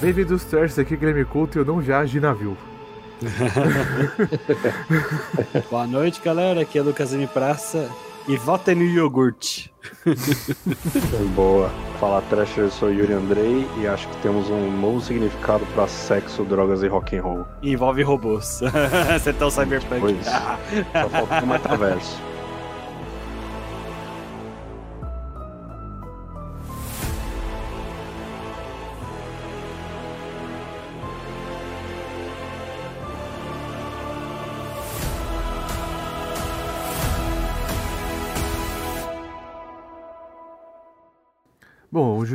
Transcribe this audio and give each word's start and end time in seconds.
Bem-vindos, 0.00 0.44
Terce, 0.44 0.80
aqui 0.80 0.94
é 0.94 0.96
Guilherme 0.96 1.24
Couto 1.24 1.58
e 1.58 1.60
eu 1.60 1.64
não 1.64 1.80
viajo 1.80 2.12
de 2.12 2.20
navio. 2.20 2.56
Boa 5.68 5.88
noite, 5.88 6.20
galera. 6.24 6.60
Aqui 6.60 6.78
é 6.78 6.82
Lucas 6.82 7.12
M. 7.12 7.26
Praça. 7.26 7.90
E 8.28 8.36
votem 8.36 8.76
no 8.76 8.84
iogurte. 8.84 9.72
Boa. 11.34 11.68
Fala 11.98 12.22
Trash, 12.22 12.58
eu 12.58 12.70
sou 12.70 12.92
Yuri 12.92 13.12
Andrei 13.12 13.66
e 13.80 13.88
acho 13.88 14.06
que 14.08 14.16
temos 14.18 14.48
um 14.50 14.70
novo 14.80 15.00
significado 15.00 15.66
para 15.74 15.88
sexo, 15.88 16.44
drogas 16.44 16.84
e 16.84 16.86
rock 16.86 17.16
and 17.16 17.22
roll. 17.22 17.44
Envolve 17.60 18.04
robôs. 18.04 18.60
Você 19.18 19.32
tá 19.32 19.46
o 19.46 19.50
cyberpunk. 19.50 20.00
Pois. 20.00 20.26
Só 20.26 21.08
falta 21.08 21.42
o 21.42 21.46
metaverso. 21.48 22.22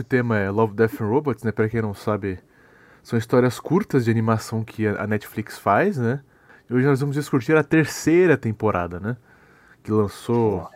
O 0.04 0.06
tema 0.06 0.38
é 0.38 0.50
Love, 0.50 0.74
Death 0.74 1.00
and 1.00 1.06
Robots, 1.06 1.44
né? 1.46 1.52
Pra 1.54 1.70
quem 1.70 1.82
não 1.82 1.94
sabe, 1.94 2.38
são 3.02 3.18
histórias 3.18 3.58
curtas 3.58 4.04
de 4.04 4.12
animação 4.12 4.62
que 4.62 4.86
a 4.86 5.08
Netflix 5.08 5.58
faz, 5.58 5.98
né? 5.98 6.20
E 6.70 6.74
hoje 6.74 6.86
nós 6.86 7.00
vamos 7.00 7.16
discutir 7.16 7.56
a 7.56 7.64
terceira 7.64 8.36
temporada, 8.36 9.00
né? 9.00 9.16
Que 9.82 9.94
lançou 9.94 10.70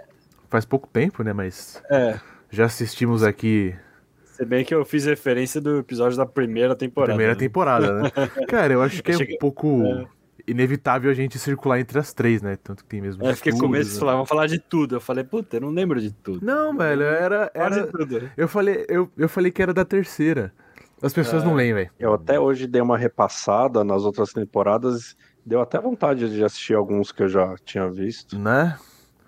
faz 0.49 0.63
pouco 0.63 0.87
tempo, 0.87 1.23
né? 1.23 1.33
Mas 1.33 1.83
É. 1.91 2.17
já 2.49 2.63
assistimos 2.63 3.21
aqui 3.21 3.75
Se 4.23 4.45
bem 4.45 4.63
que 4.63 4.73
eu 4.73 4.85
fiz 4.85 5.03
referência 5.03 5.59
do 5.59 5.79
episódio 5.79 6.17
da 6.17 6.25
primeira 6.25 6.73
temporada. 6.73 7.11
primeira 7.11 7.33
né? 7.33 7.39
temporada, 7.39 8.01
né? 8.03 8.09
Cara, 8.47 8.71
eu 8.71 8.81
acho 8.81 9.03
que 9.03 9.11
é 9.11 9.17
um 9.17 9.37
pouco 9.41 10.07
inevitável 10.47 11.11
a 11.11 11.13
gente 11.13 11.37
circular 11.37 11.79
entre 11.79 11.99
as 11.99 12.13
três, 12.13 12.41
né? 12.41 12.57
Tanto 12.63 12.83
que 12.83 12.89
tem 12.89 13.01
mesmo. 13.01 13.25
É, 13.25 13.35
fiquei 13.35 13.51
com 13.51 13.67
medo 13.67 13.73
de 13.73 13.79
estúdios, 13.81 13.99
falar, 13.99 14.13
vamos 14.13 14.29
falar 14.29 14.47
de 14.47 14.59
tudo. 14.59 14.95
Eu 14.95 15.01
falei, 15.01 15.23
puta, 15.23 15.57
eu 15.57 15.61
não 15.61 15.69
lembro 15.69 15.99
de 15.99 16.11
tudo. 16.11 16.45
Não, 16.45 16.75
velho, 16.75 17.03
era. 17.03 17.51
Era... 17.53 17.81
de 17.81 17.91
tudo. 17.91 18.31
Eu, 18.37 18.47
falei, 18.47 18.85
eu, 18.87 19.09
eu 19.17 19.27
falei 19.27 19.51
que 19.51 19.61
era 19.61 19.73
da 19.73 19.83
terceira. 19.83 20.53
As 21.01 21.13
pessoas 21.13 21.43
não 21.43 21.53
leem, 21.53 21.73
velho. 21.73 21.91
Eu 21.99 22.13
até 22.13 22.39
hoje 22.39 22.65
dei 22.65 22.81
uma 22.81 22.97
repassada 22.97 23.83
nas 23.83 24.03
outras 24.03 24.31
temporadas. 24.33 25.15
Deu 25.45 25.61
até 25.61 25.79
vontade 25.79 26.29
de 26.29 26.43
assistir 26.43 26.73
alguns 26.73 27.11
que 27.11 27.23
eu 27.23 27.29
já 27.29 27.55
tinha 27.63 27.89
visto. 27.89 28.37
Né? 28.37 28.77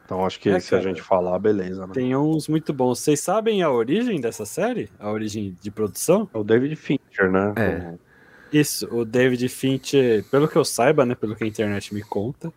Então 0.04 0.26
acho 0.26 0.40
que 0.40 0.50
É, 0.50 0.60
se 0.60 0.74
a 0.74 0.82
gente 0.82 1.04
falar, 1.04 1.38
beleza, 1.38 1.86
né? 1.86 1.94
Tem 1.94 2.16
uns 2.16 2.48
muito 2.48 2.74
bons. 2.74 3.00
Vocês 3.00 3.20
sabem 3.20 3.62
a 3.62 3.70
origem 3.70 4.20
dessa 4.20 4.44
série? 4.44 4.90
A 4.98 5.12
origem 5.12 5.56
de 5.62 5.70
produção? 5.70 6.28
É 6.34 6.38
o 6.40 6.44
David 6.44 6.76
Fincher, 6.76 7.32
né? 7.32 7.54
É. 7.56 8.09
Isso, 8.52 8.88
o 8.92 9.06
David 9.06 9.48
Fincher, 9.50 10.24
pelo 10.26 10.48
que 10.48 10.56
eu 10.56 10.66
saiba, 10.66 11.06
né, 11.06 11.16
pelo 11.16 11.36
que 11.36 11.44
a 11.44 11.48
internet 11.48 11.94
me 11.94 12.02
conta, 12.02 12.52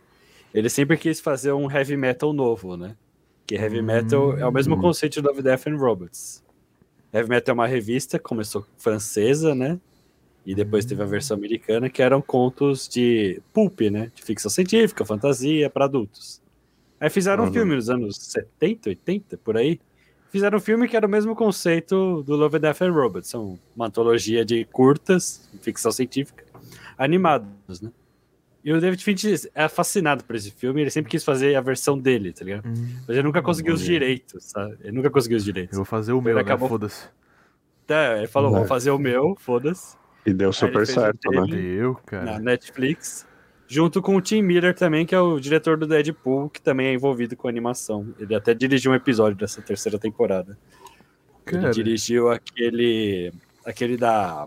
ele 0.54 0.68
sempre 0.68 0.96
quis 0.96 1.20
fazer 1.20 1.52
um 1.52 1.70
heavy 1.70 1.96
metal 1.96 2.32
novo, 2.32 2.76
né? 2.76 2.96
Que 3.46 3.54
heavy 3.56 3.82
metal 3.82 4.36
é 4.38 4.46
o 4.46 4.52
mesmo 4.52 4.76
conceito 4.80 5.14
de 5.20 5.26
Love, 5.26 5.42
Death 5.42 5.66
and 5.66 5.76
Robots. 5.76 6.42
Heavy 7.12 7.28
metal 7.28 7.52
é 7.52 7.54
uma 7.54 7.66
revista, 7.66 8.18
começou 8.18 8.66
francesa, 8.78 9.54
né? 9.54 9.78
E 10.44 10.54
depois 10.54 10.84
teve 10.84 11.02
a 11.02 11.06
versão 11.06 11.36
americana, 11.36 11.88
que 11.88 12.02
eram 12.02 12.20
contos 12.22 12.88
de 12.88 13.40
pulp, 13.52 13.80
né? 13.82 14.10
De 14.14 14.22
ficção 14.22 14.50
científica, 14.50 15.04
fantasia, 15.04 15.68
para 15.70 15.84
adultos. 15.84 16.40
Aí 16.98 17.10
fizeram 17.10 17.44
um 17.44 17.46
Uhum. 17.48 17.52
filme 17.52 17.74
nos 17.76 17.90
anos 17.90 18.16
70, 18.16 18.88
80, 18.88 19.36
por 19.38 19.56
aí. 19.56 19.78
Fizeram 20.32 20.56
um 20.56 20.60
filme 20.60 20.88
que 20.88 20.96
era 20.96 21.06
o 21.06 21.10
mesmo 21.10 21.36
conceito 21.36 22.22
do 22.22 22.34
Love, 22.36 22.58
Death 22.58 22.80
and 22.80 22.90
Robots. 22.92 23.28
São 23.28 23.58
uma 23.76 23.86
antologia 23.88 24.44
de 24.46 24.64
curtas, 24.64 25.46
ficção 25.60 25.92
científica, 25.92 26.42
animados, 26.96 27.82
né? 27.82 27.90
E 28.64 28.72
o 28.72 28.80
David 28.80 29.02
Fincher 29.04 29.38
é 29.54 29.68
fascinado 29.68 30.24
por 30.24 30.34
esse 30.36 30.50
filme, 30.50 30.80
ele 30.80 30.90
sempre 30.90 31.10
quis 31.10 31.22
fazer 31.22 31.54
a 31.56 31.60
versão 31.60 31.98
dele, 31.98 32.32
tá 32.32 32.44
ligado? 32.44 32.62
Mas 32.66 33.08
ele 33.10 33.24
nunca 33.24 33.42
conseguiu 33.42 33.74
os 33.74 33.82
direitos, 33.82 34.44
sabe? 34.44 34.78
Ele 34.82 34.92
nunca 34.92 35.10
conseguiu 35.10 35.36
os 35.36 35.42
Eu 35.46 35.52
direitos. 35.52 35.76
vou 35.76 35.84
fazer 35.84 36.12
o 36.12 36.18
Ele 36.18 36.24
meu, 36.26 36.34
né? 36.36 36.40
acabou- 36.42 36.68
Foda-se. 36.68 37.08
Tá, 37.86 38.16
ele 38.18 38.28
falou, 38.28 38.52
vou 38.52 38.64
fazer 38.64 38.90
o 38.92 38.98
meu, 38.98 39.36
foda-se, 39.38 39.96
E 40.24 40.32
deu 40.32 40.50
super 40.52 40.86
certo, 40.86 41.28
né? 41.30 41.40
dele. 41.42 41.74
Eu, 41.76 41.92
na 41.94 42.00
cara. 42.06 42.38
Netflix, 42.38 43.26
junto 43.72 44.02
com 44.02 44.14
o 44.16 44.20
Tim 44.20 44.42
Miller 44.42 44.74
também, 44.74 45.06
que 45.06 45.14
é 45.14 45.20
o 45.20 45.40
diretor 45.40 45.78
do 45.78 45.86
Deadpool, 45.86 46.50
que 46.50 46.60
também 46.60 46.88
é 46.88 46.92
envolvido 46.92 47.34
com 47.36 47.48
animação. 47.48 48.14
Ele 48.18 48.34
até 48.34 48.52
dirigiu 48.52 48.92
um 48.92 48.94
episódio 48.94 49.38
dessa 49.38 49.62
terceira 49.62 49.98
temporada. 49.98 50.58
Ele 51.46 51.60
Cara. 51.60 51.70
dirigiu 51.72 52.30
aquele. 52.30 53.32
aquele 53.64 53.96
da. 53.96 54.46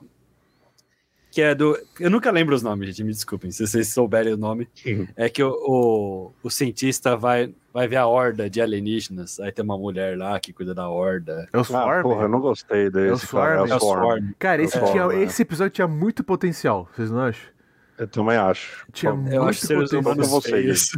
Que 1.32 1.42
é 1.42 1.54
do. 1.56 1.78
Eu 2.00 2.10
nunca 2.10 2.30
lembro 2.32 2.56
os 2.56 2.62
nomes, 2.64 2.88
gente, 2.90 3.04
me 3.04 3.12
desculpem, 3.12 3.52
se 3.52 3.66
vocês 3.68 3.92
souberem 3.92 4.34
o 4.34 4.38
nome. 4.38 4.70
É 5.18 5.28
que 5.28 5.44
o, 5.44 5.50
o, 5.52 6.32
o 6.44 6.50
cientista 6.50 7.18
vai, 7.18 7.54
vai 7.74 7.88
ver 7.90 7.98
a 7.98 8.08
horda 8.08 8.50
de 8.50 8.62
alienígenas. 8.62 9.40
Aí 9.42 9.52
tem 9.52 9.66
uma 9.66 9.78
mulher 9.78 10.18
lá 10.18 10.40
que 10.40 10.54
cuida 10.54 10.74
da 10.74 10.88
horda. 10.88 11.50
É 11.52 11.58
o 11.58 11.62
Ah, 11.62 11.64
Swarm? 11.66 12.04
porra, 12.04 12.22
eu 12.24 12.30
não 12.30 12.40
gostei 12.40 12.90
desse, 12.90 13.26
É 13.26 13.28
o 13.28 13.32
cara. 13.32 13.68
Swarm. 13.68 13.72
É 13.72 13.76
o 13.76 13.80
Swarm. 13.80 14.32
Cara, 14.40 14.62
esse, 14.64 14.78
É, 14.78 14.92
tinha, 14.92 15.08
né? 15.08 15.24
esse 15.24 15.42
episódio 15.42 15.72
tinha 15.74 15.88
muito 15.88 16.24
potencial, 16.24 16.88
vocês 16.96 17.12
não 17.12 17.20
acham? 17.20 17.55
Eu 17.98 18.08
também 18.08 18.36
acho. 18.38 18.86
Tinha 18.92 19.14
muito 19.14 19.34
Eu 19.34 19.44
acho 19.44 19.66
seres 19.66 19.90
Tô 19.90 19.96
com 20.04 20.10
humanos 20.10 20.30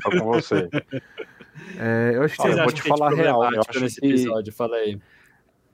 tô 0.04 0.10
com 0.12 0.26
você. 0.26 0.70
É, 1.80 2.12
eu 2.16 2.24
acho 2.24 2.36
que 2.36 2.42
Olha, 2.44 2.52
eu 2.54 2.64
vou 2.64 2.72
te 2.72 2.82
que 2.82 2.88
é 2.88 2.90
falar 2.96 3.10
real, 3.14 3.44
eu 3.54 3.62
acho 3.68 3.80
nesse 3.80 4.00
que- 4.00 4.08
episódio? 4.08 4.54
Fala 4.54 4.78
aí. 4.78 5.00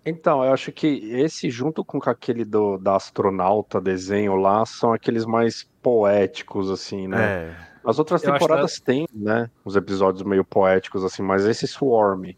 Então, 0.06 0.44
eu 0.44 0.52
acho 0.52 0.72
que 0.72 0.88
esse, 1.12 1.50
junto 1.50 1.84
com 1.84 1.98
aquele 2.10 2.44
do, 2.44 2.78
da 2.78 2.96
astronauta 2.96 3.80
desenho 3.80 4.36
lá, 4.36 4.66
são 4.66 4.92
aqueles 4.92 5.26
mais 5.26 5.66
poéticos, 5.82 6.70
assim, 6.70 7.08
né? 7.08 7.24
É. 7.24 7.56
As 7.86 8.00
outras 8.00 8.24
Eu 8.24 8.32
temporadas 8.34 8.80
têm, 8.80 9.08
né? 9.14 9.50
Os 9.64 9.76
episódios 9.76 10.24
meio 10.24 10.44
poéticos, 10.44 11.04
assim, 11.04 11.22
mas 11.22 11.46
esse 11.46 11.68
Swarm 11.68 12.32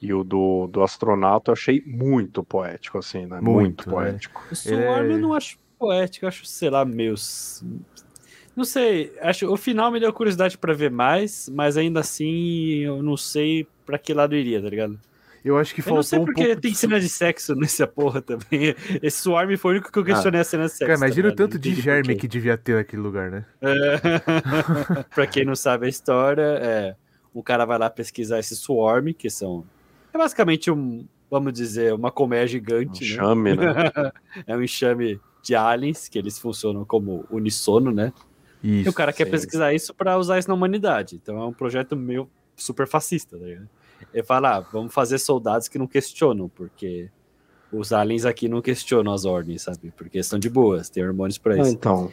e 0.00 0.14
o 0.14 0.22
do, 0.24 0.66
do 0.68 0.82
astronauta 0.82 1.50
eu 1.50 1.52
achei 1.54 1.82
muito 1.86 2.42
poético, 2.44 2.98
assim, 2.98 3.26
né? 3.26 3.38
Muito, 3.40 3.50
Muito, 3.50 3.86
né? 3.88 3.94
poético. 3.94 4.42
O 4.50 4.54
Swarm 4.56 5.10
é- 5.10 5.12
eu 5.14 5.18
não 5.18 5.34
acho 5.34 5.58
poético, 5.78 6.24
eu 6.24 6.28
acho, 6.28 6.46
sei 6.46 6.70
lá, 6.70 6.84
meio. 6.86 7.14
Não 8.56 8.64
sei, 8.64 9.12
acho 9.20 9.50
o 9.50 9.56
final 9.56 9.90
me 9.90 10.00
deu 10.00 10.12
curiosidade 10.12 10.58
pra 10.58 10.74
ver 10.74 10.90
mais, 10.90 11.48
mas 11.48 11.76
ainda 11.76 12.00
assim 12.00 12.80
eu 12.80 13.02
não 13.02 13.16
sei 13.16 13.66
pra 13.86 13.98
que 13.98 14.12
lado 14.12 14.34
iria, 14.34 14.60
tá 14.60 14.68
ligado? 14.68 14.98
Eu 15.44 15.56
acho 15.56 15.74
que 15.74 15.80
Eu 15.80 15.84
faltou 15.84 15.96
não 15.96 16.02
sei 16.02 16.18
um 16.18 16.24
porque 16.24 16.44
pouco 16.44 16.60
tem 16.60 16.72
de... 16.72 16.76
cena 16.76 17.00
de 17.00 17.08
sexo 17.08 17.54
nessa 17.56 17.86
porra 17.86 18.20
também. 18.20 18.74
Esse 19.02 19.22
Swarm 19.22 19.56
foi 19.56 19.70
o 19.70 19.74
único 19.76 19.90
que 19.90 19.98
eu 19.98 20.04
questionei 20.04 20.40
a 20.40 20.44
cena 20.44 20.66
de 20.66 20.72
sexo. 20.72 20.86
Cara, 20.86 20.98
imagina 20.98 21.22
tá 21.22 21.28
o 21.28 21.30
ligado? 21.30 21.48
tanto 21.48 21.58
de 21.58 21.74
germe 21.74 22.14
que 22.16 22.28
devia 22.28 22.58
ter 22.58 22.76
naquele 22.76 23.00
lugar, 23.00 23.30
né? 23.30 23.44
É. 23.62 25.02
pra 25.14 25.26
quem 25.26 25.44
não 25.44 25.56
sabe 25.56 25.86
a 25.86 25.88
história, 25.88 26.42
é, 26.42 26.96
o 27.32 27.42
cara 27.42 27.64
vai 27.64 27.78
lá 27.78 27.88
pesquisar 27.88 28.38
esse 28.38 28.54
Swarm, 28.54 29.12
que 29.14 29.30
são. 29.30 29.64
É 30.12 30.18
basicamente 30.18 30.70
um, 30.70 31.06
vamos 31.30 31.52
dizer, 31.52 31.94
uma 31.94 32.10
colmeia 32.10 32.44
Um 32.44 32.48
gigante, 32.48 33.00
né? 33.02 33.16
chame, 33.16 33.56
né? 33.56 33.64
é 34.46 34.56
um 34.56 34.62
enxame 34.62 35.18
de 35.42 35.54
aliens, 35.54 36.08
que 36.08 36.18
eles 36.18 36.38
funcionam 36.38 36.84
como 36.84 37.24
unissono, 37.30 37.90
né? 37.90 38.12
Isso. 38.62 38.88
E 38.88 38.90
o 38.90 38.92
cara 38.92 39.12
quer 39.12 39.24
sim. 39.24 39.30
pesquisar 39.30 39.72
isso 39.72 39.94
pra 39.94 40.18
usar 40.18 40.38
isso 40.38 40.48
na 40.48 40.54
humanidade. 40.54 41.16
Então 41.16 41.40
é 41.40 41.46
um 41.46 41.52
projeto 41.52 41.96
meio 41.96 42.28
super 42.56 42.86
fascista, 42.86 43.38
tá 43.38 43.44
ligado? 43.44 43.68
Ele 44.12 44.22
fala, 44.22 44.56
ah, 44.56 44.60
vamos 44.60 44.92
fazer 44.92 45.18
soldados 45.18 45.68
que 45.68 45.78
não 45.78 45.86
questionam, 45.86 46.48
porque 46.48 47.10
os 47.72 47.92
aliens 47.92 48.24
aqui 48.24 48.48
não 48.48 48.60
questionam 48.60 49.12
as 49.12 49.24
ordens, 49.24 49.62
sabe? 49.62 49.92
Porque 49.96 50.18
estão 50.18 50.38
de 50.38 50.48
boas, 50.48 50.88
tem 50.88 51.04
hormônios 51.04 51.38
pra 51.38 51.56
isso. 51.56 51.70
Então, 51.70 52.10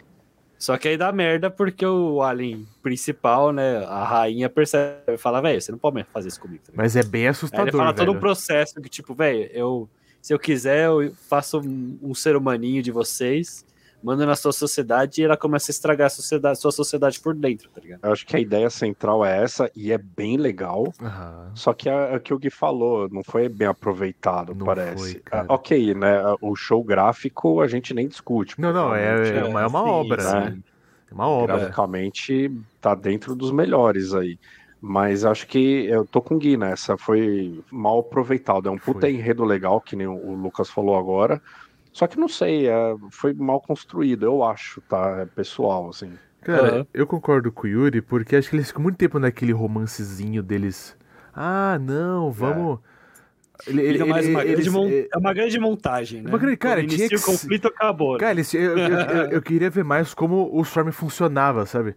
Só 0.58 0.78
que 0.78 0.88
aí 0.88 0.98
dá 0.98 1.12
merda 1.12 1.50
porque 1.50 1.86
o 1.86 2.22
alien 2.22 2.68
principal, 2.82 3.52
né, 3.52 3.78
a 3.86 4.04
rainha 4.04 4.50
percebe 4.50 5.14
e 5.14 5.18
fala, 5.18 5.42
velho, 5.42 5.62
você 5.62 5.72
não 5.72 5.80
pode 5.80 6.04
fazer 6.06 6.28
isso 6.28 6.40
comigo. 6.40 6.64
Tá? 6.66 6.74
Mas 6.76 6.96
é 6.96 7.04
bem 7.04 7.24
Aí 7.24 7.28
assustador, 7.30 7.68
ele 7.68 7.78
fala 7.78 7.94
todo 7.94 8.10
um 8.10 8.12
velho. 8.12 8.20
processo 8.20 8.80
que, 8.82 8.90
tipo, 8.90 9.14
velho, 9.14 9.50
eu, 9.54 9.90
se 10.22 10.34
eu 10.34 10.40
quiser, 10.40 10.86
eu 10.86 11.12
faço 11.28 11.60
um, 11.60 11.98
um 12.02 12.14
ser 12.14 12.36
humaninho 12.36 12.84
de 12.84 12.92
vocês, 12.92 13.66
mando 14.02 14.26
na 14.26 14.36
sua 14.36 14.52
sociedade 14.52 15.22
e 15.22 15.26
ela 15.26 15.36
começa 15.36 15.72
a 15.72 15.74
estragar 15.74 16.08
a 16.08 16.10
sociedade, 16.10 16.60
sua 16.60 16.72
sociedade 16.72 17.20
por 17.20 17.34
dentro, 17.34 17.70
tá 17.70 17.82
ligado? 17.82 18.00
eu 18.04 18.12
acho 18.12 18.26
que 18.26 18.36
a 18.36 18.40
ideia 18.40 18.70
central 18.70 19.26
é 19.26 19.44
essa 19.44 19.72
e 19.76 19.92
é 19.92 19.98
bem 19.98 20.38
legal. 20.38 20.94
Aham. 21.02 21.52
Só 21.56 21.74
que 21.74 21.90
é 21.90 22.16
o 22.16 22.20
que 22.20 22.34
o 22.34 22.40
Gui 22.40 22.50
falou, 22.50 23.10
não 23.10 23.24
foi 23.24 23.50
bem 23.50 23.68
aproveitado, 23.68 24.54
Não 24.54 24.66
parece. 24.66 25.14
foi, 25.14 25.22
cara. 25.22 25.46
Ah, 25.50 25.54
ok, 25.54 25.94
né? 25.94 26.22
O 26.42 26.56
show 26.56 26.84
gráfico 26.84 27.62
a 27.62 27.68
gente 27.68 27.94
nem 27.94 28.08
discute. 28.08 28.60
Não, 28.60 28.72
não, 28.72 28.96
é, 28.96 29.40
é 29.40 29.44
uma, 29.44 29.62
é 29.62 29.68
uma 29.68 29.84
sim, 29.84 29.90
obra, 29.90 30.22
sim. 30.22 30.34
né? 30.34 30.58
É 31.10 31.14
uma 31.14 31.28
obra. 31.28 31.58
graficamente 31.58 32.52
tá 32.82 32.94
dentro 32.94 33.36
dos 33.36 33.52
melhores 33.52 34.14
aí. 34.14 34.38
Mas 34.80 35.26
acho 35.26 35.48
que 35.48 35.86
eu 35.86 36.06
tô 36.06 36.22
com 36.22 36.36
o 36.36 36.38
Gui 36.38 36.56
nessa, 36.56 36.98
foi 36.98 37.64
mal 37.72 38.00
aproveitado. 38.00 38.70
É 38.70 38.72
um 38.72 38.78
puta 38.78 39.02
Foi. 39.02 39.12
enredo 39.12 39.44
legal, 39.44 39.82
que 39.82 39.96
nem 39.96 40.06
o 40.06 40.36
Lucas 40.36 40.70
falou 40.70 40.96
agora. 40.96 41.42
Só 41.98 42.06
que 42.06 42.20
não 42.20 42.28
sei, 42.28 42.68
é, 42.68 42.96
foi 43.10 43.34
mal 43.34 43.60
construído, 43.60 44.24
eu 44.24 44.44
acho, 44.44 44.82
tá? 44.82 45.22
É 45.22 45.26
pessoal, 45.26 45.90
assim. 45.90 46.12
Cara, 46.44 46.68
Aham. 46.68 46.88
eu 46.94 47.08
concordo 47.08 47.52
com 47.52 47.66
o 47.66 47.68
Yuri, 47.68 48.04
porque 48.04 48.36
acho 48.36 48.52
que 48.52 48.56
eles 48.56 48.68
ficam 48.68 48.84
muito 48.84 48.98
tempo 48.98 49.18
naquele 49.18 49.52
romancezinho 49.52 50.44
deles. 50.44 50.96
Ah, 51.34 51.80
não, 51.82 52.32
vamos. 52.32 52.78
Ele, 53.66 53.82
ele, 53.82 54.04
mais 54.04 54.28
uma 54.28 54.44
grande 54.44 54.62
eles, 54.62 54.68
mon... 54.68 54.88
é 54.88 55.18
uma 55.18 55.34
grande 55.34 55.60
montagem, 55.60 56.22
né? 56.22 56.30
Uma 56.30 56.38
grande, 56.38 56.58
cara, 56.58 56.82
Quando 56.82 56.96
tinha 56.96 57.10
que... 57.10 57.16
o 57.16 57.22
conflito 57.24 57.68
acabou. 57.68 58.14
Né? 58.14 58.20
Cara, 58.20 58.32
eles, 58.34 58.54
eu, 58.54 58.78
eu, 58.78 58.90
eu, 58.90 59.26
eu, 59.34 59.42
queria 59.42 59.72
ver 59.72 59.84
mais 59.84 60.14
como 60.14 60.56
o 60.56 60.62
Storm 60.62 60.92
funcionava, 60.92 61.66
sabe? 61.66 61.96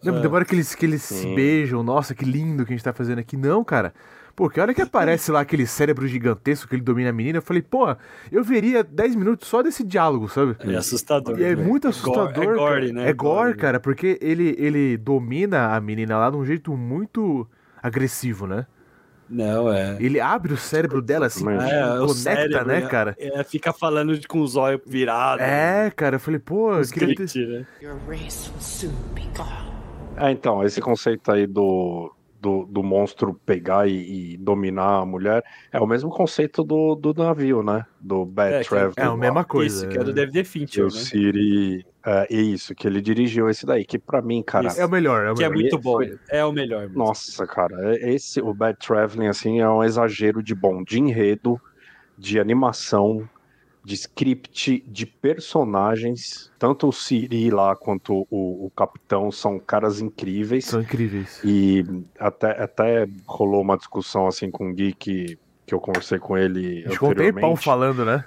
Não, 0.00 0.16
é. 0.16 0.20
demora 0.20 0.44
que 0.44 0.54
eles, 0.54 0.76
que 0.76 0.86
eles 0.86 1.02
se 1.02 1.34
beijam, 1.34 1.82
nossa, 1.82 2.14
que 2.14 2.24
lindo 2.24 2.64
que 2.64 2.72
a 2.72 2.76
gente 2.76 2.84
tá 2.84 2.92
fazendo 2.92 3.18
aqui. 3.18 3.36
Não, 3.36 3.64
cara. 3.64 3.92
Porque 4.36 4.60
olha 4.60 4.74
que 4.74 4.82
aparece 4.82 5.30
lá 5.30 5.40
aquele 5.40 5.66
cérebro 5.66 6.08
gigantesco 6.08 6.68
que 6.68 6.74
ele 6.74 6.82
domina 6.82 7.10
a 7.10 7.12
menina. 7.12 7.38
Eu 7.38 7.42
falei, 7.42 7.62
pô, 7.62 7.94
eu 8.32 8.42
veria 8.42 8.82
10 8.82 9.14
minutos 9.14 9.48
só 9.48 9.62
desse 9.62 9.84
diálogo, 9.84 10.28
sabe? 10.28 10.56
É 10.60 10.76
assustador. 10.76 11.38
E 11.38 11.44
é 11.44 11.54
muito 11.54 11.86
assustador. 11.86 12.42
É 12.42 12.54
gore, 12.54 12.92
né? 12.92 13.08
É 13.08 13.12
gore, 13.12 13.56
cara, 13.56 13.78
porque 13.78 14.18
ele, 14.20 14.56
ele 14.58 14.96
domina 14.96 15.74
a 15.74 15.80
menina 15.80 16.18
lá 16.18 16.30
de 16.30 16.36
um 16.36 16.44
jeito 16.44 16.76
muito 16.76 17.48
agressivo, 17.80 18.46
né? 18.46 18.66
Não, 19.30 19.72
é. 19.72 19.96
Ele 20.00 20.20
abre 20.20 20.52
o 20.52 20.56
cérebro 20.56 21.00
dela 21.00 21.26
assim, 21.26 21.48
é, 21.48 21.96
conecta, 21.98 22.14
cérebro, 22.14 22.66
né, 22.66 22.82
cara? 22.82 23.16
É, 23.18 23.42
fica 23.44 23.72
falando 23.72 24.18
com 24.28 24.40
os 24.40 24.56
olhos 24.56 24.80
virados. 24.86 25.44
É, 25.44 25.90
cara, 25.94 26.16
eu 26.16 26.20
falei, 26.20 26.40
pô, 26.40 26.74
eu 26.74 26.86
queria 26.86 27.14
ter... 27.14 27.48
né? 27.48 27.66
É, 30.16 30.30
então, 30.30 30.62
esse 30.62 30.80
conceito 30.80 31.32
aí 31.32 31.46
do, 31.46 32.14
do, 32.44 32.66
do 32.66 32.82
monstro 32.82 33.32
pegar 33.46 33.88
e, 33.88 34.34
e, 34.34 34.36
dominar 34.36 34.98
a 34.98 35.06
mulher 35.06 35.42
é 35.72 35.80
o 35.80 35.86
mesmo 35.86 36.10
conceito 36.10 36.62
do, 36.62 36.94
do 36.94 37.14
navio, 37.14 37.62
né? 37.62 37.86
Do 37.98 38.26
Bad 38.26 38.56
é, 38.56 38.62
Traveler. 38.62 38.94
É 38.98 39.04
a 39.04 39.16
mesma 39.16 39.44
coisa. 39.44 39.86
Isso, 39.86 39.88
que 39.88 39.98
é 39.98 40.04
do 40.04 40.12
David 40.12 40.44
Fincher, 40.44 40.82
né? 40.82 40.88
O 40.88 40.90
Siri... 40.90 41.86
É 42.06 42.26
isso, 42.30 42.74
que 42.74 42.86
ele 42.86 43.00
dirigiu 43.00 43.48
esse 43.48 43.64
daí, 43.64 43.82
que 43.82 43.98
para 43.98 44.20
mim, 44.20 44.42
cara. 44.42 44.66
Isso. 44.66 44.78
É 44.78 44.84
o 44.84 44.90
melhor, 44.90 45.24
é 45.24 45.30
o 45.30 45.34
que 45.34 45.40
melhor. 45.40 45.52
é 45.52 45.54
muito 45.58 45.78
bom. 45.78 45.94
Foi... 45.94 46.18
É 46.28 46.44
o 46.44 46.52
melhor. 46.52 46.82
Mesmo. 46.82 46.98
Nossa, 46.98 47.46
cara, 47.46 47.96
é, 47.96 48.12
esse, 48.12 48.42
o 48.42 48.52
Bad 48.52 48.78
Traveling, 48.78 49.28
assim, 49.28 49.60
é 49.60 49.68
um 49.70 49.82
exagero 49.82 50.42
de 50.42 50.54
bom, 50.54 50.84
de 50.84 51.00
enredo, 51.00 51.58
de 52.18 52.38
animação, 52.38 53.26
de 53.84 53.94
script, 53.94 54.82
de 54.86 55.04
personagens. 55.04 56.50
Tanto 56.58 56.88
o 56.88 56.92
Siri 56.92 57.50
lá 57.50 57.76
quanto 57.76 58.26
o, 58.30 58.66
o 58.66 58.72
Capitão 58.74 59.30
são 59.30 59.58
caras 59.58 60.00
incríveis. 60.00 60.64
São 60.64 60.80
incríveis. 60.80 61.40
E 61.44 61.84
até, 62.18 62.62
até 62.62 63.08
rolou 63.26 63.60
uma 63.60 63.76
discussão 63.76 64.26
assim 64.26 64.50
com 64.50 64.70
o 64.70 64.72
Gui 64.72 64.94
que, 64.94 65.38
que 65.66 65.74
eu 65.74 65.80
conversei 65.80 66.18
com 66.18 66.36
ele. 66.36 66.78
A 66.86 66.88
gente 66.88 66.92
ficou 66.92 67.10
um 67.10 67.14
tempão 67.14 67.56
falando, 67.56 68.04
né? 68.04 68.24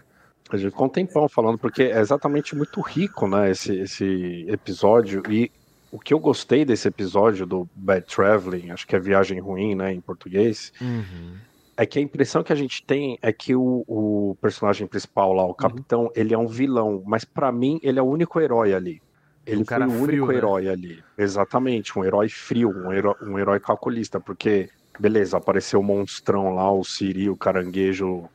A 0.49 0.57
gente 0.57 0.71
ficou 0.71 0.85
um 0.85 0.89
tempão 0.89 1.27
falando, 1.27 1.57
porque 1.57 1.83
é 1.83 1.99
exatamente 1.99 2.55
muito 2.55 2.79
rico, 2.79 3.27
né, 3.27 3.51
esse, 3.51 3.75
esse 3.79 4.45
episódio. 4.47 5.21
E 5.29 5.51
o 5.91 5.99
que 5.99 6.13
eu 6.13 6.19
gostei 6.19 6.63
desse 6.63 6.87
episódio 6.87 7.45
do 7.45 7.67
Bad 7.75 8.05
Traveling, 8.05 8.71
acho 8.71 8.87
que 8.87 8.95
é 8.95 8.99
Viagem 8.99 9.39
Ruim, 9.39 9.75
né, 9.75 9.91
em 9.91 9.99
português, 9.99 10.71
uhum. 10.79 11.33
É 11.77 11.85
que 11.85 11.99
a 11.99 12.01
impressão 12.01 12.43
que 12.43 12.51
a 12.51 12.55
gente 12.55 12.83
tem 12.83 13.19
é 13.21 13.31
que 13.31 13.55
o, 13.55 13.85
o 13.87 14.35
personagem 14.41 14.87
principal 14.87 15.31
lá, 15.31 15.43
o 15.43 15.49
uhum. 15.49 15.53
capitão, 15.53 16.03
uhum. 16.05 16.11
ele 16.15 16.33
é 16.33 16.37
um 16.37 16.47
vilão, 16.47 17.03
mas 17.05 17.23
para 17.23 17.51
mim 17.51 17.79
ele 17.83 17.99
é 17.99 18.01
o 18.01 18.05
único 18.05 18.41
herói 18.41 18.73
ali. 18.73 18.99
Ele 19.45 19.61
um 19.61 19.65
foi 19.65 19.77
o 19.79 19.83
único 19.83 20.05
frio, 20.05 20.27
né? 20.27 20.35
herói 20.35 20.67
ali. 20.67 21.03
Exatamente, 21.15 21.97
um 21.97 22.03
herói 22.03 22.27
frio, 22.27 22.69
um 22.69 22.91
herói, 22.91 23.15
um 23.21 23.39
herói 23.39 23.59
calculista, 23.59 24.19
porque, 24.19 24.69
beleza, 24.99 25.37
apareceu 25.37 25.79
o 25.79 25.83
monstrão 25.83 26.55
lá, 26.55 26.69
o 26.69 26.83
Siri, 26.83 27.29
o 27.29 27.37
caranguejo 27.37 28.27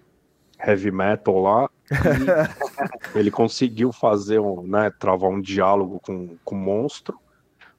heavy 0.64 0.92
metal 0.92 1.40
lá. 1.40 1.68
ele 3.14 3.30
conseguiu 3.30 3.92
fazer 3.92 4.38
um, 4.38 4.62
né, 4.62 4.90
travar 4.98 5.28
um 5.28 5.40
diálogo 5.40 6.00
com, 6.00 6.36
com 6.44 6.54
o 6.54 6.58
monstro, 6.58 7.18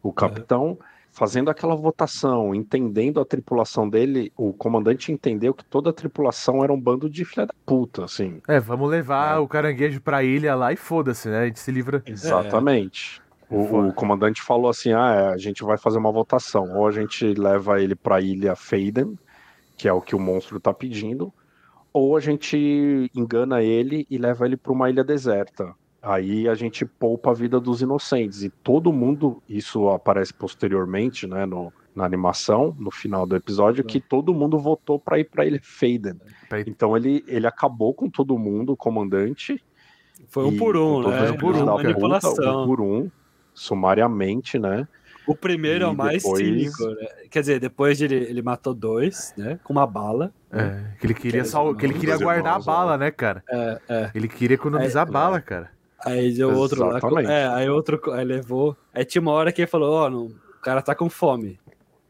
o 0.04 0.12
capitão, 0.12 0.78
fazendo 1.14 1.50
aquela 1.50 1.76
votação, 1.76 2.54
entendendo 2.54 3.22
a 3.22 3.26
tripulação 3.26 3.88
dele, 3.88 4.34
o 4.36 4.52
comandante 4.52 5.12
entendeu 5.12 5.54
que 5.54 5.64
toda 5.64 5.92
a 5.92 5.94
tripulação 5.94 6.64
era 6.64 6.74
um 6.74 6.80
bando 6.80 7.08
de 7.08 7.24
filha 7.24 7.46
da 7.46 7.54
puta, 7.66 8.04
assim. 8.04 8.42
É, 8.48 8.60
vamos 8.60 8.90
levar 8.90 9.38
é. 9.38 9.40
o 9.40 9.48
caranguejo 9.48 10.02
pra 10.02 10.24
ilha 10.24 10.56
lá 10.56 10.74
e 10.74 10.76
foda-se, 10.76 11.30
né? 11.30 11.42
A 11.42 11.46
gente 11.46 11.60
se 11.60 11.72
livra. 11.72 12.02
Exatamente. 12.06 13.22
É. 13.50 13.56
O, 13.56 13.90
o, 13.90 13.94
comandante 13.94 14.42
falou 14.42 14.70
assim: 14.70 14.92
ah, 14.92 15.14
é, 15.14 15.34
a 15.34 15.38
gente 15.38 15.64
vai 15.64 15.78
fazer 15.78 16.00
uma 16.00 16.12
votação. 16.12 16.76
Ou 16.76 16.88
a 16.88 16.92
gente 16.92 17.34
leva 17.36 17.80
ele 17.80 17.94
pra 17.94 18.20
ilha 18.20 18.56
Faden, 18.56 19.18
que 19.78 19.88
é 19.88 19.94
o 19.94 20.02
que 20.02 20.16
o 20.16 20.20
monstro 20.20 20.60
tá 20.60 20.74
pedindo, 20.74 21.32
ou 21.94 22.18
a 22.18 22.20
gente 22.20 23.12
engana 23.16 23.62
ele 23.62 24.08
e 24.10 24.18
leva 24.18 24.48
ele 24.48 24.58
para 24.58 24.74
uma 24.74 24.90
ilha 24.90 25.04
deserta. 25.04 25.76
Aí 26.04 26.50
a 26.50 26.54
gente 26.54 26.86
poupa 26.86 27.32
a 27.32 27.34
vida 27.34 27.62
dos 27.62 27.82
inocentes. 27.82 28.44
E 28.44 28.50
todo 28.50 28.92
mundo, 28.92 29.42
isso 29.48 29.88
aparece 29.88 30.34
posteriormente, 30.34 31.26
né, 31.26 31.46
no, 31.46 31.72
na 31.96 32.04
animação, 32.04 32.76
no 32.78 32.92
final 32.92 33.26
do 33.26 33.38
episódio, 33.38 33.86
que 33.86 34.02
todo 34.02 34.34
mundo 34.34 34.60
votou 34.60 35.00
para 35.00 35.18
ir 35.18 35.24
para 35.24 35.46
ilha 35.46 35.62
Faden. 35.64 36.20
Então 36.68 36.98
ele, 36.98 37.24
ele 37.26 37.48
acabou 37.48 37.94
com 37.94 38.10
todo 38.10 38.38
mundo, 38.38 38.74
o 38.74 38.78
comandante. 38.78 39.64
Foi 40.28 40.44
um 40.44 40.58
por 40.58 40.76
um, 40.76 41.08
né? 41.08 41.32
Um 41.32 41.38
por 41.38 41.56
um, 41.56 41.66
manipulação. 41.66 42.64
um 42.64 42.68
por 42.68 42.82
um, 42.82 43.10
sumariamente, 43.54 44.60
né? 44.60 44.86
O 45.26 45.34
primeiro 45.34 45.86
e 45.86 45.88
é 45.88 45.90
o 45.90 45.96
mais 45.96 46.22
depois... 46.22 46.46
cínico, 46.46 46.86
né? 46.86 47.08
Quer 47.32 47.40
dizer, 47.40 47.60
depois 47.62 47.98
de 47.98 48.04
ele, 48.04 48.16
ele 48.16 48.42
matou 48.42 48.74
dois, 48.74 49.34
né? 49.38 49.58
Com 49.64 49.72
uma 49.72 49.88
bala. 49.88 50.34
É, 50.52 50.84
que 51.00 51.06
ele 51.06 51.14
queria, 51.14 51.46
sal... 51.46 51.74
que 51.74 51.86
ele 51.86 51.94
queria 51.94 52.18
guardar 52.18 52.60
irmãos, 52.60 52.68
a 52.68 52.72
bala, 52.72 52.98
né, 52.98 53.10
cara? 53.10 53.42
É, 53.50 53.82
é. 53.88 54.12
Ele 54.14 54.28
queria 54.28 54.56
economizar 54.56 55.08
a 55.08 55.10
bala, 55.10 55.40
cara. 55.40 55.72
Aí 56.06 56.34
deu 56.34 56.54
outro 56.56 56.86
lá. 56.86 57.00
É, 57.24 57.48
aí 57.48 57.70
outro 57.70 58.00
aí 58.12 58.26
levou. 58.26 58.76
Aí 58.94 59.06
tinha 59.06 59.22
uma 59.22 59.32
hora 59.32 59.52
que 59.52 59.62
ele 59.62 59.68
falou: 59.68 59.94
Ó, 59.94 60.10
oh, 60.10 60.26
o 60.26 60.62
cara 60.62 60.82
tá 60.82 60.94
com 60.94 61.10
fome. 61.10 61.60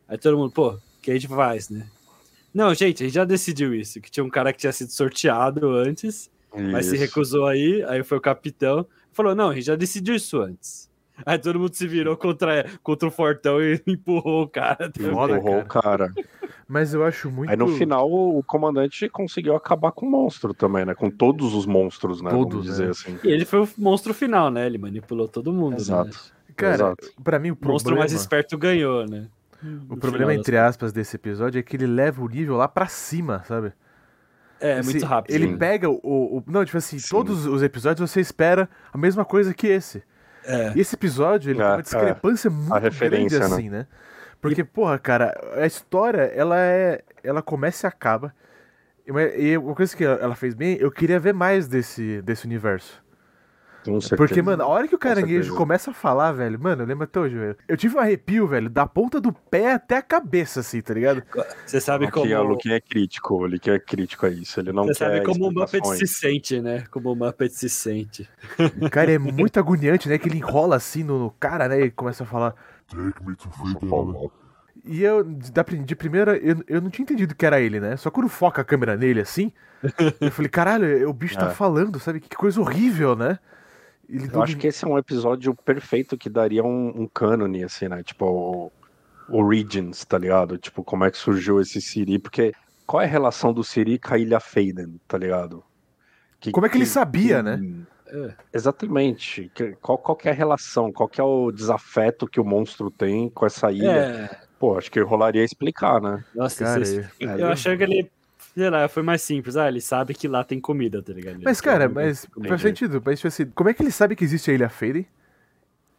Aí 0.07 0.17
todo 0.17 0.37
mundo, 0.37 0.51
pô, 0.51 0.71
o 0.71 0.79
que 1.01 1.11
a 1.11 1.13
gente 1.13 1.27
faz, 1.27 1.69
né? 1.69 1.87
Não, 2.53 2.73
gente, 2.73 3.03
a 3.03 3.05
gente 3.05 3.15
já 3.15 3.25
decidiu 3.25 3.73
isso. 3.73 3.99
Que 3.99 4.11
tinha 4.11 4.23
um 4.23 4.29
cara 4.29 4.53
que 4.53 4.59
tinha 4.59 4.71
sido 4.71 4.89
sorteado 4.89 5.71
antes, 5.71 6.29
isso. 6.53 6.71
mas 6.71 6.85
se 6.85 6.97
recusou 6.97 7.47
aí. 7.47 7.83
Aí 7.87 8.03
foi 8.03 8.17
o 8.17 8.21
capitão. 8.21 8.85
Falou: 9.11 9.35
Não, 9.35 9.49
a 9.49 9.53
gente 9.55 9.65
já 9.65 9.75
decidiu 9.75 10.15
isso 10.15 10.39
antes. 10.41 10.91
Aí 11.25 11.37
todo 11.37 11.59
mundo 11.59 11.73
se 11.75 11.87
virou 11.87 12.17
contra, 12.17 12.65
contra 12.81 13.07
o 13.07 13.11
Fortão 13.11 13.61
e 13.61 13.81
empurrou 13.85 14.43
o 14.43 14.47
cara. 14.47 14.91
Empurrou 14.97 15.59
o 15.59 15.65
cara. 15.65 16.11
Mas 16.67 16.93
eu 16.93 17.05
acho 17.05 17.29
muito. 17.29 17.49
Aí 17.49 17.57
no 17.57 17.67
final 17.67 18.09
o 18.09 18.41
comandante 18.43 19.09
conseguiu 19.09 19.55
acabar 19.55 19.91
com 19.91 20.05
o 20.05 20.09
monstro 20.09 20.53
também, 20.53 20.85
né? 20.85 20.93
Com 20.93 21.09
todos 21.09 21.53
os 21.53 21.65
monstros, 21.65 22.21
né? 22.21 22.29
Todos, 22.29 22.53
Vamos 22.53 22.65
dizer 22.65 22.85
né? 22.85 22.89
assim. 22.91 23.19
E 23.23 23.27
ele 23.29 23.45
foi 23.45 23.61
o 23.61 23.69
monstro 23.77 24.13
final, 24.13 24.49
né? 24.49 24.65
Ele 24.65 24.77
manipulou 24.77 25.27
todo 25.27 25.51
mundo. 25.51 25.71
Né? 25.71 25.77
Exato. 25.77 26.09
Né? 26.09 26.53
Cara, 26.55 26.75
Exato. 26.75 27.13
pra 27.23 27.39
mim 27.39 27.51
o 27.51 27.55
problema. 27.55 27.71
O 27.71 27.73
monstro 27.73 27.97
mais 27.97 28.11
esperto 28.11 28.57
ganhou, 28.57 29.05
né? 29.05 29.27
O 29.61 29.95
no 29.95 29.97
problema, 29.97 30.33
entre 30.33 30.57
aspas, 30.57 30.91
desse 30.91 31.15
episódio 31.15 31.57
é 31.57 31.63
que 31.63 31.75
ele 31.75 31.87
leva 31.87 32.21
o 32.21 32.27
nível 32.27 32.57
lá 32.57 32.67
pra 32.67 32.87
cima, 32.87 33.43
sabe? 33.47 33.71
É, 34.59 34.79
é 34.79 34.81
muito 34.81 35.05
rápido. 35.05 35.33
Ele 35.33 35.47
sim. 35.47 35.57
pega 35.57 35.89
o, 35.89 35.97
o, 36.03 36.43
Não, 36.47 36.63
tipo 36.63 36.77
assim, 36.77 36.99
sim. 36.99 37.09
todos 37.09 37.45
os 37.45 37.61
episódios 37.61 38.09
você 38.09 38.21
espera 38.21 38.69
a 38.91 38.97
mesma 38.97 39.25
coisa 39.25 39.53
que 39.53 39.67
esse. 39.67 40.03
É. 40.45 40.73
E 40.75 40.79
esse 40.79 40.95
episódio, 40.95 41.51
ele 41.51 41.61
é, 41.61 41.63
tem 41.63 41.75
uma 41.75 41.81
discrepância 41.81 42.47
é. 42.47 42.51
muito 42.51 42.99
grande 42.99 43.39
né? 43.39 43.45
assim, 43.45 43.69
né? 43.69 43.87
Porque, 44.43 44.61
e... 44.61 44.65
porra, 44.65 44.99
cara, 44.99 45.33
a 45.55 45.65
história, 45.65 46.23
ela 46.35 46.59
é. 46.59 47.01
Ela 47.23 47.41
começa 47.41 47.87
e 47.87 47.89
acaba. 47.89 48.35
E 49.07 49.57
uma 49.57 49.73
coisa 49.73 49.95
que 49.95 50.03
ela 50.03 50.35
fez 50.35 50.53
bem, 50.53 50.77
eu 50.79 50.91
queria 50.91 51.19
ver 51.19 51.33
mais 51.33 51.67
desse, 51.67 52.21
desse 52.21 52.45
universo. 52.45 53.01
Porque, 54.15 54.41
mano, 54.41 54.63
a 54.63 54.67
hora 54.67 54.87
que 54.87 54.95
o 54.95 54.99
caranguejo 54.99 55.55
começa 55.55 55.91
a 55.91 55.93
falar, 55.93 56.31
velho, 56.31 56.59
mano, 56.59 56.83
eu 56.83 56.87
lembro 56.87 57.03
até 57.03 57.19
hoje, 57.19 57.35
velho. 57.35 57.57
Eu 57.67 57.75
tive 57.75 57.95
um 57.95 57.99
arrepio, 57.99 58.47
velho, 58.47 58.69
da 58.69 58.85
ponta 58.85 59.19
do 59.19 59.33
pé 59.33 59.73
até 59.73 59.97
a 59.97 60.01
cabeça, 60.01 60.61
assim, 60.61 60.81
tá 60.81 60.93
ligado? 60.93 61.23
Você 61.65 61.81
sabe 61.81 62.09
como. 62.09 62.33
O 62.33 62.43
Luquinha 62.43 62.75
é 62.75 62.81
crítico, 62.81 63.35
o 63.35 63.47
Luquinha 63.47 63.75
é 63.75 63.79
crítico 63.79 64.25
a 64.25 64.29
isso. 64.29 64.59
Ele 64.59 64.71
não 64.71 64.85
Você 64.85 64.93
sabe 64.93 65.21
como 65.23 65.47
o 65.47 65.51
Muppet 65.51 65.85
se 65.97 66.07
sente, 66.07 66.61
né? 66.61 66.85
Como 66.91 67.11
o 67.11 67.15
Muppet 67.15 67.53
se 67.53 67.69
sente. 67.69 68.29
Cara, 68.91 69.11
é 69.11 69.17
muito 69.17 69.59
agoniante, 69.59 70.07
né? 70.07 70.17
Que 70.17 70.29
ele 70.29 70.37
enrola 70.37 70.77
assim 70.77 71.03
no 71.03 71.33
cara, 71.39 71.67
né? 71.67 71.81
E 71.81 71.91
começa 71.91 72.23
a 72.23 72.27
falar. 72.27 72.55
Take 72.87 73.23
me 73.25 73.35
to 73.35 73.49
freedom. 73.49 74.29
E 74.85 75.01
eu, 75.01 75.23
de 75.23 75.95
primeira, 75.95 76.35
eu, 76.37 76.57
eu 76.67 76.81
não 76.81 76.89
tinha 76.89 77.03
entendido 77.03 77.35
que 77.35 77.45
era 77.45 77.61
ele, 77.61 77.79
né? 77.79 77.95
Só 77.95 78.11
quando 78.11 78.27
foca 78.27 78.61
a 78.61 78.65
câmera 78.65 78.97
nele 78.97 79.21
assim, 79.21 79.51
eu 80.19 80.31
falei, 80.31 80.49
caralho, 80.51 81.09
o 81.09 81.13
bicho 81.13 81.35
tá 81.35 81.45
é. 81.45 81.47
tá 81.47 81.53
falando, 81.53 81.99
sabe? 81.99 82.19
Que 82.19 82.35
coisa 82.35 82.59
horrível, 82.59 83.15
né? 83.15 83.39
Ele 84.09 84.29
eu 84.31 84.43
acho 84.43 84.57
que 84.57 84.67
esse 84.67 84.83
é 84.83 84.87
um 84.87 84.97
episódio 84.97 85.55
perfeito 85.55 86.17
que 86.17 86.29
daria 86.29 86.63
um, 86.63 87.03
um 87.03 87.07
cânone, 87.07 87.63
assim, 87.63 87.87
né? 87.87 88.03
Tipo, 88.03 88.71
o 89.29 89.37
Origins, 89.37 90.03
tá 90.03 90.17
ligado? 90.17 90.57
Tipo, 90.57 90.83
como 90.83 91.05
é 91.05 91.11
que 91.11 91.17
surgiu 91.17 91.61
esse 91.61 91.81
Siri? 91.81 92.19
Porque 92.19 92.53
qual 92.85 93.01
é 93.01 93.05
a 93.05 93.09
relação 93.09 93.53
do 93.53 93.63
Siri 93.63 93.97
com 93.97 94.13
a 94.13 94.17
Ilha 94.17 94.39
Faden, 94.39 94.99
tá 95.07 95.17
ligado? 95.17 95.63
Que, 96.39 96.51
como 96.51 96.65
é 96.65 96.69
que, 96.69 96.73
que 96.73 96.79
ele 96.79 96.85
sabia, 96.85 97.37
que, 97.37 97.43
né? 97.43 97.85
É. 98.13 98.33
Exatamente. 98.53 99.51
Qual, 99.81 99.97
qual 99.97 100.17
é 100.23 100.29
a 100.29 100.33
relação? 100.33 100.91
Qual 100.91 101.09
é 101.17 101.23
o 101.23 101.51
desafeto 101.51 102.27
que 102.27 102.39
o 102.39 102.45
monstro 102.45 102.91
tem 102.91 103.29
com 103.29 103.45
essa 103.45 103.71
ilha? 103.71 103.89
É. 103.89 104.37
Pô, 104.59 104.77
acho 104.77 104.91
que 104.91 105.01
rolaria 105.01 105.43
explicar, 105.43 105.99
né? 105.99 106.23
Nossa, 106.35 106.63
cara, 106.63 106.83
eu, 107.19 107.29
eu 107.39 107.47
achei 107.47 107.75
que 107.75 107.83
ele 107.83 108.11
sei 108.55 108.69
lá, 108.69 108.87
foi 108.87 109.03
mais 109.03 109.21
simples. 109.21 109.57
Ah, 109.57 109.67
ele 109.67 109.81
sabe 109.81 110.13
que 110.13 110.27
lá 110.27 110.43
tem 110.43 110.59
comida, 110.59 111.01
tá 111.01 111.11
ligado? 111.11 111.39
Mas, 111.43 111.59
cara, 111.59 111.89
mas 111.89 112.27
faz 112.47 112.61
sentido. 112.61 113.01
Mas, 113.03 113.19
tipo 113.19 113.27
assim, 113.27 113.45
como 113.47 113.69
é 113.69 113.73
que 113.73 113.81
ele 113.81 113.91
sabe 113.91 114.15
que 114.15 114.23
existe 114.23 114.51
a 114.51 114.53
Ilha 114.53 114.69
Faden? 114.69 115.05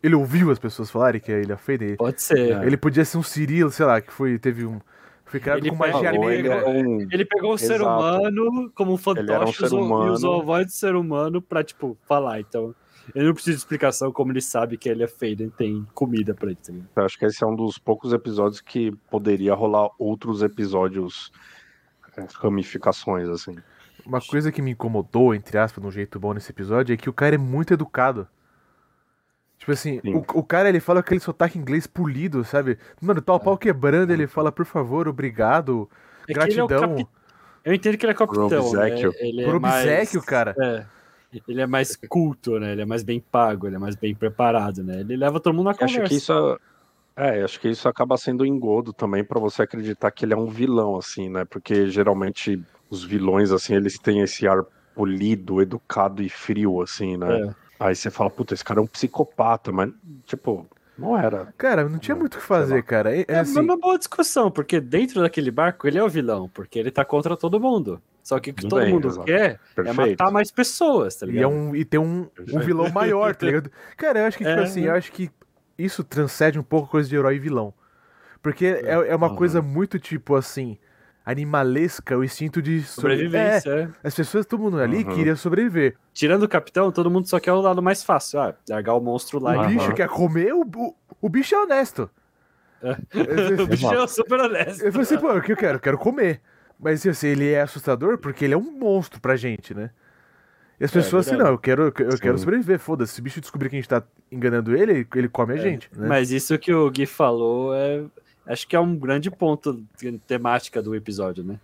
Ele 0.02 0.14
ouviu 0.14 0.50
as 0.50 0.58
pessoas 0.58 0.90
falarem 0.90 1.20
que 1.20 1.32
é 1.32 1.36
a 1.36 1.40
Ilha 1.40 1.56
Faden? 1.56 1.96
Pode 1.96 2.22
ser. 2.22 2.62
Ele 2.64 2.76
podia 2.76 3.04
ser 3.04 3.18
um 3.18 3.22
Cirilo, 3.22 3.70
sei 3.70 3.86
lá, 3.86 4.00
que 4.00 4.12
foi, 4.12 4.38
teve 4.38 4.64
um... 4.64 4.80
Foi 5.34 5.40
criado 5.40 5.58
Ele 5.58 5.70
com 5.70 5.76
magia 5.76 6.12
pegou- 6.12 6.30
Ele 6.30 6.42
negra. 6.48 6.54
é 6.60 6.68
um- 6.68 7.00
Ele 7.10 7.24
pegou 7.24 7.54
o 7.54 7.58
ser 7.58 7.74
Exato. 7.74 7.90
humano 7.90 8.70
como 8.72 8.92
um 8.92 8.94
Ele 8.94 9.00
um 9.00 9.02
fantoche 9.02 9.68
ser 9.68 9.74
humano. 9.74 10.06
e 10.06 10.10
usou 10.10 10.40
a 10.40 10.44
voz 10.44 10.66
do 10.66 10.72
ser 10.72 10.94
humano 10.94 11.42
pra, 11.42 11.64
tipo, 11.64 11.98
falar. 12.06 12.38
Então, 12.38 12.72
ele 13.12 13.26
não 13.26 13.34
precisa 13.34 13.56
de 13.56 13.58
explicação 13.60 14.12
como 14.12 14.30
ele 14.30 14.40
sabe 14.40 14.78
que 14.78 14.88
ele 14.88 15.02
é 15.02 15.08
feio 15.08 15.36
e 15.42 15.50
tem 15.50 15.84
comida 15.92 16.34
pra 16.34 16.50
ele. 16.50 16.58
tá? 16.94 17.00
Eu 17.00 17.04
acho 17.04 17.18
que 17.18 17.24
esse 17.24 17.42
é 17.42 17.46
um 17.48 17.56
dos 17.56 17.78
poucos 17.78 18.12
episódios 18.12 18.60
que 18.60 18.92
poderia 19.10 19.54
rolar 19.54 19.90
outros 19.98 20.40
episódios, 20.40 21.32
é, 22.16 22.24
ramificações, 22.36 23.28
assim. 23.28 23.56
Uma 24.06 24.20
coisa 24.20 24.52
que 24.52 24.62
me 24.62 24.70
incomodou, 24.70 25.34
entre 25.34 25.58
aspas, 25.58 25.82
de 25.82 25.88
um 25.88 25.90
jeito 25.90 26.20
bom 26.20 26.32
nesse 26.32 26.52
episódio, 26.52 26.94
é 26.94 26.96
que 26.96 27.10
o 27.10 27.12
cara 27.12 27.34
é 27.34 27.38
muito 27.38 27.74
educado. 27.74 28.28
Tipo 29.58 29.72
assim, 29.72 30.00
Sim. 30.00 30.14
o, 30.16 30.24
o 30.38 30.42
cara 30.42 30.68
ele 30.68 30.80
fala 30.80 31.00
aquele 31.00 31.20
sotaque 31.20 31.58
inglês 31.58 31.86
polido, 31.86 32.44
sabe? 32.44 32.78
Mano, 33.00 33.22
tal 33.22 33.40
pau 33.40 33.56
quebrando, 33.56 34.10
ele 34.12 34.26
fala, 34.26 34.52
por 34.52 34.66
favor, 34.66 35.08
obrigado, 35.08 35.88
É 36.28 36.32
é 36.32 36.32
o 36.32 36.34
gratidão. 36.34 36.66
capi- 36.68 37.06
Eu 37.64 37.72
entendo 37.72 37.96
que 37.96 38.04
ele 38.04 38.12
é 38.12 38.14
capitão. 38.14 38.48
Por 38.48 38.54
Né? 38.54 38.58
obséquio. 38.60 39.12
Ele 39.18 39.42
é 39.42 39.44
Por 39.44 39.58
mais- 39.60 39.84
obséquio, 39.86 40.22
cara. 40.22 40.54
É. 40.60 40.84
Ele 41.48 41.60
é 41.62 41.66
mais 41.66 41.96
culto, 42.08 42.60
né? 42.60 42.72
Ele 42.72 42.82
é 42.82 42.84
mais 42.84 43.02
bem 43.02 43.18
pago, 43.20 43.66
ele 43.66 43.74
é 43.76 43.78
mais 43.78 43.96
bem 43.96 44.14
preparado, 44.14 44.84
né? 44.84 45.00
Ele 45.00 45.16
leva 45.16 45.40
todo 45.40 45.54
mundo 45.54 45.64
na 45.64 45.70
Acho 45.72 45.80
conversa. 45.80 46.08
que 46.08 46.14
isso 46.14 46.60
é, 47.16 47.42
acho 47.42 47.58
que 47.60 47.68
isso 47.68 47.88
acaba 47.88 48.16
sendo 48.16 48.44
engodo 48.44 48.92
também 48.92 49.24
pra 49.24 49.40
você 49.40 49.62
acreditar 49.62 50.10
que 50.10 50.24
ele 50.24 50.34
é 50.34 50.36
um 50.36 50.46
vilão, 50.48 50.96
assim, 50.96 51.28
né? 51.28 51.44
Porque 51.44 51.86
geralmente 51.88 52.60
os 52.90 53.02
vilões, 53.02 53.50
assim, 53.50 53.74
eles 53.74 53.98
têm 53.98 54.20
esse 54.20 54.46
ar 54.46 54.64
polido, 54.94 55.60
educado 55.62 56.22
e 56.22 56.28
frio, 56.28 56.80
assim, 56.82 57.16
né? 57.16 57.40
É. 57.40 57.54
Aí 57.78 57.94
você 57.94 58.10
fala, 58.10 58.30
puta, 58.30 58.54
esse 58.54 58.64
cara 58.64 58.80
é 58.80 58.82
um 58.82 58.86
psicopata, 58.86 59.72
mas, 59.72 59.90
tipo, 60.24 60.66
não 60.96 61.16
era. 61.18 61.52
Cara, 61.58 61.88
não 61.88 61.98
tinha 61.98 62.14
muito 62.16 62.34
o 62.34 62.38
que 62.38 62.44
fazer, 62.44 62.82
cara. 62.84 63.14
É, 63.16 63.24
é 63.28 63.34
É 63.36 63.38
assim, 63.40 63.60
uma 63.60 63.76
boa 63.78 63.98
discussão, 63.98 64.50
porque 64.50 64.80
dentro 64.80 65.20
daquele 65.20 65.50
barco 65.50 65.86
ele 65.86 65.98
é 65.98 66.02
o 66.04 66.08
vilão, 66.08 66.48
porque 66.48 66.78
ele 66.78 66.90
tá 66.90 67.04
contra 67.04 67.36
todo 67.36 67.60
mundo. 67.60 68.00
Só 68.22 68.38
que 68.40 68.50
o 68.50 68.54
que 68.54 68.62
Tudo 68.62 68.70
todo 68.70 68.80
bem, 68.84 68.92
mundo 68.92 69.08
exato. 69.08 69.26
quer 69.26 69.60
é 69.82 69.92
Perfeito. 69.92 69.94
matar 69.94 70.30
mais 70.30 70.50
pessoas, 70.50 71.16
tá 71.16 71.26
e, 71.26 71.38
é 71.40 71.46
ligado? 71.46 71.48
um, 71.48 71.74
e 71.74 71.84
tem 71.84 72.00
um, 72.00 72.30
um 72.48 72.60
vilão 72.60 72.88
maior, 72.88 73.34
tá 73.34 73.46
ligado? 73.46 73.70
Cara, 73.96 74.20
eu 74.20 74.26
acho 74.26 74.38
que, 74.38 74.44
tipo 74.44 74.60
É, 74.60 74.62
assim, 74.62 74.82
eu 74.82 74.94
acho 74.94 75.12
que 75.12 75.30
isso 75.78 76.04
transcende 76.04 76.58
um 76.58 76.62
pouco 76.62 76.86
a 76.88 76.90
coisa 76.90 77.08
de 77.08 77.16
herói 77.16 77.36
e 77.36 77.38
vilão. 77.38 77.74
Porque 78.42 78.66
é, 78.66 78.92
é 79.10 79.16
uma 79.16 79.28
Uhum. 79.28 79.36
coisa 79.36 79.62
muito, 79.62 79.98
tipo 79.98 80.34
assim, 80.36 80.78
animalesca, 81.24 82.16
o 82.18 82.22
instinto 82.24 82.60
de 82.60 82.82
sobre- 82.82 83.12
Sobrevivência, 83.12 83.70
é. 83.70 83.82
É, 83.82 83.88
as 84.08 84.14
pessoas, 84.14 84.44
todo 84.44 84.60
mundo 84.62 84.78
ali 84.78 84.98
Uhum. 85.04 85.14
queria 85.14 85.34
sobreviver. 85.36 85.96
Tirando 86.12 86.42
o 86.42 86.48
capitão, 86.48 86.92
todo 86.92 87.10
mundo 87.10 87.26
só 87.28 87.40
quer 87.40 87.52
o 87.52 87.60
lado 87.60 87.80
mais 87.82 88.02
fácil. 88.04 88.40
Ah, 88.40 88.54
largar 88.68 88.94
o 88.94 89.00
monstro 89.00 89.38
lá 89.38 89.52
O 89.52 89.54
e 89.54 89.58
Aham. 89.58 89.68
bicho 89.68 89.94
quer 89.94 90.08
comer, 90.08 90.52
o, 90.52 90.60
o, 90.62 90.94
o 91.22 91.28
bicho 91.28 91.54
é 91.54 91.58
honesto. 91.62 92.10
o 92.82 93.66
bicho 93.66 93.86
é 93.94 94.06
super 94.06 94.40
honesto. 94.40 94.82
Eu 94.84 94.92
falei 94.92 95.02
assim, 95.06 95.18
pô, 95.18 95.32
o 95.32 95.40
que 95.42 95.52
eu 95.52 95.56
quero? 95.56 95.76
Eu 95.76 95.80
quero 95.80 95.98
comer. 95.98 96.40
Mas 96.78 97.06
assim, 97.06 97.28
ele 97.28 97.50
é 97.52 97.62
assustador 97.62 98.18
porque 98.18 98.44
ele 98.44 98.52
é 98.54 98.56
um 98.58 98.72
monstro 98.78 99.20
pra 99.20 99.36
gente, 99.36 99.72
né? 99.74 99.90
E 100.78 100.84
as 100.84 100.90
É, 100.90 100.94
pessoas 100.94 101.26
assim, 101.26 101.36
verdade. 101.36 101.48
não, 101.50 101.54
eu 101.54 101.58
quero, 101.58 101.82
eu 101.84 102.18
quero 102.18 102.36
sobreviver, 102.36 102.78
foda-se. 102.80 103.14
Se 103.14 103.20
o 103.20 103.22
bicho 103.22 103.40
descobrir 103.40 103.70
que 103.70 103.76
a 103.76 103.78
gente 103.78 103.88
tá 103.88 104.02
enganando 104.30 104.76
ele, 104.76 104.90
ele- 104.92 105.08
ele 105.14 105.28
come 105.28 105.54
a 105.54 105.56
gente, 105.56 105.88
né? 105.96 106.08
Mas 106.08 106.30
isso 106.32 106.58
que 106.58 106.74
o 106.74 106.90
Gui 106.90 107.06
falou 107.06 107.72
é. 107.74 108.02
Acho 108.46 108.66
que 108.68 108.76
é 108.76 108.80
um 108.80 108.94
grande 108.96 109.30
ponto 109.30 109.82
temática 110.26 110.82
do 110.82 110.94
episódio, 110.94 111.42
né? 111.44 111.58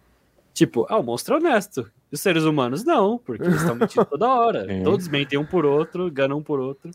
Tipo, 0.54 0.86
ah, 0.88 0.98
o 0.98 1.02
monstro 1.02 1.34
é 1.34 1.38
honesto. 1.38 1.90
E 2.10 2.14
os 2.14 2.20
seres 2.20 2.42
humanos 2.44 2.84
não, 2.84 3.18
porque 3.18 3.42
eles 3.44 3.60
estão 3.60 3.74
mentindo 3.76 4.04
toda 4.04 4.26
hora. 4.28 4.64
Sim. 4.68 4.82
Todos 4.82 5.06
mentem 5.08 5.38
um 5.38 5.44
por 5.44 5.64
outro, 5.64 6.10
ganam 6.10 6.38
um 6.38 6.42
por 6.42 6.58
outro. 6.58 6.90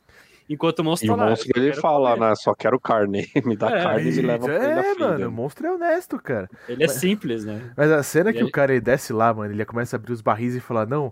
Enquanto 0.50 0.80
o 0.80 0.84
monstro 0.84 1.06
E 1.08 1.10
tá 1.10 1.14
o 1.16 1.18
lá, 1.18 1.30
monstro 1.30 1.52
eu 1.56 1.64
ele 1.64 1.74
fala, 1.74 2.14
comer. 2.16 2.30
né? 2.30 2.36
Só 2.36 2.54
quero 2.54 2.80
carne. 2.80 3.28
Me 3.46 3.56
dá 3.56 3.70
É, 3.70 3.84
carne 3.84 4.12
e 4.12 4.16
me 4.16 4.22
leva 4.22 4.46
pra 4.46 4.54
é, 4.54 4.94
filha. 4.94 5.08
mano, 5.08 5.28
o 5.28 5.32
monstro 5.32 5.66
é 5.68 5.72
honesto, 5.74 6.20
cara. 6.22 6.48
Ele 6.70 6.84
é 6.84 6.88
simples, 6.88 7.46
né? 7.46 7.72
Mas 7.76 7.92
a 7.92 8.04
cena 8.04 8.30
E 8.30 8.34
que 8.34 8.40
aí- 8.40 8.46
o 8.46 8.52
cara 8.52 8.72
ele 8.74 8.82
desce 8.82 9.12
lá, 9.14 9.34
mano, 9.34 9.52
ele 9.54 9.66
começa 9.66 9.96
a 9.96 9.98
abrir 9.98 10.14
os 10.14 10.22
barris 10.22 10.54
e 10.56 10.60
falar, 10.60 10.86
não. 10.86 11.12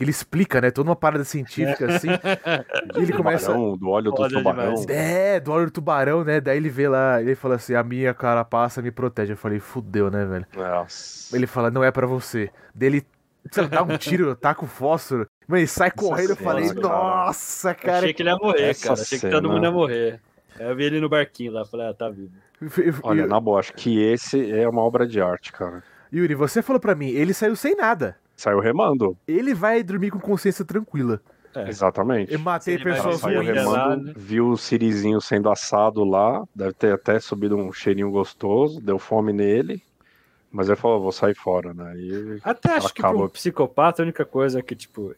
Ele 0.00 0.10
explica, 0.10 0.60
né? 0.60 0.70
Toda 0.70 0.90
uma 0.90 0.96
parada 0.96 1.24
científica 1.24 1.86
assim. 1.94 2.08
e 2.08 3.02
ele 3.02 3.12
começa. 3.12 3.46
Tubarão, 3.52 3.76
do 3.76 3.88
óleo 3.88 4.10
do 4.12 4.28
tubarão. 4.28 4.74
demais. 4.74 4.86
É, 4.88 5.40
do 5.40 5.50
óleo 5.52 5.66
do 5.66 5.72
tubarão, 5.72 6.24
né? 6.24 6.40
Daí 6.40 6.56
ele 6.56 6.68
vê 6.68 6.88
lá, 6.88 7.20
ele 7.20 7.34
fala 7.34 7.56
assim: 7.56 7.74
a 7.74 7.82
minha 7.82 8.14
carapaça 8.14 8.80
me 8.80 8.90
protege. 8.90 9.32
Eu 9.32 9.36
falei, 9.36 9.58
fudeu, 9.58 10.10
né, 10.10 10.24
velho? 10.24 10.46
Nossa. 10.56 11.36
Ele 11.36 11.46
fala, 11.46 11.70
não 11.70 11.82
é 11.82 11.90
pra 11.90 12.06
você. 12.06 12.50
Daí 12.74 12.88
ele 12.88 13.06
sei 13.50 13.62
lá, 13.64 13.68
dá 13.68 13.82
um 13.82 13.96
tiro, 13.96 14.34
taca 14.36 14.64
o 14.64 14.68
fósforo. 14.68 15.26
Mano, 15.46 15.60
ele 15.60 15.66
sai 15.66 15.90
correndo. 15.90 16.30
Eu 16.30 16.36
falei, 16.36 16.68
cena, 16.68 16.80
cara. 16.82 16.94
nossa, 16.94 17.74
cara. 17.74 17.98
Achei 17.98 18.12
que 18.14 18.22
ele 18.22 18.30
ia 18.30 18.36
morrer, 18.36 18.70
essa 18.70 18.88
cara. 18.88 19.00
Achei 19.00 19.18
que 19.18 19.28
todo 19.28 19.42
cena- 19.42 19.54
mundo 19.54 19.64
ia 19.64 19.70
morrer. 19.72 20.20
Aí 20.58 20.66
Eu 20.66 20.76
vi 20.76 20.84
ele 20.84 21.00
no 21.00 21.08
barquinho 21.08 21.52
lá, 21.52 21.64
falei, 21.64 21.88
ah, 21.88 21.94
tá 21.94 22.08
vivo. 22.08 22.30
Olha, 23.02 23.26
na 23.26 23.40
boa, 23.40 23.60
acho 23.60 23.72
que 23.72 24.00
esse 24.02 24.50
é 24.52 24.68
uma 24.68 24.82
obra 24.82 25.06
de 25.06 25.20
arte, 25.20 25.52
cara. 25.52 25.82
Yuri, 26.12 26.34
você 26.34 26.62
falou 26.62 26.80
pra 26.80 26.94
mim, 26.94 27.08
ele 27.08 27.32
saiu 27.32 27.54
sem 27.54 27.76
nada. 27.76 28.16
Saiu 28.38 28.60
remando. 28.60 29.18
Ele 29.26 29.52
vai 29.52 29.82
dormir 29.82 30.12
com 30.12 30.20
consciência 30.20 30.64
tranquila. 30.64 31.20
É. 31.52 31.68
Exatamente. 31.68 32.32
Eu 32.32 32.38
matei 32.38 32.78
pessoas 32.78 33.20
ruins. 33.20 33.48
lá, 33.48 33.52
remando, 33.88 34.04
né? 34.04 34.12
viu 34.16 34.50
o 34.50 34.56
sirizinho 34.56 35.20
sendo 35.20 35.50
assado 35.50 36.04
lá, 36.04 36.44
deve 36.54 36.72
ter 36.74 36.94
até 36.94 37.18
subido 37.18 37.56
um 37.56 37.72
cheirinho 37.72 38.12
gostoso, 38.12 38.80
deu 38.80 38.96
fome 38.96 39.32
nele, 39.32 39.82
mas 40.52 40.68
ele 40.68 40.76
falou, 40.76 41.02
vou 41.02 41.10
sair 41.10 41.34
fora, 41.34 41.74
né? 41.74 41.94
E 41.96 42.38
Até 42.44 42.76
acho 42.76 42.94
que 42.94 43.00
Acaba. 43.00 43.18
pro 43.18 43.30
psicopata 43.30 44.02
a 44.02 44.04
única 44.04 44.24
coisa 44.24 44.60
é 44.60 44.62
que, 44.62 44.76
tipo, 44.76 45.12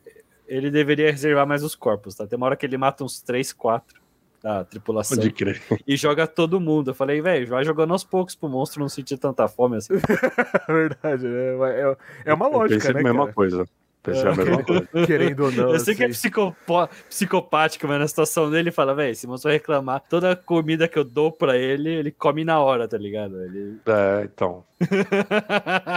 ele 0.49 0.71
deveria 0.71 1.11
reservar 1.11 1.47
mais 1.47 1.63
os 1.63 1.75
corpos, 1.75 2.15
tá? 2.15 2.27
Tem 2.27 2.39
uma 2.39 2.47
hora 2.47 2.57
que 2.57 2.65
ele 2.65 2.79
mata 2.79 3.05
uns 3.05 3.21
3, 3.21 3.53
4 3.53 4.00
da 4.43 4.65
tripulação 4.65 5.17
pode 5.17 5.31
crer. 5.33 5.63
e 5.87 5.97
joga 5.97 6.27
todo 6.27 6.61
mundo. 6.61 6.91
Eu 6.91 6.95
falei, 6.95 7.21
velho, 7.21 7.47
vai 7.47 7.65
jogando 7.65 7.93
aos 7.93 8.05
poucos 8.05 8.35
pro 8.35 8.49
monstro 8.49 8.81
não 8.81 8.89
sentir 8.89 9.19
tanta 9.19 9.47
fome 9.49 9.77
assim. 9.77 9.95
É 9.95 10.73
verdade, 10.73 11.27
né? 11.27 11.57
É, 11.71 11.97
é 12.27 12.35
uma 12.35 12.49
lógica, 12.49 12.93
né, 12.93 13.01
a 13.01 13.03
mesma 13.03 13.25
cara? 13.25 13.33
coisa. 13.33 13.69
Pensei 14.03 14.29
a 14.29 14.35
mesma 14.35 14.65
coisa. 14.65 14.89
Querendo 15.07 15.45
ou 15.45 15.53
não. 15.53 15.73
Eu 15.75 15.79
sei 15.79 15.95
que 15.95 16.03
é 16.03 16.07
assim. 16.07 16.15
psicopo- 16.15 16.89
psicopático, 17.09 17.87
mas 17.87 17.99
na 17.99 18.09
situação 18.09 18.51
dele 18.51 18.61
ele 18.61 18.71
fala, 18.71 18.95
velho, 18.95 19.15
se 19.15 19.27
o 19.27 19.29
monstro 19.29 19.51
reclamar, 19.51 20.03
toda 20.09 20.33
a 20.33 20.37
comida 20.37 20.89
que 20.89 20.99
eu 20.99 21.05
dou 21.05 21.31
pra 21.31 21.57
ele, 21.57 21.91
ele 21.91 22.11
come 22.11 22.45
na 22.45 22.61
hora, 22.61 22.89
tá 22.89 22.97
ligado? 22.97 23.43
Ele... 23.43 23.79
É, 23.87 24.25
então. 24.25 24.65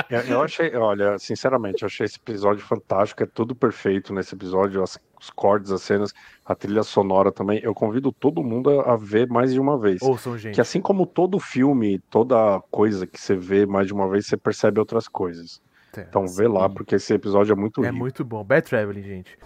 Eu, 0.09 0.19
eu 0.21 0.41
achei, 0.41 0.75
olha, 0.75 1.17
sinceramente, 1.17 1.83
eu 1.83 1.85
achei 1.87 2.05
esse 2.05 2.17
episódio 2.17 2.65
fantástico, 2.65 3.23
é 3.23 3.25
tudo 3.25 3.55
perfeito 3.55 4.13
nesse 4.13 4.35
episódio, 4.35 4.83
as, 4.83 4.97
os 5.21 5.29
cortes, 5.29 5.71
as 5.71 5.81
cenas, 5.81 6.13
a 6.45 6.53
trilha 6.53 6.83
sonora 6.83 7.31
também. 7.31 7.61
Eu 7.63 7.73
convido 7.73 8.11
todo 8.11 8.43
mundo 8.43 8.81
a, 8.81 8.93
a 8.93 8.97
ver 8.97 9.27
mais 9.29 9.53
de 9.53 9.59
uma 9.59 9.77
vez. 9.77 10.01
Ouçam, 10.01 10.37
gente. 10.37 10.55
Que 10.55 10.61
assim 10.61 10.81
como 10.81 11.05
todo 11.05 11.39
filme, 11.39 11.99
toda 12.09 12.61
coisa 12.69 13.07
que 13.07 13.19
você 13.19 13.35
vê 13.35 13.65
mais 13.65 13.87
de 13.87 13.93
uma 13.93 14.09
vez, 14.09 14.25
você 14.25 14.35
percebe 14.35 14.79
outras 14.79 15.07
coisas. 15.07 15.61
Então 16.01 16.27
vê 16.27 16.47
lá, 16.47 16.67
porque 16.69 16.95
esse 16.95 17.13
episódio 17.13 17.53
é 17.53 17.55
muito 17.55 17.83
É 17.83 17.87
rico. 17.87 17.97
muito 17.99 18.23
bom. 18.25 18.43
Bad 18.43 18.67
Traveling, 18.67 19.03
gente. 19.03 19.37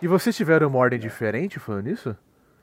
E 0.00 0.08
vocês 0.08 0.36
tiveram 0.36 0.68
uma 0.68 0.78
ordem 0.78 0.98
diferente 0.98 1.58
falando 1.60 1.88
isso? 1.88 2.16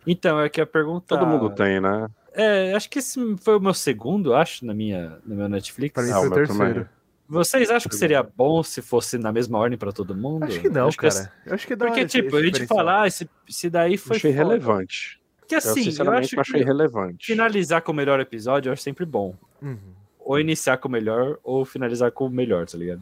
Então, 0.06 0.40
é 0.40 0.50
que 0.50 0.60
a 0.60 0.66
pergunta. 0.66 1.06
Todo 1.08 1.26
mundo 1.26 1.50
tem, 1.50 1.80
né? 1.80 2.08
É, 2.34 2.74
acho 2.74 2.90
que 2.90 3.00
esse 3.00 3.20
foi 3.38 3.58
o 3.58 3.60
meu 3.60 3.74
segundo, 3.74 4.34
acho, 4.34 4.66
na 4.66 4.74
minha, 4.74 5.18
no 5.26 5.36
meu 5.36 5.50
Netflix. 5.50 5.94
Pra 5.94 6.04
mim 6.04 6.12
Ah, 6.12 6.20
foi 6.20 6.28
o 6.28 6.34
terceiro. 6.34 6.74
também. 6.74 6.86
Vocês 7.28 7.70
acham 7.70 7.88
que 7.90 7.96
seria 7.96 8.24
bom 8.24 8.64
se 8.64 8.82
fosse 8.82 9.18
na 9.18 9.32
mesma 9.32 9.58
ordem 9.60 9.78
pra 9.78 9.92
todo 9.92 10.16
mundo? 10.16 10.46
Acho 10.46 10.60
que 10.60 10.70
não, 10.70 10.88
Acho 10.88 10.98
que 10.98 11.08
cara. 11.10 11.32
Eu 11.46 11.54
acho 11.54 11.68
que 11.68 11.76
dá 11.76 11.86
Porque, 11.86 12.06
tipo, 12.06 12.36
a 12.36 12.42
gente 12.44 12.66
falar, 12.66 13.08
esse, 13.08 13.30
esse 13.48 13.70
daí 13.70 13.94
Eu 13.94 14.00
foi. 14.00 14.18
achei 14.18 14.32
foda. 14.34 14.44
relevante. 14.44 15.22
Porque 15.40 15.54
Eu, 15.54 15.60
assim, 15.60 15.80
eu, 15.80 15.84
sinceramente, 15.86 16.26
acho 16.26 16.36
não 16.36 16.42
achei 16.42 16.60
que 16.60 16.66
relevante. 16.66 17.26
finalizar 17.28 17.82
com 17.84 17.92
o 17.92 17.96
melhor 17.96 18.20
episódio 18.20 18.70
eu 18.70 18.74
acho 18.74 18.82
sempre 18.82 19.06
bom. 19.06 19.36
Uhum. 19.62 19.78
Ou 20.30 20.40
iniciar 20.40 20.78
com 20.78 20.88
o 20.88 20.92
melhor, 20.92 21.40
ou 21.44 21.66
finalizar 21.66 22.12
com 22.12 22.28
o 22.28 22.30
melhor, 22.30 22.68
tá 22.68 22.78
ligado? 22.78 23.02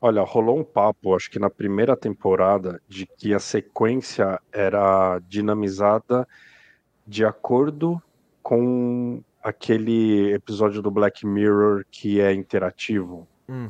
Olha, 0.00 0.22
rolou 0.22 0.60
um 0.60 0.62
papo, 0.62 1.16
acho 1.16 1.28
que 1.28 1.36
na 1.36 1.50
primeira 1.50 1.96
temporada, 1.96 2.80
de 2.86 3.06
que 3.06 3.34
a 3.34 3.40
sequência 3.40 4.40
era 4.52 5.18
dinamizada 5.28 6.28
de 7.04 7.24
acordo 7.24 8.00
com 8.40 9.20
aquele 9.42 10.32
episódio 10.32 10.80
do 10.80 10.92
Black 10.92 11.26
Mirror 11.26 11.84
que 11.90 12.20
é 12.20 12.32
interativo. 12.32 13.26
Uhum. 13.48 13.68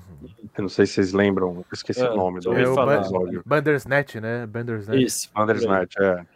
Eu 0.54 0.62
não 0.62 0.68
sei 0.68 0.84
se 0.84 0.92
vocês 0.92 1.14
lembram, 1.14 1.64
esqueci 1.72 2.02
É, 2.02 2.10
o 2.10 2.16
nome 2.16 2.40
do 2.40 2.52
É 2.52 2.64
episódio. 2.64 3.42
Bandersnatch, 3.46 4.16
né? 4.16 4.46
Bandersnatch. 4.46 5.00
Isso. 5.00 5.30
Bandersnatch, 5.32 5.96
é. 6.00 6.26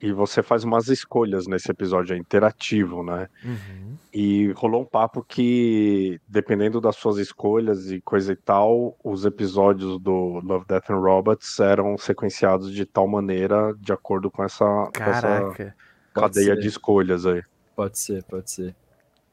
E 0.00 0.12
você 0.12 0.42
faz 0.44 0.62
umas 0.62 0.86
escolhas 0.88 1.48
nesse 1.48 1.70
episódio, 1.70 2.14
é 2.14 2.18
interativo, 2.18 3.02
né? 3.02 3.28
Uhum. 3.44 3.96
E 4.14 4.52
rolou 4.52 4.82
um 4.82 4.84
papo 4.84 5.24
que, 5.24 6.20
dependendo 6.28 6.80
das 6.80 6.94
suas 6.94 7.18
escolhas 7.18 7.90
e 7.90 8.00
coisa 8.00 8.32
e 8.32 8.36
tal, 8.36 8.96
os 9.02 9.24
episódios 9.24 9.98
do 9.98 10.40
Love, 10.44 10.66
Death 10.68 10.90
and 10.90 11.00
Robots 11.00 11.58
eram 11.58 11.98
sequenciados 11.98 12.72
de 12.72 12.86
tal 12.86 13.08
maneira, 13.08 13.74
de 13.80 13.92
acordo 13.92 14.30
com 14.30 14.44
essa, 14.44 14.64
com 14.64 15.02
essa 15.02 15.74
cadeia 16.14 16.56
de 16.56 16.68
escolhas 16.68 17.26
aí. 17.26 17.42
Pode 17.74 17.98
ser, 17.98 18.22
pode 18.22 18.50
ser. 18.50 18.76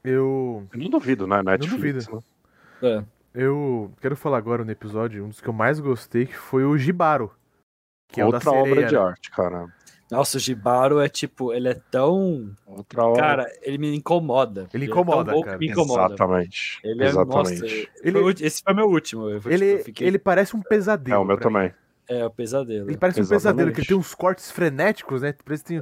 Eu. 0.04 0.68
Eu 0.72 0.80
não 0.80 0.90
duvido, 0.90 1.28
né? 1.28 1.44
Netflix. 1.44 2.08
duvido. 2.08 2.24
né? 2.82 3.04
É. 3.04 3.16
Eu 3.36 3.92
quero 4.00 4.16
falar 4.16 4.38
agora 4.38 4.64
no 4.64 4.72
episódio, 4.72 5.26
um 5.26 5.30
dos 5.30 5.42
que 5.42 5.50
eu 5.50 5.54
mais 5.54 5.80
gostei, 5.80 6.26
que 6.26 6.36
foi 6.36 6.64
o 6.64 6.78
Jibaro. 6.78 7.32
Que 8.08 8.22
é 8.22 8.26
o 8.26 8.32
da 8.32 8.38
Outra 8.38 8.52
sereia, 8.52 8.72
obra 8.72 8.88
de 8.88 8.94
né? 8.94 9.02
arte, 9.02 9.32
cara. 9.32 9.68
Nossa, 10.12 10.38
o 10.38 10.40
Jibaro 10.40 11.00
é 11.00 11.10
tipo, 11.10 11.52
ele 11.52 11.68
é 11.70 11.74
tão. 11.90 12.52
Outra 12.66 13.06
hora. 13.06 13.20
Cara, 13.20 13.52
ele 13.64 13.78
me 13.80 13.96
incomoda. 13.96 14.68
Ele 14.74 14.86
incomoda, 14.86 15.36
é 15.36 15.42
cara. 15.44 15.58
Me 15.58 15.68
incomoda. 15.68 16.06
Exatamente. 16.14 16.80
Ele 16.84 17.04
é, 17.04 17.08
Exatamente. 17.08 17.62
nossa, 17.62 17.66
Ele- 18.04 18.12
foi 18.12 18.24
o- 18.24 18.30
esse 18.46 18.62
foi 18.64 18.74
meu 18.76 18.86
último. 18.88 19.30
Eu, 19.30 19.42
Ele, 19.48 19.72
tipo, 19.74 19.84
fiquei- 19.86 20.08
ele 20.08 20.20
parece 20.20 20.56
um 20.56 20.62
pesadelo. 20.62 21.16
É, 21.16 21.20
o 21.20 21.26
meu 21.26 21.38
pra 21.38 21.50
mim. 21.50 21.54
também. 21.56 21.74
É, 22.08 22.24
o 22.24 22.30
pesadelo. 22.30 22.88
Ele 22.90 22.98
parece 22.98 23.20
um 23.20 23.24
Exatamente. 23.24 23.42
pesadelo, 23.44 23.72
que 23.74 23.80
ele 23.82 23.88
tem 23.88 23.98
uns 23.98 24.14
cortes 24.14 24.52
frenéticos, 24.52 25.24
né? 25.24 25.34
Parece 25.44 25.64
que 25.64 25.82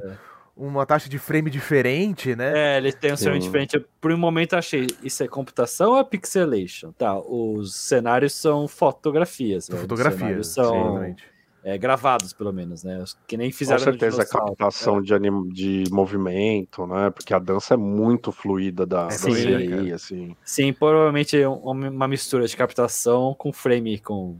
uma 0.56 0.86
taxa 0.86 1.06
de 1.06 1.18
frame 1.18 1.50
diferente, 1.50 2.34
né? 2.34 2.76
É, 2.76 2.76
ele 2.78 2.92
tem 2.92 3.12
um 3.12 3.16
cenário 3.18 3.40
diferente. 3.42 3.78
Por 4.00 4.10
um 4.10 4.16
momento 4.16 4.54
eu 4.54 4.58
achei, 4.58 4.86
isso 5.02 5.22
é 5.22 5.28
computação 5.28 5.90
ou 5.92 5.98
é 5.98 6.04
pixelation? 6.04 6.92
Tá, 6.92 7.18
os 7.18 7.74
cenários 7.76 8.32
são 8.32 8.66
fotografias. 8.66 9.66
velho. 9.68 9.76
Os 9.76 9.82
Fotografia. 9.82 10.18
cenários 10.18 10.46
sim, 10.46 10.54
são 10.54 10.86
exatamente. 10.92 11.33
É, 11.64 11.78
gravados, 11.78 12.32
pelo 12.34 12.52
menos, 12.52 12.84
né? 12.84 13.02
Que 13.26 13.36
nem 13.38 13.50
Com 13.50 13.56
fizeram 13.56 13.78
no 13.80 13.84
certeza 13.84 14.16
é 14.20 14.24
dinossauro. 14.24 14.46
captação 14.54 15.00
de, 15.00 15.14
anim... 15.14 15.48
de 15.48 15.84
movimento, 15.90 16.86
né? 16.86 17.08
Porque 17.10 17.32
a 17.32 17.38
dança 17.38 17.72
é 17.74 17.76
muito 17.76 18.30
fluida 18.30 18.84
da, 18.84 19.08
sim, 19.10 19.34
série, 19.34 19.68
cara. 19.68 19.94
assim. 19.94 20.36
Sim, 20.44 20.72
provavelmente 20.72 21.40
é 21.40 21.48
um- 21.48 21.88
uma 21.88 22.06
mistura 22.06 22.46
de 22.46 22.54
captação 22.56 23.34
com 23.34 23.50
frame, 23.52 23.98
com 23.98 24.36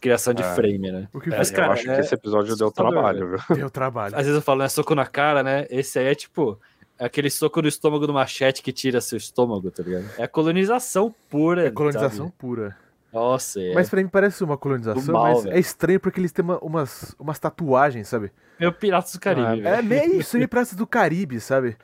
criação 0.00 0.32
de 0.34 0.42
É. 0.42 0.54
frame, 0.54 0.90
né? 0.90 1.08
O 1.12 1.20
que 1.20 1.28
Mas, 1.30 1.50
eu 1.50 1.56
cara, 1.56 1.72
acho 1.74 1.90
é 1.90 1.94
que 1.96 2.00
esse 2.00 2.14
episódio 2.14 2.56
deu 2.56 2.70
trabalho, 2.70 3.28
viu? 3.46 3.56
deu 3.56 3.70
trabalho. 3.70 4.14
Às 4.16 4.22
vezes 4.22 4.34
eu 4.36 4.42
falo, 4.42 4.62
é 4.62 4.68
soco 4.68 4.94
na 4.94 5.06
cara, 5.06 5.42
né? 5.42 5.66
Esse 5.70 5.98
aí 5.98 6.06
é 6.06 6.14
tipo 6.14 6.58
aquele 6.98 7.28
soco 7.28 7.60
no 7.60 7.68
estômago 7.68 8.06
do 8.06 8.12
machete 8.14 8.62
que 8.62 8.72
tira 8.72 9.00
seu 9.00 9.16
estômago, 9.18 9.70
tá 9.70 9.82
ligado? 9.82 10.04
É 10.18 10.22
a 10.24 10.28
colonização 10.28 11.14
pura. 11.28 11.66
É 11.66 11.70
colonização 11.70 12.26
sabe? 12.26 12.32
pura. 12.38 12.76
Nossa, 13.14 13.60
é. 13.62 13.72
Mas 13.72 13.88
pra 13.88 14.02
mim 14.02 14.08
parece 14.08 14.42
uma 14.42 14.58
colonização, 14.58 15.14
mal, 15.14 15.32
mas 15.34 15.44
velho. 15.44 15.56
é 15.56 15.58
estranho 15.60 16.00
porque 16.00 16.20
eles 16.20 16.32
têm 16.32 16.44
uma- 16.44 16.58
umas, 16.58 17.14
umas 17.18 17.38
tatuagens, 17.38 18.08
sabe? 18.08 18.32
Meu 18.58 18.72
Piratas 18.72 19.12
do 19.12 19.20
Caribe. 19.20 19.64
Ah. 19.66 19.76
É 19.78 19.82
meio 19.82 20.16
isso 20.20 20.36
aí, 20.36 20.46
Praça 20.48 20.74
do 20.74 20.86
Caribe, 20.86 21.38
sabe? 21.40 21.76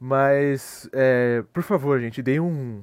Mas, 0.00 0.88
é, 0.92 1.44
por 1.52 1.62
favor, 1.62 2.00
gente, 2.00 2.20
dê 2.20 2.40
um, 2.40 2.82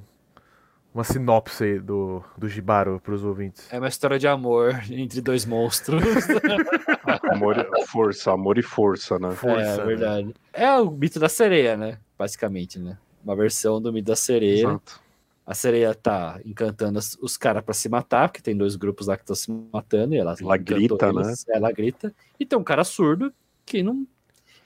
uma 0.94 1.04
sinopse 1.04 1.62
aí 1.62 1.78
do, 1.78 2.24
do 2.38 2.48
Jibaro 2.48 2.98
pros 3.04 3.22
ouvintes. 3.22 3.70
É 3.70 3.78
uma 3.78 3.88
história 3.88 4.18
de 4.18 4.26
amor 4.26 4.80
entre 4.90 5.20
dois 5.20 5.44
monstros. 5.44 6.02
Amor, 7.30 7.56
e- 7.58 7.86
força, 7.86 8.32
amor 8.32 8.56
e 8.58 8.62
força, 8.62 9.18
né? 9.18 9.30
Força, 9.32 9.60
é 9.60 9.76
né? 9.76 9.84
verdade. 9.84 10.34
É 10.52 10.70
o 10.78 10.90
mito 10.90 11.18
da 11.20 11.28
sereia, 11.28 11.76
né? 11.76 11.98
Basicamente, 12.18 12.78
né? 12.78 12.96
Uma 13.24 13.34
versão 13.36 13.80
do 13.80 13.92
mito 13.92 14.06
da 14.06 14.16
sereia. 14.16 14.60
Exato. 14.66 15.00
A 15.46 15.54
sereia 15.54 15.94
tá 15.94 16.40
encantando 16.44 16.98
os 17.20 17.36
caras 17.36 17.62
pra 17.64 17.74
se 17.74 17.88
matar, 17.88 18.28
porque 18.28 18.42
tem 18.42 18.56
dois 18.56 18.76
grupos 18.76 19.08
lá 19.08 19.16
que 19.16 19.22
estão 19.22 19.34
se 19.34 19.50
matando 19.72 20.14
e 20.14 20.18
ela, 20.18 20.34
Ela 20.40 20.56
grita, 20.56 21.12
né? 21.12 21.22
eles. 21.26 21.44
Ela 21.48 21.72
grita. 21.72 22.14
E 22.38 22.46
tem 22.46 22.58
um 22.58 22.62
cara 22.62 22.84
surdo 22.84 23.32
que 23.66 23.82
não. 23.82 24.06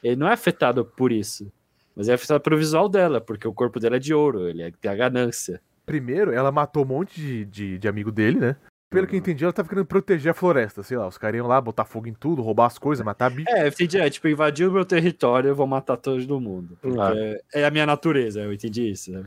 Ele 0.02 0.16
não 0.16 0.28
é 0.28 0.33
afetado 0.33 0.85
por 0.85 1.11
isso. 1.11 1.50
Mas 1.97 2.09
é 2.09 2.14
afetado 2.14 2.40
pelo 2.40 2.59
visual 2.59 2.88
dela, 2.88 3.21
porque 3.21 3.47
o 3.49 3.52
corpo 3.54 3.81
dela 3.81 3.97
é 3.97 3.99
de 4.00 4.12
ouro, 4.12 4.49
ele 4.49 4.62
é- 4.62 4.71
tem 4.73 4.90
a 4.90 4.95
ganância. 4.97 5.61
Primeiro, 5.87 6.33
ela 6.33 6.50
matou 6.50 6.83
um 6.83 6.88
monte 6.88 7.21
de, 7.21 7.45
de, 7.45 7.78
de 7.78 7.88
amigo 7.88 8.11
dele, 8.11 8.38
né? 8.38 8.57
Pelo 8.90 9.07
que 9.09 9.16
eu 9.16 9.19
entendi, 9.19 9.43
ela 9.43 9.52
tava 9.52 9.69
querendo 9.69 9.87
proteger 9.87 10.31
a 10.31 10.35
floresta, 10.35 10.83
sei 10.83 10.97
lá. 10.97 11.07
Os 11.09 11.19
caras 11.19 11.37
iam 11.37 11.49
lá 11.49 11.61
botar 11.61 11.85
fogo 11.85 12.07
em 12.07 12.14
tudo, 12.14 12.43
roubar 12.43 12.66
as 12.66 12.78
coisas, 12.78 13.04
matar 13.04 13.28
bicho. 13.28 13.49
É, 13.50 13.64
eu 13.64 13.69
entendi. 13.69 13.99
É, 13.99 14.09
tipo, 14.09 14.28
invadiu 14.28 14.71
o 14.71 14.73
meu 14.73 14.85
território, 14.85 15.49
eu 15.49 15.54
vou 15.54 15.66
matar 15.66 15.97
todo 15.97 16.40
mundo. 16.40 16.78
Porque 16.81 17.40
é 17.52 17.64
a 17.64 17.71
minha 17.73 17.87
natureza, 17.87 18.40
eu 18.40 18.52
entendi 18.52 18.90
isso, 18.90 19.11
né? 19.11 19.25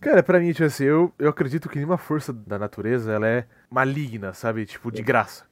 Cara, 0.00 0.22
pra 0.22 0.38
mim, 0.38 0.52
tipo 0.52 0.64
assim, 0.64 0.84
eu, 0.84 1.12
eu 1.18 1.28
acredito 1.28 1.68
que 1.68 1.76
nenhuma 1.76 1.98
força 1.98 2.32
da 2.32 2.58
natureza, 2.58 3.12
ela 3.12 3.26
é 3.26 3.44
maligna, 3.70 4.32
sabe? 4.32 4.64
Tipo, 4.64 4.92
de 4.92 5.02
graça. 5.02 5.44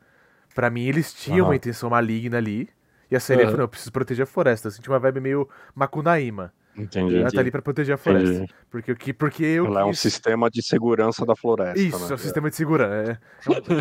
Pra 0.54 0.70
mim, 0.70 0.86
eles 0.86 1.12
tinham 1.12 1.40
Aham. 1.40 1.48
uma 1.48 1.56
intenção 1.56 1.90
maligna 1.90 2.38
ali. 2.38 2.68
E 3.10 3.16
a 3.16 3.20
sereia 3.20 3.44
Aham. 3.44 3.50
falou, 3.52 3.58
não, 3.58 3.64
eu 3.64 3.68
preciso 3.68 3.92
proteger 3.92 4.22
a 4.22 4.26
floresta. 4.26 4.68
Eu 4.68 4.72
senti 4.72 4.88
uma 4.88 4.98
vibe 4.98 5.20
meio 5.20 5.48
Macunaíma. 5.74 6.52
Entendi. 6.76 7.16
Ela 7.16 7.30
tá 7.30 7.40
ali 7.40 7.50
pra 7.50 7.62
proteger 7.62 7.94
a 7.94 7.98
floresta. 7.98 8.34
Entendi. 8.34 8.54
Porque, 8.70 8.90
eu 8.90 8.96
que- 8.96 9.12
porque 9.12 9.44
eu 9.44 9.64
Ela 9.66 9.80
é 9.80 9.84
um 9.84 9.90
quis- 9.90 10.00
sistema 10.00 10.50
de 10.50 10.62
segurança 10.62 11.24
da 11.24 11.34
floresta. 11.34 11.78
Isso, 11.78 11.98
né? 12.04 12.10
é 12.10 12.14
o 12.14 12.18
sistema 12.18 12.50
de 12.50 12.56
segurança. 12.56 13.18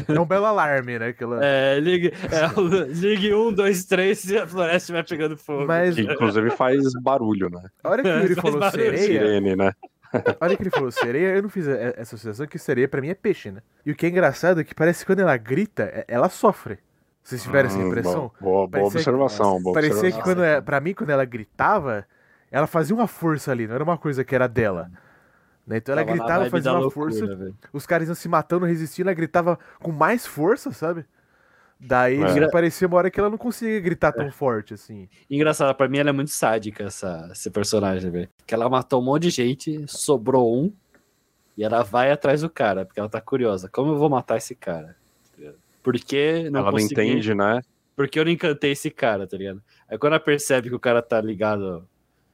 É, 0.10 0.13
é 0.15 0.19
um 0.19 0.25
belo 0.25 0.45
alarme, 0.45 0.97
né? 0.97 1.12
Que 1.12 1.23
ela... 1.23 1.39
É, 1.43 1.78
ligue, 1.80 2.08
é, 2.32 2.45
ligue 2.95 3.34
um, 3.34 3.51
dois, 3.51 3.84
três 3.86 4.23
e 4.30 4.38
a 4.38 4.47
floresta 4.47 4.78
estiver 4.78 5.06
pegando 5.06 5.36
fogo. 5.38 5.65
Mas 5.67 5.95
Que 5.95 6.01
inclusive 6.04 6.49
faz 6.51 6.84
barulho, 7.01 7.49
né? 7.49 7.63
a 7.84 7.89
hora 7.89 8.01
que 8.01 8.08
ele 8.08 8.36
falou 8.36 8.60
barulho. 8.60 8.82
sereia, 8.84 9.04
Sirene, 9.06 9.56
né? 9.58 9.73
A 10.39 10.45
hora 10.45 10.56
que 10.56 10.63
ele 10.63 10.69
falou 10.69 10.91
sereia, 10.91 11.36
eu 11.36 11.41
não 11.41 11.49
fiz 11.49 11.67
essa 11.67 12.01
associação 12.15 12.45
que 12.47 12.58
sereia 12.60 12.88
pra 12.88 13.01
mim 13.01 13.10
é 13.10 13.13
peixe, 13.13 13.51
né? 13.51 13.62
E 13.86 13.91
o 13.91 13.95
que 13.95 14.06
é 14.06 14.10
engraçado 14.10 14.60
é 14.62 14.63
que 14.63 14.73
parece 14.75 14.99
que 14.99 15.06
quando 15.06 15.19
ela 15.19 15.36
grita, 15.38 15.84
é- 15.84 16.06
ela 16.08 16.30
sofre. 16.30 16.80
Vocês 17.23 17.41
tiveram 17.41 17.67
essa 17.67 17.78
Hum, 17.80 17.88
impressão? 17.88 18.32
Boa, 18.39 18.67
boa 18.67 18.89
que- 18.91 18.97
observação. 18.97 19.62
boa 19.62 19.73
Parecia 19.73 19.93
que 19.99 20.06
observação. 20.08 20.23
quando 20.36 20.43
é, 20.43 20.62
pra 20.62 20.80
mim, 20.80 20.93
quando 20.93 21.10
ela 21.10 21.25
gritava, 21.25 22.06
ela 22.51 22.67
fazia 22.67 22.95
uma 22.95 23.08
força 23.08 23.51
ali, 23.51 23.65
não 23.67 23.75
era 23.75 23.84
uma 23.84 23.97
coisa 23.97 24.23
que 24.23 24.36
era 24.36 24.47
dela. 24.47 24.91
Né? 25.65 25.78
Então 25.78 25.93
ela 25.93 26.06
Tava 26.06 26.17
gritava, 26.17 26.49
fazia 26.51 26.71
uma 26.71 26.80
loucura, 26.82 27.12
força, 27.12 27.36
velho. 27.36 27.56
os 27.73 27.86
caras 27.88 28.08
iam 28.08 28.13
se 28.13 28.30
matando, 28.30 28.65
resistindo, 28.65 29.08
ela 29.10 29.15
gritava 29.15 29.58
com 29.80 29.91
mais 29.91 30.23
força, 30.28 30.71
sabe? 30.71 31.04
Daí 31.79 32.21
É. 32.21 32.49
parecia 32.49 32.88
uma 32.88 32.97
hora 32.97 33.11
que 33.11 33.19
ela 33.19 33.29
não 33.29 33.38
conseguia 33.38 33.79
gritar 33.79 34.11
tão 34.11 34.31
forte 34.31 34.73
assim. 34.73 35.09
Engraçado, 35.29 35.75
pra 35.75 35.88
mim 35.88 35.97
ela 35.97 36.09
é 36.09 36.13
muito 36.13 36.31
sádica, 36.31 36.83
essa, 36.85 37.29
esse 37.31 37.49
personagem, 37.51 38.09
velho. 38.09 38.29
Que 38.47 38.53
ela 38.55 38.69
matou 38.69 39.01
um 39.01 39.05
monte 39.05 39.23
de 39.23 39.29
gente, 39.31 39.83
sobrou 39.88 40.55
um, 40.57 40.71
e 41.57 41.63
ela 41.63 41.83
vai 41.83 42.11
atrás 42.11 42.41
do 42.41 42.49
cara, 42.49 42.85
porque 42.85 42.99
ela 42.99 43.09
tá 43.09 43.19
curiosa. 43.21 43.69
Como 43.69 43.91
eu 43.91 43.97
vou 43.97 44.09
matar 44.09 44.38
esse 44.38 44.55
cara? 44.55 44.95
Por 45.83 45.93
que 45.95 46.49
não 46.49 46.61
Ela 46.61 46.71
não 46.71 46.79
consegui? 46.79 46.93
entende, 47.01 47.35
né? 47.35 47.61
Porque 47.95 48.19
eu 48.19 48.25
não 48.25 48.31
encantei 48.31 48.71
esse 48.71 48.89
cara, 48.89 49.27
tá 49.27 49.38
ligado? 49.38 49.61
Aí 49.88 49.97
quando 49.97 50.13
ela 50.13 50.19
percebe 50.19 50.69
que 50.69 50.75
o 50.75 50.79
cara 50.79 51.01
tá 51.01 51.21
ligado 51.21 51.88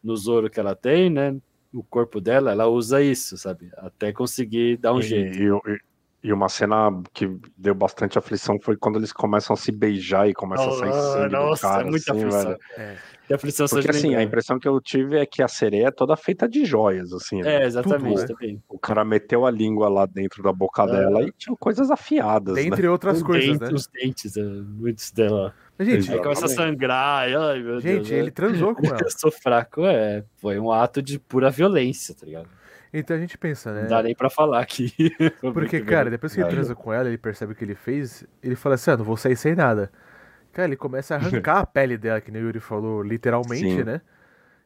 no 0.04 0.16
Zoro 0.16 0.50
que 0.50 0.60
ela 0.60 0.76
tem, 0.76 1.10
né? 1.10 1.36
O 1.74 1.84
corpo 1.84 2.20
dela, 2.22 2.52
ela 2.52 2.68
usa 2.68 3.02
isso, 3.02 3.38
sabe? 3.38 3.70
Até 3.78 4.12
conseguir 4.14 4.78
dar 4.78 4.94
um 4.94 5.00
E- 5.00 5.04
jeito. 5.04 5.38
E, 5.68 5.80
e- 6.24 6.32
uma 6.34 6.48
cena 6.50 6.92
que 7.14 7.30
deu 7.58 7.74
bastante 7.74 8.18
aflição 8.18 8.60
foi 8.62 8.76
quando 8.78 8.98
eles 8.98 9.12
começam 9.12 9.54
a 9.54 9.58
se 9.58 9.72
beijar 9.72 10.28
e 10.30 10.34
começa 10.34 10.64
a 10.68 10.72
sair 10.72 10.94
sangue 10.94 11.30
do 11.30 11.32
Nossa, 11.32 11.68
cara. 11.68 11.82
é 11.82 11.90
muita 11.90 12.12
assim, 12.14 12.24
aflição. 12.26 12.58
É. 12.78 12.96
E 13.30 13.34
aflição 13.34 13.68
Porque 13.68 13.90
assim, 13.90 14.14
a 14.16 14.22
impressão 14.22 14.60
que 14.60 14.68
eu 14.68 14.80
tive 14.82 15.18
é 15.18 15.26
que 15.26 15.42
a 15.42 15.48
sereia 15.48 15.88
é 15.88 15.92
toda 15.92 16.16
feita 16.18 16.50
de 16.50 16.66
joias, 16.66 17.14
assim. 17.14 17.42
né? 17.42 17.64
É, 17.64 17.66
exatamente, 17.66 18.26
Tudo, 18.26 18.28
também. 18.36 18.62
O 18.68 18.78
cara 18.78 19.06
meteu 19.06 19.46
a 19.46 19.52
língua 19.52 19.88
lá 19.88 20.06
dentro 20.06 20.44
da 20.44 20.52
boca 20.52 20.86
dela 20.86 21.24
e 21.24 21.32
tinha 21.38 21.56
coisas 21.56 21.90
afiadas, 21.90 22.56
né? 22.56 22.64
Dentre 22.64 22.88
outras 22.88 23.18
Os 23.18 23.24
coisas, 23.24 23.58
dentes, 23.58 23.70
né? 23.70 23.76
Os 23.76 23.88
dentes, 23.88 24.38
é, 24.38 24.44
muitos 24.44 25.12
dela. 25.12 25.54
Gente. 25.80 26.12
Aí 26.12 26.20
começa 26.20 26.46
a 26.46 26.50
sangrar, 26.50 27.30
e, 27.30 27.36
ai 27.36 27.60
meu 27.64 27.80
gente, 27.80 27.96
Deus. 27.96 28.12
ele 28.12 28.28
é. 28.28 28.32
transou 28.32 28.76
com 28.76 28.86
ela. 28.86 29.00
Eu 29.02 29.10
sou 29.10 29.32
fraco, 29.32 29.86
é. 29.86 30.24
Foi 30.38 30.60
um 30.60 30.72
ato 30.72 31.02
de 31.02 31.18
pura 31.18 31.50
violência, 31.50 32.14
tá 32.14 32.26
ligado? 32.26 32.48
Então 32.94 33.16
a 33.16 33.20
gente 33.20 33.38
pensa, 33.38 33.74
né? 33.74 33.82
Não 33.84 33.90
dá 33.90 34.04
nem 34.04 34.14
pra 34.16 34.30
falar 34.30 34.60
aqui. 34.62 34.92
Porque, 35.54 35.82
cara, 35.82 36.10
depois 36.10 36.34
que 36.34 36.42
ele 36.42 36.50
transa 36.50 36.76
com 36.76 36.92
ela, 36.92 37.08
ele 37.08 37.18
percebe 37.18 37.54
o 37.54 37.56
que 37.56 37.64
ele 37.64 37.76
fez, 37.76 38.26
ele 38.44 38.56
fala 38.56 38.76
assim, 38.76 38.92
ah, 38.92 38.98
não 38.98 39.06
vou 39.06 39.16
sair 39.18 39.36
sem 39.36 39.56
nada. 39.56 39.92
Cara, 40.52 40.68
ele 40.68 40.76
começa 40.76 41.16
a 41.16 41.18
arrancar 41.18 41.60
a 41.60 41.66
pele 41.66 41.98
dela, 41.98 42.20
que 42.20 42.30
nem 42.32 42.42
o 42.42 42.46
Yuri 42.48 42.60
falou, 42.60 43.02
literalmente, 43.02 43.76
Sim. 43.78 43.84
né? 43.84 44.02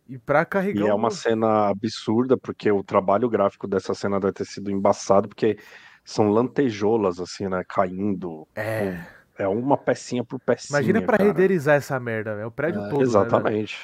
E 0.10 0.18
pra 0.18 0.44
carregar 0.46 0.86
E 0.86 0.88
é 0.88 0.94
um- 0.94 0.98
uma 0.98 1.12
cena 1.12 1.68
absurda, 1.70 2.36
porque 2.38 2.72
o 2.72 2.84
trabalho 2.84 3.30
gráfico 3.30 3.68
dessa 3.68 3.94
cena 3.94 4.20
deve 4.20 4.34
ter 4.34 4.46
sido 4.46 4.72
embaçado, 4.72 5.28
porque 5.28 5.58
são 6.04 6.30
lantejoulas, 6.30 7.20
assim, 7.20 7.48
né? 7.48 7.64
Caindo. 7.68 8.48
É, 8.56 9.04
É 9.38 9.46
uma 9.48 9.78
pecinha 9.78 10.24
por 10.24 10.40
pecinha. 10.40 10.80
imagina 10.80 11.02
pra 11.02 11.18
cara. 11.18 11.30
renderizar 11.30 11.76
essa 11.76 12.00
merda, 12.00 12.36
né? 12.36 12.46
O 12.46 12.52
prédio 12.52 12.82
Ah, 12.82 12.88
todo, 12.90 13.00
né? 13.00 13.04
Exatamente. 13.04 13.78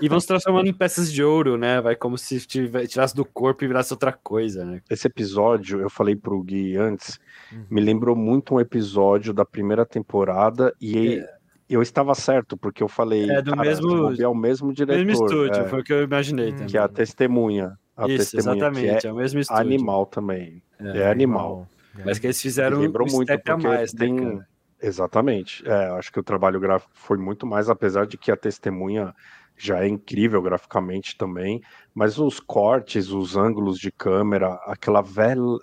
E 0.00 0.08
vão 0.08 0.20
se 0.20 0.26
transformando 0.26 0.68
em 0.68 0.72
peças 0.72 1.12
de 1.12 1.24
ouro, 1.24 1.56
né? 1.56 1.80
Vai 1.80 1.96
como 1.96 2.16
se 2.18 2.38
tive- 2.46 2.86
tirasse 2.86 3.14
do 3.16 3.24
corpo 3.24 3.64
e 3.64 3.66
virasse 3.66 3.92
outra 3.92 4.12
coisa, 4.12 4.64
né? 4.64 4.80
Esse 4.88 5.06
episódio, 5.08 5.80
eu 5.80 5.90
falei 5.90 6.14
pro 6.14 6.40
Gui 6.42 6.76
antes, 6.76 7.18
Uhum. 7.52 7.64
me 7.70 7.80
lembrou 7.80 8.14
muito 8.14 8.54
um 8.54 8.60
episódio 8.60 9.32
da 9.32 9.44
primeira 9.44 9.84
temporada 9.84 10.72
e 10.80 11.24
eu 11.68 11.82
estava 11.82 12.14
certo, 12.14 12.56
porque 12.56 12.82
eu 12.82 12.88
falei, 12.88 13.28
É 13.30 13.42
do 13.42 13.56
mesmo- 13.56 14.12
é 14.22 14.28
o 14.28 14.34
mesmo 14.34 14.72
diretor, 14.72 15.04
mesmo 15.04 15.24
estúdio, 15.24 15.62
é, 15.62 15.68
foi 15.68 15.80
o 15.80 15.84
que 15.84 15.92
eu 15.92 16.02
imaginei 16.02 16.52
também. 16.52 16.66
que 16.66 16.76
é 16.76 16.80
a 16.80 16.88
testemunha. 16.88 17.76
A 17.96 18.06
Isso, 18.08 18.18
testemunha 18.36 18.56
exatamente, 18.56 19.00
que 19.00 19.06
é 19.06 19.12
o 19.12 19.16
mesmo 19.16 19.38
é 19.38 19.42
estúdio. 19.42 19.60
animal 19.62 20.06
também. 20.06 20.62
É, 20.80 20.98
É, 21.02 21.10
animal. 21.10 21.66
Mas 22.04 22.18
que 22.18 22.26
eles 22.26 22.40
fizeram 22.40 22.80
lembrou 22.80 23.06
um 23.08 23.12
muito, 23.12 23.28
step 23.28 23.50
a 23.50 23.56
mais, 23.56 23.92
né, 23.92 23.98
tem. 24.06 24.16
cara? 24.16 24.48
Exatamente. 24.80 25.66
É, 25.66 25.86
acho 25.98 26.12
que 26.12 26.20
o 26.20 26.22
trabalho 26.24 26.60
gráfico 26.60 26.92
foi 26.94 27.16
muito 27.16 27.46
mais, 27.46 27.70
apesar 27.70 28.06
de 28.06 28.18
que 28.18 28.30
a 28.30 28.36
testemunha 28.36 29.14
já 29.56 29.82
é 29.82 29.88
incrível 29.88 30.42
graficamente 30.42 31.16
também, 31.16 31.60
mas 31.94 32.18
os 32.18 32.40
cortes, 32.40 33.10
os 33.10 33.36
ângulos 33.36 33.78
de 33.78 33.90
câmera, 33.92 34.54
aquela 34.66 35.02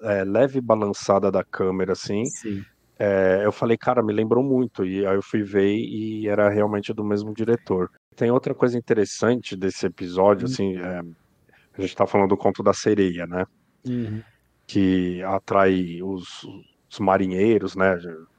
é, 0.04 0.24
leve 0.24 0.62
balançada 0.62 1.30
da 1.30 1.44
câmera, 1.44 1.92
assim, 1.92 2.26
Sim. 2.26 2.64
é, 2.98 3.42
eu 3.44 3.52
falei, 3.52 3.78
cara, 3.78 4.02
me 4.02 4.14
lembrou 4.14 4.44
muito. 4.44 4.86
E 4.86 5.06
aí 5.06 5.16
eu 5.16 5.22
fui 5.22 5.44
ver 5.44 5.76
e 5.76 6.28
era 6.28 6.50
realmente 6.50 6.94
do 6.94 7.04
mesmo 7.04 7.34
diretor. 7.34 7.92
Tem 8.16 8.32
outra 8.32 8.56
coisa 8.56 8.78
interessante 8.78 9.56
desse 9.56 9.86
episódio, 9.86 10.48
Hum. 10.48 10.52
assim, 10.52 10.78
é, 10.78 11.02
a 11.78 11.82
gente 11.82 11.96
tá 11.96 12.08
falando 12.08 12.30
do 12.30 12.38
conto 12.38 12.64
da 12.64 12.74
sereia, 12.74 13.28
né? 13.28 13.46
Uhum. 13.86 14.22
Que 14.72 15.22
atrai 15.24 16.02
os, 16.02 16.48
os 16.90 17.00
marinheiros, 17.00 17.76
né? 17.76 17.98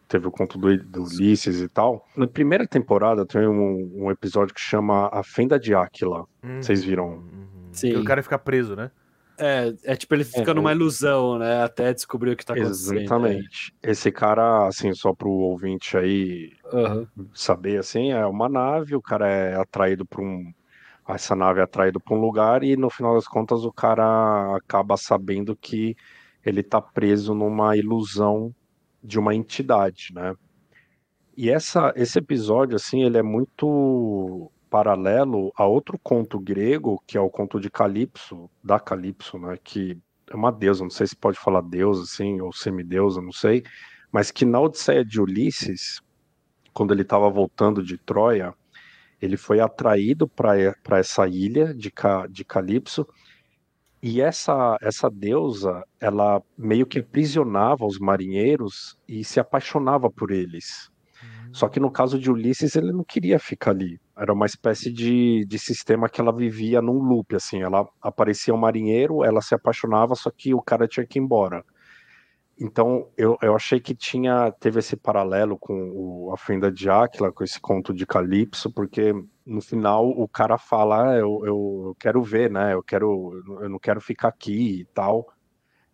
teve 0.09 0.27
o 0.27 0.31
conto 0.31 0.59
do, 0.59 0.77
do 0.77 1.05
Ulisses 1.05 1.61
e 1.61 1.68
tal. 1.68 2.07
Na 2.16 2.27
primeira 2.27 2.66
temporada 2.66 3.25
tem 3.25 3.47
um, 3.47 3.90
um 3.95 4.11
episódio 4.11 4.55
que 4.55 4.61
chama 4.61 5.09
A 5.12 5.23
Fenda 5.23 5.59
de 5.59 5.75
Áquila. 5.75 6.27
Uhum. 6.42 6.62
Vocês 6.62 6.85
viram? 6.85 7.09
Uhum. 7.09 7.68
Sim. 7.73 7.97
o 7.97 8.05
cara 8.05 8.23
fica 8.23 8.38
preso, 8.38 8.77
né? 8.77 8.90
É, 9.38 9.75
é 9.85 9.97
tipo, 9.97 10.14
ele 10.14 10.25
fica 10.25 10.51
é, 10.51 10.55
numa 10.55 10.73
ilusão, 10.73 11.38
né? 11.38 11.62
Até 11.64 11.92
descobrir 11.92 12.33
o 12.33 12.37
que 12.37 12.45
tá 12.45 12.53
acontecendo. 12.53 12.99
Exatamente. 12.99 13.75
Né? 13.83 13.90
Esse 13.90 14.12
cara, 14.12 14.66
assim, 14.66 14.92
só 14.92 15.14
pro 15.14 15.31
ouvinte 15.31 15.97
aí 15.97 16.53
uhum. 16.71 17.07
saber, 17.35 17.79
assim, 17.79 18.12
é 18.12 18.25
uma 18.27 18.49
nave, 18.49 18.95
o 18.95 19.03
cara 19.03 19.29
é 19.29 19.55
atraído 19.55 20.05
por 20.05 20.21
um. 20.21 20.53
Essa 21.09 21.35
nave 21.35 21.61
é 21.61 21.62
atraído 21.62 21.99
para 21.99 22.14
um 22.14 22.21
lugar 22.21 22.62
e 22.62 22.77
no 22.77 22.88
final 22.88 23.14
das 23.14 23.27
contas 23.27 23.64
o 23.64 23.73
cara 23.73 24.55
acaba 24.57 24.97
sabendo 24.97 25.57
que 25.57 25.97
ele 26.45 26.63
tá 26.63 26.81
preso 26.81 27.35
numa 27.35 27.77
ilusão 27.77 28.55
de 29.03 29.19
uma 29.19 29.35
entidade, 29.35 30.09
né? 30.15 30.35
E 31.37 31.51
essa, 31.51 31.93
esse 31.97 32.19
episódio, 32.19 32.77
assim, 32.77 33.03
ele 33.03 33.17
é 33.17 33.23
muito 33.23 34.51
paralelo 34.69 35.53
a 35.57 35.67
outro 35.67 35.99
conto 35.99 36.39
grego, 36.39 37.03
que 37.07 37.17
é 37.17 37.21
o 37.21 37.31
conto 37.31 37.61
de 37.61 37.71
Calipso, 37.71 38.51
da 38.63 38.79
Calipso, 38.81 39.39
né, 39.39 39.59
que 39.63 39.99
é 40.31 40.35
uma 40.35 40.51
deusa, 40.51 40.83
não 40.83 40.91
sei 40.91 41.07
se 41.07 41.17
pode 41.17 41.39
falar 41.39 41.61
deusa, 41.61 42.03
assim, 42.03 42.41
ou 42.41 42.53
semideusa, 42.53 43.21
não 43.21 43.33
sei, 43.33 43.63
mas 44.11 44.31
que 44.31 44.47
na 44.47 44.61
Odisseia 44.61 45.05
de 45.05 45.21
Ulisses, 45.21 46.01
quando 46.73 46.93
ele 46.93 47.03
estava 47.03 47.29
voltando 47.29 47.83
de 47.83 47.99
Troia, 47.99 48.55
ele 49.21 49.37
foi 49.37 49.61
atraído 49.61 50.27
para 50.27 50.99
essa 50.99 51.29
ilha 51.29 51.75
de, 51.75 51.93
de 52.31 52.45
Calipso, 52.45 53.07
e 54.03 54.21
essa, 54.21 54.77
essa 54.83 55.09
deusa, 55.09 55.85
ela 56.01 56.43
meio 56.59 56.85
que 56.85 56.99
aprisionava 56.99 57.87
os 57.87 58.01
marinheiros 58.01 58.99
e 59.07 59.23
se 59.23 59.38
apaixonava 59.38 60.11
por 60.11 60.33
eles. 60.33 60.91
Só 61.53 61.69
que 61.69 61.79
no 61.79 61.91
caso 61.91 62.19
de 62.19 62.31
Ulisses, 62.31 62.75
ele 62.75 62.93
não 62.93 63.05
queria 63.05 63.38
ficar 63.38 63.71
ali. 63.71 64.01
Era 64.17 64.33
uma 64.33 64.47
espécie 64.47 64.91
de, 64.91 65.45
de 65.47 65.59
sistema 65.59 66.09
que 66.09 66.21
ela 66.21 66.35
vivia 66.35 66.81
num 66.83 66.99
loop, 66.99 67.37
assim. 67.37 67.62
Ela 67.62 67.87
aparecia 68.01 68.55
um 68.55 68.59
marinheiro, 68.59 69.23
ela 69.23 69.41
se 69.41 69.55
apaixonava, 69.55 70.15
só 70.15 70.31
que 70.31 70.55
o 70.55 70.62
cara 70.62 70.88
tinha 70.88 71.07
que 71.07 71.19
ir 71.19 71.23
embora. 71.23 71.62
Então, 72.59 73.09
eu, 73.17 73.37
eu 73.43 73.57
achei 73.57 73.81
que 73.81 73.95
tinha 73.95 74.53
teve 74.53 74.79
esse 74.79 74.97
paralelo 74.97 75.59
com 75.59 75.91
o, 75.95 76.33
a 76.33 76.37
Fenda 76.37 76.71
de 76.71 76.88
Áquila, 76.88 77.33
com 77.33 77.43
esse 77.43 77.61
conto 77.61 77.93
de 77.93 78.07
Calipso, 78.07 78.71
porque 78.71 79.12
no 79.45 79.61
final 79.61 80.09
o 80.09 80.29
cara 80.29 80.59
fala, 80.59 81.11
ah, 81.11 81.17
eu, 81.17 81.41
eu, 81.45 81.83
eu 81.87 81.97
quero 81.99 82.23
ver, 82.23 82.51
né? 82.51 82.75
Eu 82.75 82.83
quero, 82.83 83.43
eu 83.61 83.69
não 83.69 83.79
quero 83.79 84.01
ficar 84.01 84.29
aqui 84.29 84.81
e 84.81 84.85
tal. 84.87 85.27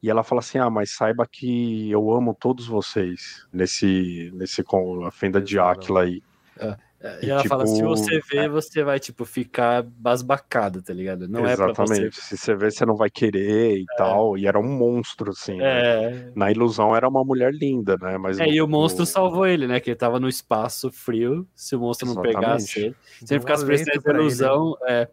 E 0.03 0.09
ela 0.09 0.23
fala 0.23 0.41
assim: 0.41 0.59
Ah, 0.59 0.71
mas 0.71 0.95
saiba 0.95 1.27
que 1.27 1.91
eu 1.91 2.11
amo 2.13 2.35
todos 2.35 2.67
vocês 2.67 3.47
nesse, 3.53 4.31
nesse 4.35 4.63
com 4.63 5.05
a 5.05 5.11
fenda 5.11 5.41
de 5.41 5.59
Áquila 5.59 6.03
aí. 6.03 6.23
É. 6.59 6.77
é. 7.01 7.19
E, 7.23 7.27
e 7.27 7.31
ela 7.31 7.43
tipo, 7.43 7.55
fala: 7.55 7.67
se 7.67 7.83
você 7.83 8.21
vê, 8.31 8.39
é 8.39 8.49
você 8.49 8.83
vai, 8.83 8.99
tipo, 8.99 9.25
ficar 9.25 9.83
basbacado, 9.83 10.83
tá 10.83 10.93
ligado? 10.93 11.29
Não 11.29 11.47
Exatamente. 11.47 12.07
É 12.07 12.11
você... 12.11 12.21
Se 12.21 12.37
você 12.37 12.55
vê, 12.55 12.71
você 12.71 12.85
não 12.85 12.97
vai 12.97 13.09
querer 13.09 13.79
e 13.79 13.83
é. 13.83 13.97
tal. 13.97 14.37
E 14.37 14.47
era 14.47 14.59
um 14.59 14.69
monstro, 14.69 15.31
assim. 15.31 15.61
É. 15.61 16.11
Né? 16.11 16.33
Na 16.35 16.51
ilusão 16.51 16.95
era 16.95 17.09
uma 17.09 17.25
mulher 17.25 17.53
linda, 17.53 17.97
né? 18.01 18.19
Mas 18.19 18.39
é, 18.41 18.47
no... 18.47 18.53
e 18.53 18.61
o 18.61 18.67
monstro 18.67 19.07
salvou 19.07 19.47
ele, 19.47 19.67
né? 19.67 19.79
Que 19.79 19.91
ele 19.91 19.97
tava 19.97 20.19
no 20.19 20.29
espaço 20.29 20.91
frio. 20.91 21.47
Se 21.55 21.77
o 21.77 21.81
monstro 21.81 22.09
Exatamente. 22.09 22.35
não 22.35 22.41
pegasse 22.41 22.81
ele. 22.81 22.97
Se 23.25 23.35
ele 23.35 23.41
ficasse 23.41 23.65
prestando 23.65 24.11
ilusão, 24.11 24.77
ele. 24.83 24.93
é. 24.93 25.09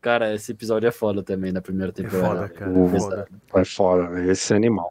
Cara, 0.00 0.34
esse 0.34 0.50
episódio 0.50 0.88
é 0.88 0.90
foda 0.90 1.22
também 1.22 1.52
na 1.52 1.62
primeira 1.62 1.92
temporada. 1.92 2.46
É 2.46 2.48
foda, 2.48 2.48
cara. 2.48 2.72
É 2.72 2.98
foda. 2.98 3.28
É 3.54 3.64
foda. 3.64 4.24
Esse 4.24 4.52
animal. 4.52 4.90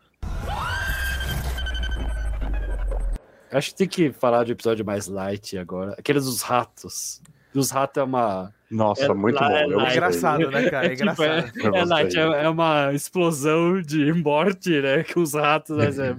Acho 3.52 3.70
que 3.72 3.76
tem 3.76 3.88
que 3.88 4.12
falar 4.12 4.44
de 4.44 4.52
um 4.52 4.54
episódio 4.54 4.86
mais 4.86 5.08
light 5.08 5.58
agora. 5.58 5.96
Aqueles 5.98 6.26
dos 6.26 6.42
ratos. 6.42 7.22
Dos 7.54 7.70
ratos 7.70 8.02
é 8.02 8.04
uma. 8.04 8.54
Nossa, 8.70 9.06
é, 9.06 9.14
muito 9.14 9.38
bom. 9.38 9.46
É, 9.46 9.64
é 9.64 9.92
engraçado, 9.92 10.50
né, 10.50 10.70
cara? 10.70 10.86
É, 10.88 10.96
tipo, 10.96 11.24
é 11.24 11.40
engraçado. 11.40 11.76
É, 11.76 11.84
light, 11.86 12.18
é, 12.18 12.44
é, 12.44 12.50
uma 12.50 12.94
explosão 12.94 13.82
de 13.82 14.14
morte, 14.14 14.82
né? 14.82 15.04
Que 15.04 15.20
os 15.20 15.34
ratos 15.34 15.76
fazem. 15.84 16.16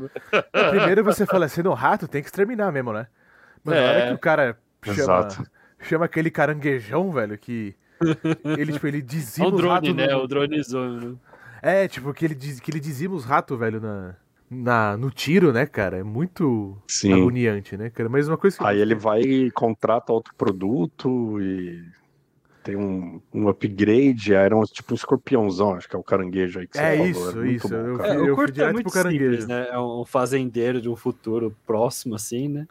Primeiro 0.71 1.03
você 1.03 1.25
fala 1.25 1.47
assim: 1.47 1.63
no 1.63 1.73
rato 1.73 2.07
tem 2.07 2.21
que 2.21 2.29
exterminar 2.29 2.71
mesmo, 2.71 2.93
né? 2.93 3.07
Mas 3.65 3.77
na 3.77 3.83
hora 3.83 3.99
é. 3.99 4.07
que 4.09 4.15
o 4.15 4.19
cara 4.19 4.59
chama, 4.85 5.29
chama 5.81 6.05
aquele 6.05 6.31
caranguejão, 6.31 7.11
velho, 7.13 7.39
que 7.39 7.75
ele, 8.59 8.73
tipo, 8.73 8.87
ele 8.87 9.01
dizima 9.01 9.47
é 9.47 9.49
o 9.49 9.53
drone, 9.53 9.91
os 9.91 9.97
né? 9.97 10.07
No... 10.09 10.23
O 10.23 10.29
drone 10.29 10.63
zone. 10.63 11.19
É, 11.63 11.87
tipo, 11.87 12.13
que 12.13 12.25
ele, 12.25 12.35
diz, 12.35 12.59
que 12.61 12.71
ele 12.71 12.81
dizima 12.81 13.15
os 13.15 13.25
ratos, 13.25 13.59
velho, 13.59 13.81
na, 13.81 14.17
na, 14.53 14.97
no 14.97 15.11
tiro, 15.11 15.53
né, 15.53 15.67
cara? 15.67 15.99
É 15.99 16.03
muito 16.03 16.77
Sim. 16.87 17.13
agoniante, 17.13 17.77
né, 17.77 17.91
cara? 17.91 18.09
Mas 18.09 18.29
uma 18.29 18.37
coisa 18.37 18.59
que... 18.59 18.65
Aí 18.65 18.81
ele 18.81 18.95
vai 18.95 19.21
e 19.21 19.51
contrata 19.51 20.13
outro 20.13 20.35
produto 20.35 21.41
e 21.41 21.83
tem 22.63 22.77
um, 22.77 23.21
um 23.33 23.49
upgrade, 23.49 24.33
era 24.33 24.57
um, 24.57 24.63
tipo 24.63 24.93
um 24.93 24.97
escorpiãozão, 24.97 25.75
acho 25.75 25.89
que 25.89 25.97
é 25.97 25.99
o 25.99 26.03
caranguejo 26.03 26.61
aí 26.61 26.67
que 26.67 26.77
você 26.77 26.83
é 26.83 26.97
falou. 26.97 27.11
Isso, 27.11 27.47
isso, 27.47 27.69
bom, 27.69 27.75
eu, 27.75 28.05
é, 28.05 28.29
eu 28.29 28.37
fui 28.37 28.51
direto 28.51 28.71
é 28.71 28.73
muito 28.73 28.85
pro 28.85 28.93
caranguejo. 28.93 29.41
Simples, 29.41 29.49
né? 29.49 29.69
É 29.71 29.79
um 29.79 30.05
fazendeiro 30.05 30.81
de 30.81 30.89
um 30.89 30.97
futuro 30.97 31.57
próximo, 31.67 32.15
assim, 32.15 32.49
né? 32.49 32.69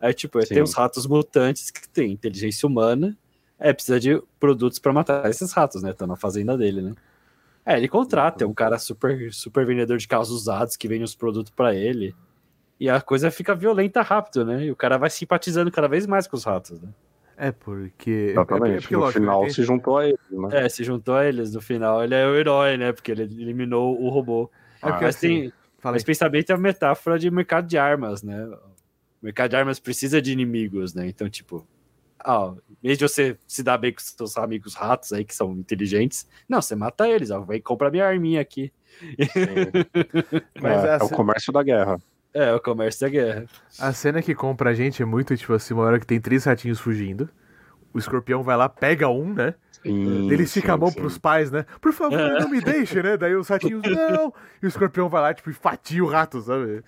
Aí, 0.00 0.12
tipo, 0.12 0.38
tem 0.46 0.62
os 0.62 0.74
ratos 0.74 1.06
mutantes 1.06 1.70
que 1.70 1.88
tem 1.88 2.12
inteligência 2.12 2.66
humana 2.66 3.16
é, 3.58 3.72
precisa 3.72 3.98
de 3.98 4.22
produtos 4.38 4.78
para 4.78 4.92
matar 4.92 5.28
esses 5.30 5.52
ratos, 5.52 5.82
né? 5.82 5.92
Tá 5.92 6.06
na 6.06 6.16
fazenda 6.16 6.56
dele, 6.56 6.82
né? 6.82 6.92
É, 7.66 7.76
ele 7.76 7.88
contrata, 7.88 8.44
é 8.44 8.46
um 8.46 8.52
cara 8.52 8.78
super, 8.78 9.32
super 9.32 9.64
vendedor 9.64 9.96
de 9.96 10.06
carros 10.06 10.30
usados 10.30 10.76
que 10.76 10.86
vende 10.86 11.04
os 11.04 11.14
produtos 11.14 11.52
para 11.54 11.74
ele. 11.74 12.14
E 12.78 12.90
a 12.90 13.00
coisa 13.00 13.30
fica 13.30 13.54
violenta 13.54 14.02
rápido, 14.02 14.44
né? 14.44 14.64
E 14.64 14.70
o 14.70 14.76
cara 14.76 14.98
vai 14.98 15.08
simpatizando 15.08 15.70
cada 15.70 15.88
vez 15.88 16.06
mais 16.06 16.26
com 16.26 16.36
os 16.36 16.44
ratos, 16.44 16.80
né? 16.80 16.88
É, 17.36 17.50
porque. 17.50 18.28
Exatamente. 18.30 18.76
É 18.76 18.80
porque, 18.80 18.94
no 18.94 19.00
lógico, 19.00 19.20
final 19.20 19.50
se 19.50 19.62
juntou 19.62 19.98
a 19.98 20.06
eles, 20.06 20.18
né? 20.30 20.48
É, 20.52 20.68
se 20.68 20.84
juntou 20.84 21.14
a 21.14 21.26
eles. 21.26 21.54
No 21.54 21.60
final 21.60 22.04
ele 22.04 22.14
é 22.14 22.26
o 22.26 22.34
herói, 22.34 22.76
né? 22.76 22.92
Porque 22.92 23.10
ele 23.10 23.22
eliminou 23.22 24.00
o 24.00 24.08
robô. 24.08 24.50
É 24.82 24.88
porque, 24.88 25.04
mas 25.04 25.16
assim, 25.16 25.40
tem. 25.40 25.52
Mas 25.82 26.02
pensamento 26.02 26.50
é 26.50 26.54
uma 26.54 26.62
metáfora 26.62 27.18
de 27.18 27.30
mercado 27.30 27.66
de 27.66 27.76
armas, 27.76 28.22
né? 28.22 28.44
O 28.46 29.24
mercado 29.24 29.50
de 29.50 29.56
armas 29.56 29.78
precisa 29.78 30.20
de 30.20 30.32
inimigos, 30.32 30.94
né? 30.94 31.06
Então, 31.06 31.28
tipo, 31.28 31.66
ó, 32.24 32.54
em 32.82 32.88
vez 32.88 32.98
de 32.98 33.06
você 33.06 33.36
se 33.46 33.62
dar 33.62 33.78
bem 33.78 33.92
com 33.92 34.00
seus 34.00 34.36
amigos 34.36 34.74
ratos 34.74 35.12
aí, 35.12 35.24
que 35.24 35.34
são 35.34 35.52
inteligentes, 35.52 36.26
não, 36.48 36.60
você 36.60 36.74
mata 36.74 37.08
eles, 37.08 37.30
ó, 37.30 37.40
vai 37.40 37.60
comprar 37.60 37.90
minha 37.90 38.06
arminha 38.06 38.40
aqui. 38.40 38.72
Mas 40.60 40.84
é, 40.84 40.96
é, 40.96 41.02
o 41.02 41.08
comércio 41.08 41.52
da 41.52 41.62
guerra. 41.62 42.00
É, 42.32 42.52
o 42.52 42.60
comércio 42.60 43.00
da 43.02 43.08
guerra. 43.08 43.46
A 43.78 43.92
cena 43.92 44.22
que 44.22 44.34
compra 44.34 44.70
a 44.70 44.74
gente 44.74 45.02
é 45.02 45.04
muito, 45.04 45.36
tipo 45.36 45.52
assim, 45.52 45.74
uma 45.74 45.84
hora 45.84 46.00
que 46.00 46.06
tem 46.06 46.20
três 46.20 46.44
ratinhos 46.44 46.80
fugindo, 46.80 47.28
o 47.94 47.98
escorpião 47.98 48.42
vai 48.42 48.56
lá, 48.56 48.68
pega 48.68 49.08
um, 49.08 49.32
né? 49.32 49.54
Sim, 49.84 50.32
Ele 50.32 50.44
estica 50.44 50.68
sim, 50.68 50.72
a 50.72 50.76
mão 50.78 50.88
sim. 50.90 50.98
pros 50.98 51.18
pais, 51.18 51.50
né? 51.50 51.66
Por 51.78 51.92
favor, 51.92 52.18
é. 52.18 52.40
não 52.40 52.48
me 52.48 52.58
deixe, 52.58 53.02
né? 53.02 53.18
Daí 53.18 53.36
os 53.36 53.48
ratinhos, 53.48 53.82
não! 53.84 54.32
E 54.62 54.66
o 54.66 54.68
escorpião 54.68 55.10
vai 55.10 55.20
lá, 55.20 55.34
tipo, 55.34 55.50
e 55.50 55.52
fatia 55.52 56.02
o 56.02 56.06
rato, 56.06 56.40
sabe? 56.40 56.82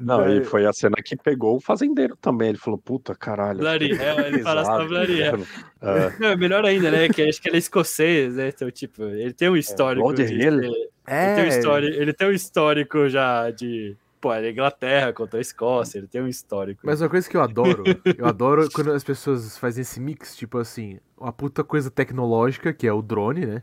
Não, 0.00 0.24
é. 0.24 0.36
e 0.36 0.44
foi 0.44 0.64
a 0.64 0.72
cena 0.72 0.96
que 1.04 1.16
pegou 1.16 1.56
o 1.56 1.60
fazendeiro 1.60 2.16
também. 2.16 2.50
Ele 2.50 2.58
falou, 2.58 2.78
puta 2.78 3.16
caralho. 3.16 3.58
Blari, 3.58 3.90
é, 3.98 4.28
ele 4.28 4.42
fala 4.42 4.62
assim, 4.62 4.88
Blari, 4.88 5.22
é. 5.22 5.26
é. 5.26 6.16
Não, 6.20 6.36
melhor 6.38 6.64
ainda, 6.64 6.88
né? 6.88 7.08
Que 7.08 7.22
acho 7.22 7.42
que 7.42 7.48
ele 7.48 7.56
é 7.56 7.58
escocês, 7.58 8.36
né? 8.36 8.48
Então, 8.48 8.70
tipo, 8.70 9.02
ele 9.02 9.32
tem 9.32 9.50
um 9.50 9.56
histórico. 9.56 10.08
É, 10.12 10.14
de, 10.14 10.22
ele, 10.22 10.68
é. 11.04 11.26
Ele, 11.26 11.34
tem 11.34 11.44
um 11.44 11.48
histórico, 11.48 11.96
ele 12.00 12.12
tem 12.12 12.28
um 12.28 12.32
histórico 12.32 13.08
já 13.08 13.50
de 13.50 13.96
pô, 14.26 14.34
é 14.34 14.50
Inglaterra 14.50 15.12
contra 15.12 15.38
a 15.38 15.40
Escócia, 15.40 15.98
ele 15.98 16.08
tem 16.08 16.20
um 16.20 16.26
histórico. 16.26 16.80
Mas 16.84 17.00
uma 17.00 17.08
coisa 17.08 17.28
que 17.28 17.36
eu 17.36 17.42
adoro, 17.42 17.84
eu 18.18 18.26
adoro 18.26 18.68
quando 18.74 18.90
as 18.90 19.04
pessoas 19.04 19.56
fazem 19.56 19.82
esse 19.82 20.00
mix, 20.00 20.36
tipo 20.36 20.58
assim, 20.58 20.98
uma 21.16 21.32
puta 21.32 21.62
coisa 21.62 21.90
tecnológica, 21.90 22.72
que 22.72 22.86
é 22.86 22.92
o 22.92 23.00
drone, 23.00 23.46
né? 23.46 23.62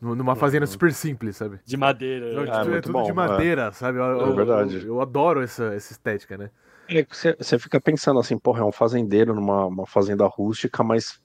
Numa 0.00 0.36
fazenda 0.36 0.66
super 0.66 0.92
simples, 0.92 1.36
sabe? 1.36 1.58
De 1.64 1.76
madeira. 1.76 2.32
Não, 2.32 2.42
é, 2.42 2.76
é 2.76 2.80
tudo 2.80 2.92
bom, 2.92 3.02
de 3.04 3.12
madeira, 3.14 3.62
é. 3.62 3.72
sabe? 3.72 3.98
Eu, 3.98 4.30
é 4.30 4.32
verdade. 4.34 4.76
Eu, 4.76 4.86
eu, 4.88 5.00
adoro 5.00 5.42
essa, 5.42 5.74
essa 5.74 5.92
estética, 5.92 6.36
né? 6.36 6.50
É, 6.88 7.04
você, 7.40 7.58
fica 7.58 7.80
pensando 7.80 8.20
assim, 8.20 8.38
porra, 8.38 8.60
é 8.60 8.64
um 8.64 8.70
fazendeiro 8.70 9.34
numa 9.34 9.86
fazenda 9.86 10.26
rústica, 10.26 10.84
mas 10.84 11.20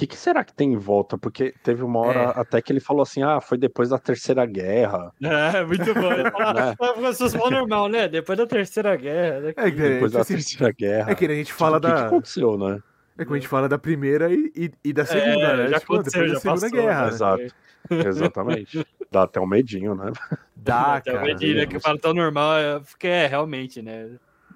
que, 0.00 0.06
que, 0.06 0.16
será 0.16 0.42
que 0.42 0.54
tem 0.54 0.72
em 0.72 0.78
volta? 0.78 1.18
Porque 1.18 1.54
teve 1.62 1.84
uma 1.84 2.00
hora 2.00 2.20
é. 2.20 2.40
até 2.40 2.62
que 2.62 2.72
ele 2.72 2.80
falou 2.80 3.02
assim: 3.02 3.22
ah, 3.22 3.38
foi 3.38 3.58
depois 3.58 3.90
da 3.90 3.98
Terceira 3.98 4.46
Guerra. 4.46 5.12
É, 5.22 5.62
muito 5.62 5.92
bom. 5.92 6.08
né? 6.08 6.74
Vocês 6.96 7.34
falam 7.34 7.50
normal, 7.50 7.88
né? 7.88 8.08
Depois 8.08 8.38
da 8.38 8.46
Terceira 8.46 8.96
Guerra. 8.96 9.40
Né? 9.40 9.52
É, 9.56 9.70
depois 9.70 10.12
da 10.12 10.22
assim, 10.22 10.34
Terceira 10.34 10.72
Guerra. 10.72 11.12
É 11.12 11.14
que 11.14 11.26
a 11.26 11.34
gente 11.34 11.52
fala 11.52 11.78
tipo, 11.78 11.88
da. 11.88 11.94
O 11.94 11.96
que, 11.96 12.00
que, 12.02 12.06
aconteceu, 12.06 12.56
né? 12.56 12.82
É 13.18 13.24
que 13.26 13.30
a 13.30 13.34
gente 13.34 13.48
fala 13.48 13.68
da 13.68 13.78
Primeira 13.78 14.32
e, 14.32 14.50
e, 14.56 14.70
e 14.84 14.92
da 14.94 15.04
Segunda, 15.04 15.28
é, 15.28 15.56
né? 15.56 15.68
Já 15.68 15.80
tipo, 15.80 15.92
aconteceu, 15.92 16.26
já 16.26 16.34
da 16.34 16.40
Segunda 16.40 16.60
passou, 16.60 16.78
Guerra. 16.78 17.02
Né? 17.02 17.08
Exato. 17.08 17.54
Exatamente. 17.90 18.86
Dá 19.12 19.22
até 19.24 19.40
um 19.40 19.46
medinho, 19.46 19.94
né? 19.94 20.12
Dá, 20.56 20.94
até 20.94 21.12
cara. 21.12 21.22
um 21.22 21.26
medinho, 21.26 21.56
né? 21.56 21.66
Que 21.66 21.78
fala 21.78 21.98
tão 21.98 22.14
normal, 22.14 22.56
é, 22.56 22.80
porque 22.80 23.06
é 23.06 23.26
realmente, 23.26 23.82
né? 23.82 24.12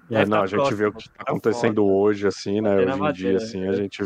É, 0.09 0.25
não, 0.25 0.41
a 0.41 0.47
gente 0.47 0.55
próximo, 0.57 0.77
vê 0.77 0.85
o 0.87 0.93
que 0.93 1.09
tá 1.09 1.23
acontecendo 1.27 1.81
foda. 1.81 1.93
hoje, 1.93 2.27
assim, 2.27 2.61
né? 2.61 2.75
Hoje 2.75 2.89
em 2.89 2.97
madeira, 2.97 3.37
dia, 3.37 3.37
assim, 3.37 3.67
a 3.67 3.73
gente 3.73 4.03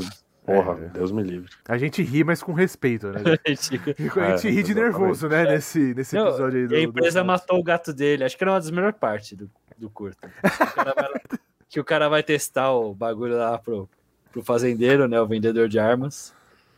Porra, 0.49 0.85
é. 0.85 0.89
Deus 0.89 1.11
me 1.11 1.21
livre. 1.21 1.51
A 1.67 1.77
gente 1.77 2.01
ri, 2.01 2.23
mas 2.23 2.41
com 2.41 2.53
respeito, 2.53 3.07
né? 3.11 3.21
a 3.45 3.49
gente, 3.49 3.75
a 4.19 4.31
gente 4.31 4.47
é, 4.47 4.51
ri 4.51 4.63
de 4.63 4.73
nervoso, 4.73 5.27
né? 5.27 5.43
Nesse, 5.43 5.93
nesse 5.93 6.17
episódio 6.17 6.59
aí. 6.59 6.67
Do, 6.67 6.75
a 6.75 6.81
empresa 6.81 7.21
do... 7.21 7.25
matou 7.25 7.59
o 7.59 7.63
gato 7.63 7.93
dele. 7.93 8.23
Acho 8.23 8.35
que 8.37 8.43
era 8.43 8.51
uma 8.51 8.59
das 8.59 8.71
melhores 8.71 8.97
partes 8.97 9.37
do, 9.37 9.49
do 9.77 9.91
vai 9.95 10.85
lá, 10.85 11.21
que 11.69 11.79
o 11.79 11.83
cara 11.83 12.09
vai 12.09 12.23
testar 12.23 12.71
o 12.71 12.93
bagulho 12.93 13.37
lá 13.37 13.57
pro, 13.59 13.87
pro 14.31 14.43
fazendeiro, 14.43 15.07
né? 15.07 15.21
O 15.21 15.27
vendedor 15.27 15.69
de 15.69 15.77
armas. 15.77 16.33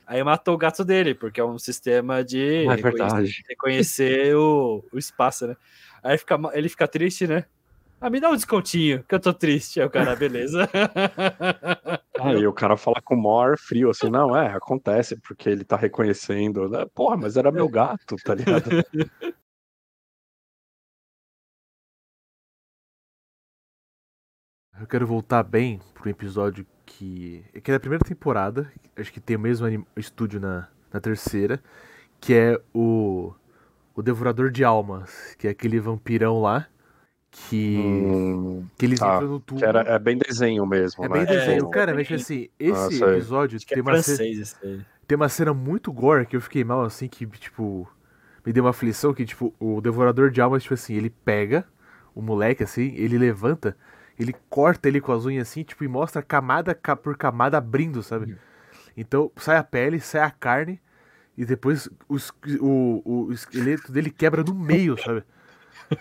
Aí 0.06 0.22
matou 0.24 0.56
o 0.56 0.58
gato 0.58 0.84
dele, 0.84 1.16
porque 1.16 1.40
é 1.40 1.46
um 1.46 1.58
sistema 1.58 2.22
de 2.24 2.66
É 2.66 2.76
reconhecer, 2.76 3.44
reconhecer 3.48 4.36
o, 4.36 4.84
o 4.92 4.98
espaço, 4.98 5.48
né? 5.48 5.56
Aí 6.04 6.18
fica, 6.18 6.38
ele 6.54 6.68
fica 6.68 6.88
triste, 6.88 7.26
né? 7.26 7.46
Ah, 8.04 8.10
me 8.10 8.20
dá 8.20 8.30
um 8.32 8.36
descontinho, 8.36 9.04
que 9.04 9.14
eu 9.14 9.20
tô 9.20 9.32
triste. 9.34 9.80
Aí 9.80 9.86
o 9.86 9.90
cara, 9.90 10.16
beleza. 10.16 10.68
Aí 12.20 12.46
o 12.48 12.54
cara 12.54 12.76
fala 12.76 13.00
com 13.04 13.16
o 13.16 13.22
maior 13.22 13.58
frio, 13.58 13.90
assim, 13.92 14.10
não, 14.10 14.36
é, 14.36 14.48
acontece, 14.54 15.16
porque 15.22 15.48
ele 15.50 15.64
tá 15.64 15.76
reconhecendo. 15.78 16.68
né? 16.68 16.86
Porra, 16.96 17.16
mas 17.18 17.38
era 17.38 17.52
meu 17.52 17.70
gato, 17.70 18.16
tá 18.24 18.34
ligado? 18.34 18.70
Eu 24.80 24.88
quero 24.88 25.06
voltar 25.06 25.44
bem 25.44 25.80
pro 25.94 26.10
episódio 26.10 26.66
que. 26.86 27.44
que 27.64 27.72
é 27.72 27.74
da 27.74 27.80
primeira 27.80 28.04
temporada. 28.04 28.72
Acho 28.96 29.12
que 29.12 29.20
tem 29.20 29.36
o 29.36 29.40
mesmo 29.40 29.66
anim- 29.68 29.86
estúdio 29.96 30.40
na, 30.40 30.68
na 30.92 31.00
terceira. 31.00 31.62
Que 32.20 32.34
é 32.34 32.62
o. 32.74 33.34
O 33.96 34.02
Devorador 34.02 34.52
de 34.52 34.64
Almas. 34.64 35.36
Que 35.38 35.48
é 35.48 35.52
aquele 35.52 35.80
vampirão 35.80 36.42
lá. 36.42 36.68
Que. 37.32 37.78
Hum, 37.78 38.68
que 38.78 38.86
eles 38.86 39.00
tá, 39.00 39.16
entram 39.16 39.28
no 39.30 39.40
tubo. 39.40 39.60
que 39.60 39.66
era, 39.66 39.82
é 39.82 39.98
bem 40.00 40.18
desenho 40.18 40.66
mesmo, 40.66 41.04
É 41.04 41.08
né? 41.10 41.14
bem 41.14 41.26
desenho. 41.26 41.58
Tipo, 41.60 41.72
Cara, 41.72 41.94
mas 41.94 42.12
assim, 42.12 42.50
esse 42.60 42.98
sei. 42.98 43.04
episódio 43.04 43.60
tem 43.66 43.80
é 43.80 43.82
uma, 43.82 43.96
ce- 43.96 44.18
francês 44.18 44.40
esse 44.40 44.56
aí. 44.66 44.82
tem 45.08 45.16
uma 45.16 45.30
cena 45.30 45.54
muito 45.54 45.92
gore 45.92 46.26
que 46.26 46.36
eu 46.36 46.42
fiquei 46.42 46.64
mal, 46.64 46.84
assim, 46.84 47.08
que, 47.08 47.26
tipo, 47.28 47.90
me 48.46 48.52
deu 48.54 48.64
uma 48.64 48.72
aflição 48.72 49.14
que, 49.14 49.26
tipo, 49.26 49.54
o 49.60 49.82
Devorador 49.82 50.30
de 50.30 50.42
Almas, 50.42 50.64
tipo 50.64 50.74
assim, 50.74 50.94
ele 50.96 51.10
pega 51.10 51.66
o 52.14 52.22
moleque, 52.22 52.64
assim, 52.64 52.94
ele 52.96 53.18
levanta, 53.18 53.78
ele 54.20 54.34
corta 54.50 54.88
ele 54.90 55.00
com 55.02 55.12
as 55.14 55.26
unhas, 55.26 55.48
assim, 55.50 55.64
tipo, 55.64 55.84
e 55.84 55.88
mostra 55.88 56.22
camada 56.22 56.76
ca- 56.76 56.96
por 56.96 57.18
camada 57.18 57.58
abrindo, 57.58 58.04
sabe? 58.04 58.30
Então, 58.96 59.32
sai 59.38 59.58
a 59.58 59.64
pele, 59.64 60.00
sai 60.00 60.22
a 60.22 60.32
carne, 60.32 60.82
e 61.38 61.46
depois 61.46 61.90
o, 62.10 63.28
o 63.28 63.32
esqueleto 63.32 63.92
dele 63.92 64.10
quebra 64.12 64.44
no 64.44 64.54
meio, 64.54 64.98
sabe? 64.98 65.24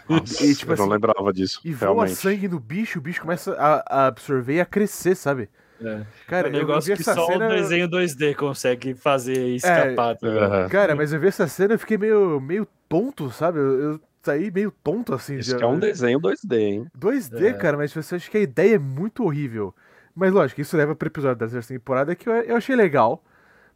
Nossa, 0.08 0.44
E, 0.44 0.54
tipo 0.54 0.72
eu 0.72 0.76
não 0.76 0.84
assim, 0.84 0.92
lembrava 0.92 1.32
disso, 1.32 1.60
E 1.64 1.72
voa 1.72 1.92
realmente. 1.92 2.16
sangue 2.16 2.48
no 2.48 2.58
bicho, 2.60 2.98
o 2.98 3.02
bicho 3.02 3.20
começa 3.20 3.54
a, 3.54 3.84
a 4.04 4.06
absorver 4.06 4.54
e 4.56 4.60
a 4.60 4.66
crescer, 4.66 5.14
sabe? 5.14 5.48
É. 5.82 6.02
Cara, 6.26 6.48
é 6.48 6.50
um 6.50 6.54
eu 6.54 6.58
negócio 6.60 6.90
vi 6.92 6.96
que 6.98 7.02
só 7.04 7.26
cena... 7.26 7.44
É, 7.46 7.48
o 7.48 7.50
desenho 7.62 7.88
2D 7.88 8.34
consegue 8.34 8.94
fazer 8.94 9.36
e 9.48 9.56
escapar. 9.56 10.16
tá? 10.16 10.26
Aham. 10.28 10.68
Cara, 10.68 10.94
mas 10.94 11.12
eu 11.12 11.18
vi 11.20 11.28
essa 11.28 11.48
cena 11.48 11.74
e 11.74 11.78
fiquei 11.78 11.96
meio, 11.96 12.38
meio 12.40 12.66
tonto, 12.88 13.30
sabe? 13.30 13.58
Eu, 13.58 13.80
eu 13.92 14.00
saí 14.22 14.50
meio 14.50 14.70
tonto, 14.70 15.14
assim. 15.14 15.38
Isso 15.38 15.56
de- 15.56 15.62
é 15.62 15.66
um 15.66 15.78
desenho 15.78 16.20
2D, 16.20 16.56
hein? 16.58 16.86
2D, 16.94 17.46
É. 17.48 17.52
cara, 17.54 17.76
mas 17.78 17.92
você 17.94 18.16
acha 18.16 18.30
que 18.30 18.36
a 18.36 18.40
ideia 18.40 18.74
é 18.74 18.78
muito 18.78 19.24
horrível. 19.24 19.74
Mas 20.14 20.32
lógico, 20.32 20.60
isso 20.60 20.76
leva 20.76 20.94
pro 20.94 21.08
episódio 21.08 21.36
da 21.36 21.46
terceira 21.48 21.80
temporada 21.80 22.14
que 22.14 22.28
eu, 22.28 22.32
eu 22.34 22.56
achei 22.56 22.76
legal, 22.76 23.24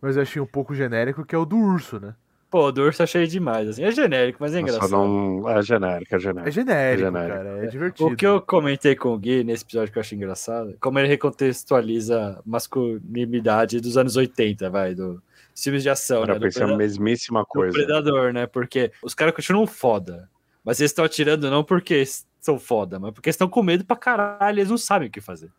mas 0.02 0.16
eu 0.16 0.22
achei 0.22 0.42
um 0.42 0.46
pouco 0.46 0.74
genérico, 0.74 1.24
que 1.24 1.34
é 1.34 1.38
o 1.38 1.46
do 1.46 1.56
urso, 1.56 1.98
né? 1.98 2.14
Pô, 2.54 2.66
o 2.68 2.70
do 2.70 2.82
urso 2.82 3.02
achei 3.02 3.26
demais. 3.26 3.68
Assim. 3.68 3.82
É 3.82 3.90
genérico, 3.90 4.38
mas 4.40 4.54
é 4.54 4.60
Nossa, 4.60 4.74
engraçado. 4.76 4.92
não... 4.96 5.48
É 5.50 5.60
genérico, 5.60 6.14
é 6.14 6.16
É 6.16 6.20
genérico. 6.20 6.50
genérico, 6.52 7.02
genérico. 7.02 7.34
cara, 7.36 7.64
é 7.64 7.66
divertido. 7.66 8.08
O 8.10 8.16
que 8.16 8.24
eu 8.24 8.40
comentei 8.40 8.94
com 8.94 9.08
o 9.12 9.18
Gui 9.18 9.42
nesse 9.42 9.64
episódio 9.64 9.92
que 9.92 9.98
eu 9.98 10.00
achei 10.00 10.16
engraçado, 10.16 10.76
como 10.80 10.96
ele 11.00 11.08
recontextualiza 11.08 12.38
a 12.38 12.42
masculinidade 12.46 13.80
dos 13.80 13.96
anos 13.96 14.14
80, 14.14 14.70
vai, 14.70 14.94
do 14.94 15.20
dos 15.52 15.64
filmes 15.64 15.82
de 15.82 15.90
ação, 15.90 16.20
Cara, 16.20 16.34
né? 16.34 16.40
pensei 16.46 16.62
a 16.62 16.76
mesmíssima 16.76 17.44
coisa. 17.44 17.72
Predador, 17.72 18.32
né? 18.32 18.46
Porque 18.46 18.92
os 19.02 19.14
caras 19.14 19.34
continuam 19.34 19.66
foda. 19.66 20.30
Mas 20.64 20.78
eles 20.78 20.92
estão 20.92 21.04
atirando 21.04 21.50
não 21.50 21.64
porque 21.64 22.04
são 22.40 22.56
foda, 22.56 23.00
mas 23.00 23.12
porque 23.12 23.30
estão 23.30 23.48
com 23.48 23.64
medo 23.64 23.84
pra 23.84 23.96
caralho, 23.96 24.60
eles 24.60 24.70
não 24.70 24.78
sabem 24.78 25.08
o 25.08 25.10
que 25.10 25.20
fazer. 25.20 25.50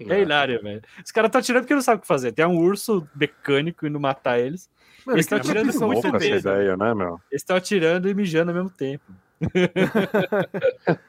É 0.00 0.20
hilário, 0.20 0.60
velho. 0.60 0.82
Os 1.04 1.12
caras 1.12 1.28
estão 1.28 1.38
atirando 1.38 1.62
porque 1.62 1.74
não 1.74 1.82
sabem 1.82 1.98
o 1.98 2.00
que 2.02 2.08
fazer. 2.08 2.32
Tem 2.32 2.44
um 2.44 2.58
urso 2.58 3.08
mecânico 3.14 3.86
indo 3.86 4.00
matar 4.00 4.40
eles. 4.40 4.68
Mano, 5.06 5.16
eles 5.16 5.26
que 5.26 5.30
tão 5.30 5.38
é 5.38 5.42
tirando 5.42 5.66
muito 5.66 5.78
são 5.78 5.88
muito 5.88 6.06
essa 6.06 6.18
besta, 6.18 6.50
ideia, 6.50 6.76
né, 6.76 6.92
meu? 6.92 7.20
Eles 7.30 7.42
estão 7.42 7.56
atirando 7.56 8.08
e 8.08 8.14
mijando 8.14 8.50
ao 8.50 8.56
mesmo 8.56 8.70
tempo. 8.70 9.04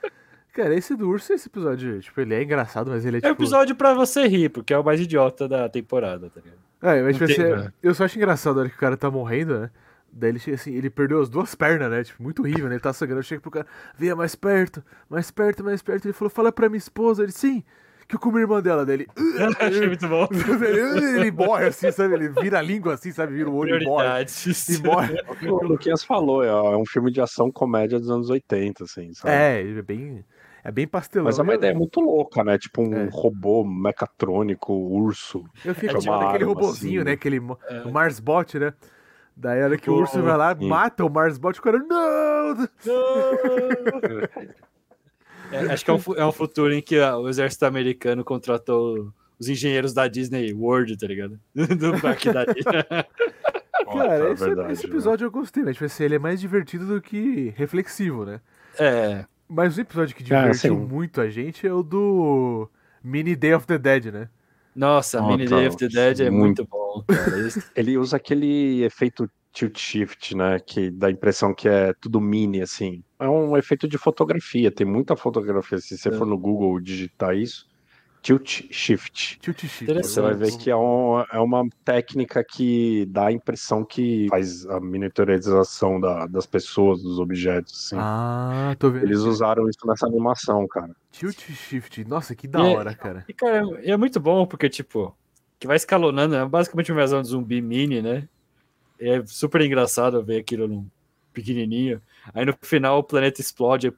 Cara, 0.54 0.76
esse 0.76 0.96
do 0.96 1.10
urso, 1.10 1.34
esse 1.34 1.48
episódio, 1.48 2.00
tipo, 2.00 2.20
ele 2.22 2.34
é 2.34 2.44
engraçado, 2.44 2.92
mas 2.92 3.06
ele 3.06 3.18
é 3.18 3.20
É 3.20 3.30
um 3.30 3.32
tipo... 3.32 3.44
episódio 3.44 3.76
pra 3.76 3.94
você 3.94 4.28
rir, 4.28 4.50
porque 4.50 4.74
é 4.74 4.78
o 4.78 4.84
mais 4.84 5.00
idiota 5.00 5.48
da 5.48 5.68
temporada, 5.68 6.30
tá 6.30 6.42
ligado? 6.42 6.60
É, 6.82 7.02
mas 7.02 7.18
tipo, 7.18 7.32
assim, 7.32 7.44
né? 7.44 7.74
eu 7.82 7.94
só 7.94 8.06
acho 8.06 8.18
engraçado 8.18 8.58
a 8.58 8.60
hora 8.62 8.70
que 8.70 8.76
o 8.76 8.80
cara 8.80 8.96
tá 8.96 9.10
morrendo, 9.10 9.60
né? 9.60 9.72
Daí 10.12 10.32
ele 10.32 10.40
chega 10.40 10.56
assim, 10.56 10.74
ele 10.74 10.90
perdeu 10.90 11.22
as 11.22 11.30
duas 11.30 11.54
pernas, 11.54 11.90
né? 11.90 12.04
Tipo, 12.04 12.24
muito 12.24 12.42
horrível, 12.42 12.70
né? 12.70 12.76
Ele 12.76 12.82
tá 12.82 12.94
sangrando, 12.94 13.24
chega 13.24 13.42
pro 13.42 13.52
cara, 13.52 13.68
venha 13.98 14.16
mais 14.16 14.36
perto, 14.36 14.84
mais 15.10 15.30
perto, 15.32 15.64
mais 15.64 15.82
perto. 15.82 16.06
Ele 16.06 16.14
falou, 16.14 16.30
fala 16.30 16.52
pra 16.52 16.70
minha 16.70 16.78
esposa. 16.78 17.24
Ele, 17.24 17.32
sim, 17.32 17.64
que 18.08 18.16
eu 18.16 18.20
comi 18.20 18.38
a 18.38 18.42
irmã 18.42 18.62
dela. 18.62 18.86
Daí 18.86 18.96
ele, 18.96 19.08
Achei 19.60 19.88
muito 19.88 20.08
bom. 20.08 20.28
ele, 20.32 21.20
ele 21.22 21.32
morre 21.32 21.66
assim, 21.68 21.92
sabe? 21.92 22.14
Ele 22.16 22.30
vira 22.30 22.60
a 22.60 22.62
língua 22.62 22.94
assim, 22.94 23.12
sabe? 23.12 23.34
Vira 23.34 23.50
o 23.50 23.56
olho 23.56 23.82
e 23.82 23.86
morre. 23.86 24.08
E 24.70 24.82
morre. 24.88 25.16
O 25.50 25.64
Luquinhas 25.66 26.04
falou, 26.04 26.44
é 26.44 26.48
é 26.48 26.78
um 26.78 26.86
filme 26.86 27.12
de 27.12 27.20
ação 27.22 27.52
comédia 27.52 28.00
dos 28.00 28.10
anos 28.10 28.30
80, 28.30 28.84
assim, 28.84 29.14
sabe? 29.14 29.34
É, 29.34 29.60
ele 29.62 29.80
é 29.80 29.82
bem, 29.82 30.24
é 30.64 30.72
bem 30.72 30.88
pastelão. 30.88 31.26
Mas 31.26 31.38
é 31.40 31.42
uma 31.42 31.56
ideia 31.56 31.74
muito 31.76 32.00
louca, 32.00 32.44
né? 32.44 32.58
Tipo 32.58 32.82
um 32.82 32.94
É. 32.94 33.10
robô 33.12 33.64
mecatrônico, 33.64 34.74
urso. 34.74 35.44
Eu 35.66 35.74
fiquei 35.76 35.90
É 35.90 36.00
tipo 36.00 36.12
aquele 36.14 36.44
arma, 36.44 36.46
robozinho, 36.54 37.02
assim. 37.02 37.06
né? 37.06 37.12
Aquele, 37.14 37.38
É. 37.70 37.82
o 37.86 37.92
Marsbot, 37.92 38.58
né? 38.60 38.74
Daí 39.40 39.62
a 39.62 39.66
hora 39.66 39.78
que 39.78 39.88
o 39.90 39.94
urso 39.94 40.20
vai 40.24 40.36
lá, 40.36 40.56
sim. 40.58 40.68
mata 40.68 41.06
o 41.06 41.10
Marsbot, 41.12 41.60
o 41.60 41.62
cara, 41.62 41.78
não! 41.78 42.68
É, 45.52 45.74
acho 45.74 45.86
que 45.86 45.92
é 45.92 45.94
um, 45.94 46.02
é 46.16 46.26
um 46.26 46.32
futuro 46.32 46.74
em 46.74 46.82
que 46.82 47.00
ah, 47.00 47.18
o 47.18 47.30
exército 47.30 47.66
americano 47.66 48.24
contratou 48.24 49.14
os 49.40 49.48
engenheiros 49.48 49.94
da 49.94 50.08
Disney 50.08 50.54
World, 50.54 50.98
tá 50.98 51.08
ligado? 51.08 51.40
Do 51.54 52.00
parque 52.02 52.32
da 52.32 52.46
Disney. 52.46 52.84
Cara, 53.94 54.28
é 54.28 54.32
esse, 54.34 54.46
verdade, 54.46 54.74
esse 54.74 54.84
né? 54.88 54.94
episódio 54.94 55.26
eu 55.26 55.32
gostei, 55.32 55.64
né? 55.64 55.72
Tipo 55.72 55.86
assim, 55.86 56.04
ele 56.04 56.16
é 56.16 56.20
mais 56.20 56.42
divertido 56.42 56.86
do 56.86 57.02
que 57.02 57.54
reflexivo, 57.56 58.26
né? 58.26 58.42
É, 58.78 59.26
Mas 59.48 59.78
o 59.78 59.82
episódio 59.82 60.16
que 60.16 60.24
Cara, 60.24 60.42
divertiu 60.42 60.74
assim, 60.76 60.86
muito 60.86 61.22
a 61.22 61.30
gente 61.30 61.66
é 61.66 61.72
o 61.72 61.82
do 61.82 62.70
Mini 63.04 63.36
Day 63.36 63.54
of 63.54 63.66
the 63.66 63.78
Dead, 63.78 64.06
né? 64.12 64.30
nossa, 64.76 65.22
Nossa, 65.22 65.38
Mini 65.38 65.50
Day 65.50 65.68
of 65.68 65.78
the 65.78 65.88
Dead 65.88 66.20
é 66.20 66.30
muito. 66.30 66.62
muito 66.62 66.68
bom, 66.70 67.04
cara. 67.08 67.32
Ele 67.76 67.98
usa 67.98 68.18
aquele 68.18 68.84
efeito 68.84 69.30
tilt 69.58 69.78
shift, 69.80 70.36
né? 70.36 70.60
Que 70.60 70.92
dá 70.92 71.08
a 71.08 71.12
impressão 71.12 71.54
que 71.54 71.68
é 71.68 71.94
tudo 72.00 72.22
mini, 72.22 72.62
assim. 72.62 73.04
É 73.20 73.28
um 73.28 73.58
efeito 73.58 73.88
de 73.88 73.98
fotografia, 73.98 74.70
tem 74.72 74.86
muita 74.86 75.16
fotografia. 75.16 75.80
Se 75.80 75.98
você 75.98 76.10
É. 76.10 76.12
for 76.12 76.28
no 76.28 76.38
Google 76.38 76.80
digitar 76.80 77.36
isso, 77.36 77.66
tilt 78.22 78.66
shift. 78.72 79.40
Tilt 79.40 79.60
shift. 79.62 79.84
Interessante. 79.86 80.14
Você 80.14 80.22
vai 80.22 80.34
ver 80.36 80.58
que 80.58 80.70
é, 80.70 80.76
um- 80.76 81.22
é 81.32 81.40
uma 81.40 81.68
técnica 81.84 82.44
que 82.44 83.06
dá 83.10 83.28
a 83.28 83.32
impressão 83.32 83.84
que 83.84 84.28
faz 84.30 84.66
a 84.68 84.80
miniaturização 84.80 86.00
da- 86.00 86.28
das 86.28 86.46
pessoas, 86.46 87.02
dos 87.02 87.18
objetos. 87.20 87.74
Assim. 87.88 87.96
Ah, 88.00 88.76
tô 88.78 88.92
vendo. 88.92 89.06
Eles 89.06 89.20
usaram 89.20 89.68
isso 89.68 89.80
nessa 89.88 90.06
animação, 90.06 90.68
cara. 90.68 90.96
Tilt 91.12 91.40
shift. 91.52 92.04
Nossa, 92.06 92.36
que 92.36 92.48
da 92.48 92.60
E 92.62 92.74
é- 92.74 92.78
hora, 92.78 92.94
cara. 92.94 93.26
E, 93.28 93.34
cara, 93.34 93.64
é 93.84 93.98
muito 93.98 94.20
bom 94.20 94.46
porque, 94.46 94.70
tipo, 94.70 95.16
que 95.60 95.66
vai 95.66 95.76
escalonando, 95.78 96.36
é 96.36 96.46
basicamente 96.46 96.92
uma 96.92 97.00
versão 97.00 97.22
de 97.22 97.30
zumbi 97.30 97.62
mini, 97.62 98.02
né? 98.04 98.28
É 99.00 99.24
super 99.26 99.62
engraçado 99.62 100.24
ver 100.24 100.40
aquilo 100.40 100.68
num 100.68 100.88
pequenininho. 101.34 102.02
Aí 102.34 102.46
no 102.46 102.56
final 102.62 103.00
o 103.00 103.04
planeta 103.04 103.42
explode. 103.42 103.94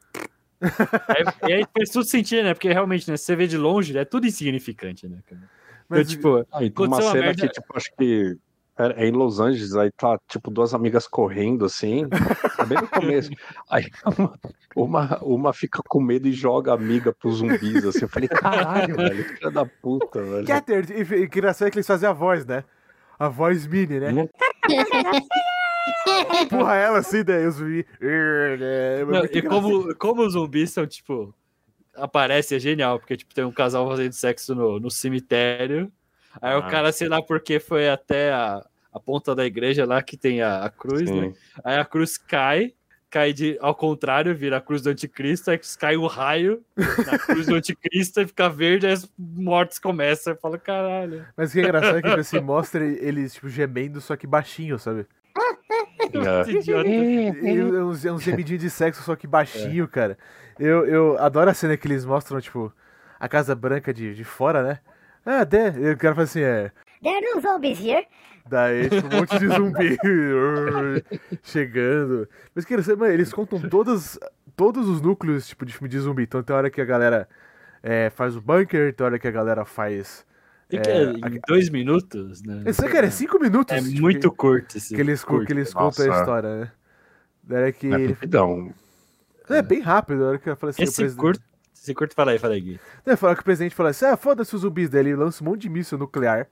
aí, 1.07 1.49
e 1.49 1.53
aí 1.53 1.65
faz 1.73 1.89
tudo 1.89 2.05
sentido, 2.05 2.43
né? 2.43 2.53
Porque 2.53 2.71
realmente, 2.71 3.09
né? 3.09 3.15
Se 3.15 3.25
você 3.25 3.35
vê 3.35 3.47
de 3.47 3.57
longe, 3.57 3.97
é 3.97 4.03
tudo 4.03 4.27
insignificante, 4.27 5.07
né, 5.07 5.19
cara? 5.25 5.41
Mas, 5.87 6.11
então, 6.11 6.43
tipo, 6.43 6.47
Aí 6.51 6.69
tem 6.69 6.85
uma 6.85 7.01
cena 7.01 7.13
merda- 7.13 7.47
que, 7.47 7.53
tipo, 7.53 7.67
acho 7.75 7.89
que 7.97 8.37
é 8.77 9.03
é 9.03 9.07
em 9.07 9.11
Los 9.11 9.41
Angeles, 9.41 9.75
aí 9.75 9.91
tá, 9.91 10.17
tipo, 10.27 10.49
duas 10.49 10.73
amigas 10.73 11.05
correndo, 11.05 11.65
assim, 11.65 12.07
é 12.57 12.65
bem 12.65 12.77
no 12.79 12.87
começo. 12.87 13.29
Aí 13.69 13.89
uma, 14.17 14.39
uma, 14.73 15.19
uma 15.21 15.53
fica 15.53 15.81
com 15.85 15.99
medo 15.99 16.29
e 16.29 16.31
joga 16.31 16.71
a 16.71 16.75
amiga 16.75 17.11
pros 17.11 17.39
zumbis, 17.39 17.83
assim. 17.83 18.03
Eu 18.03 18.07
falei, 18.07 18.29
caralho, 18.29 18.95
velho, 18.95 19.23
filha 19.25 19.51
da 19.51 19.65
puta, 19.65 20.23
velho. 20.23 20.45
Que 20.45 21.25
engraçado 21.25 21.67
é 21.67 21.71
que 21.71 21.77
eles 21.77 21.87
fazem 21.87 22.07
a 22.07 22.13
voz, 22.13 22.45
né? 22.45 22.63
A 23.19 23.27
voz 23.27 23.67
mini, 23.67 23.99
né? 23.99 24.11
Não- 24.11 24.29
Empurra 26.41 26.75
ela 26.75 26.99
assim, 26.99 27.23
daí 27.23 27.45
os 27.45 27.55
zumbi. 27.55 27.85
É 28.01 29.03
Não, 29.05 29.19
muito 29.19 29.37
e 29.37 29.41
como, 29.41 29.95
como 29.95 30.21
os 30.25 30.33
zumbis 30.33 30.71
são, 30.71 30.85
tipo, 30.87 31.33
aparece, 31.95 32.55
é 32.55 32.59
genial, 32.59 32.99
porque, 32.99 33.17
tipo, 33.17 33.33
tem 33.33 33.43
um 33.43 33.51
casal 33.51 33.87
fazendo 33.89 34.13
sexo 34.13 34.55
no, 34.55 34.79
no 34.79 34.89
cemitério, 34.89 35.91
aí 36.41 36.55
o 36.55 36.59
Ah. 36.59 36.67
cara, 36.67 36.91
sei 36.91 37.07
lá 37.09 37.21
porque 37.21 37.59
foi 37.59 37.89
até 37.89 38.31
a, 38.31 38.65
a 38.93 38.99
ponta 38.99 39.35
da 39.35 39.45
igreja 39.45 39.85
lá 39.85 40.01
que 40.01 40.15
tem 40.17 40.41
a, 40.41 40.63
a 40.65 40.69
cruz, 40.69 41.09
né? 41.09 41.29
Sim. 41.29 41.35
Aí 41.63 41.77
a 41.77 41.85
cruz 41.85 42.17
cai, 42.17 42.73
cai 43.09 43.33
de, 43.33 43.57
ao 43.59 43.73
contrário, 43.73 44.35
vira 44.35 44.57
a 44.57 44.61
cruz 44.61 44.81
do 44.81 44.89
anticristo, 44.89 45.49
aí 45.49 45.59
cai 45.79 45.97
o 45.97 46.05
raio 46.05 46.61
na 46.77 47.17
cruz 47.17 47.47
do 47.47 47.55
anticristo 47.55 48.21
e 48.21 48.27
fica 48.27 48.49
verde, 48.49 48.85
aí 48.85 48.93
os 48.93 49.09
mortos 49.17 49.79
começam, 49.79 50.33
eu 50.33 50.39
falo, 50.39 50.59
caralho. 50.59 51.25
Mas 51.35 51.49
o 51.49 51.53
que 51.53 51.59
é 51.59 51.63
engraçado 51.63 51.97
é 51.97 52.01
que 52.01 52.07
tipo 52.07 52.19
assim, 52.19 52.39
mostra 52.39 52.85
eles 52.85 53.33
tipo, 53.33 53.49
gemendo, 53.49 53.99
só 53.99 54.15
que 54.15 54.27
baixinho, 54.27 54.77
sabe? 54.77 55.07
É. 55.35 56.43
Que 56.43 56.57
idiota. 56.57 56.89
E 56.89 57.61
uns, 57.61 58.05
uns 58.05 58.23
gemidinhos 58.23 58.61
de 58.61 58.69
sexo, 58.69 59.03
só 59.03 59.15
que 59.15 59.27
baixinho, 59.27 59.87
cara. 59.87 60.17
Eu, 60.59 60.85
eu 60.85 61.17
adoro 61.19 61.49
a 61.49 61.53
cena 61.53 61.77
que 61.77 61.87
eles 61.87 62.05
mostram, 62.05 62.41
tipo, 62.41 62.73
a 63.19 63.27
Casa 63.27 63.55
Branca 63.55 63.93
de, 63.93 64.13
de 64.13 64.23
fora, 64.23 64.63
né? 64.63 64.79
Ah, 65.25 65.45
there. 65.45 65.79
E 65.79 65.91
o 65.91 65.97
cara 65.97 66.15
fala 66.15 66.25
assim, 66.25 66.41
é. 66.41 66.71
There 67.01 67.15
are 67.15 67.35
no 67.35 67.41
zombies 67.41 67.79
here. 67.79 68.05
Daí, 68.49 68.89
tipo, 68.89 69.07
um 69.07 69.19
monte 69.19 69.39
de 69.39 69.47
zumbi 69.47 69.97
chegando. 71.43 72.27
Mas, 72.53 72.65
quero 72.65 72.81
saber, 72.81 72.99
mano, 72.99 73.13
eles 73.13 73.31
contam 73.31 73.61
todos, 73.69 74.19
todos 74.55 74.89
os 74.89 75.01
núcleos, 75.01 75.47
tipo, 75.47 75.65
de 75.65 75.73
filme 75.73 75.87
de 75.87 75.99
zumbi. 75.99 76.23
Então 76.23 76.41
tem 76.41 76.55
hora 76.55 76.69
que 76.69 76.81
a 76.81 76.85
galera 76.85 77.29
é, 77.83 78.09
faz 78.09 78.35
o 78.35 78.41
bunker, 78.41 78.93
tem 78.93 79.05
hora 79.05 79.19
que 79.19 79.27
a 79.27 79.31
galera 79.31 79.65
faz. 79.65 80.25
É, 80.71 81.03
em 81.03 81.39
dois 81.47 81.69
minutos, 81.69 82.43
né? 82.43 82.63
Esse, 82.65 82.87
cara, 82.87 83.07
é 83.07 83.09
cinco 83.09 83.39
minutos. 83.39 83.75
É 83.75 83.81
tipo, 83.81 84.01
muito 84.01 84.31
curto 84.31 84.77
esse. 84.77 84.93
Que 84.93 85.01
eles, 85.01 85.23
curto. 85.23 85.47
Que 85.47 85.53
eles 85.53 85.73
contam 85.73 86.11
a 86.11 86.19
história, 86.19 86.59
né? 86.59 86.71
Daí 87.43 87.73
que. 87.73 87.87
É 87.87 88.07
rapidão. 88.07 88.73
É 89.49 89.61
bem 89.63 89.79
rápido, 89.79 90.23
a 90.23 90.27
hora 90.29 90.37
que 90.37 90.49
eu 90.49 90.55
falei 90.55 90.71
assim. 90.71 90.83
Esse 90.83 90.95
presidente... 90.97 91.19
curto. 91.19 91.41
Esse 91.73 91.93
curto, 91.93 92.13
fala 92.13 92.31
aí, 92.31 92.37
fala 92.37 92.53
aí, 92.53 92.61
Gui. 92.61 92.79
É, 93.05 93.15
fala 93.15 93.33
que 93.35 93.41
o 93.41 93.43
presidente 93.43 93.73
fala 93.73 93.89
assim: 93.89 94.05
ah, 94.05 94.17
foda-se 94.17 94.53
os 94.53 94.61
zumbis 94.61 94.89
dele, 94.89 95.15
lança 95.15 95.43
um 95.43 95.47
monte 95.47 95.61
de 95.61 95.69
míssil 95.69 95.97
nuclear. 95.97 96.47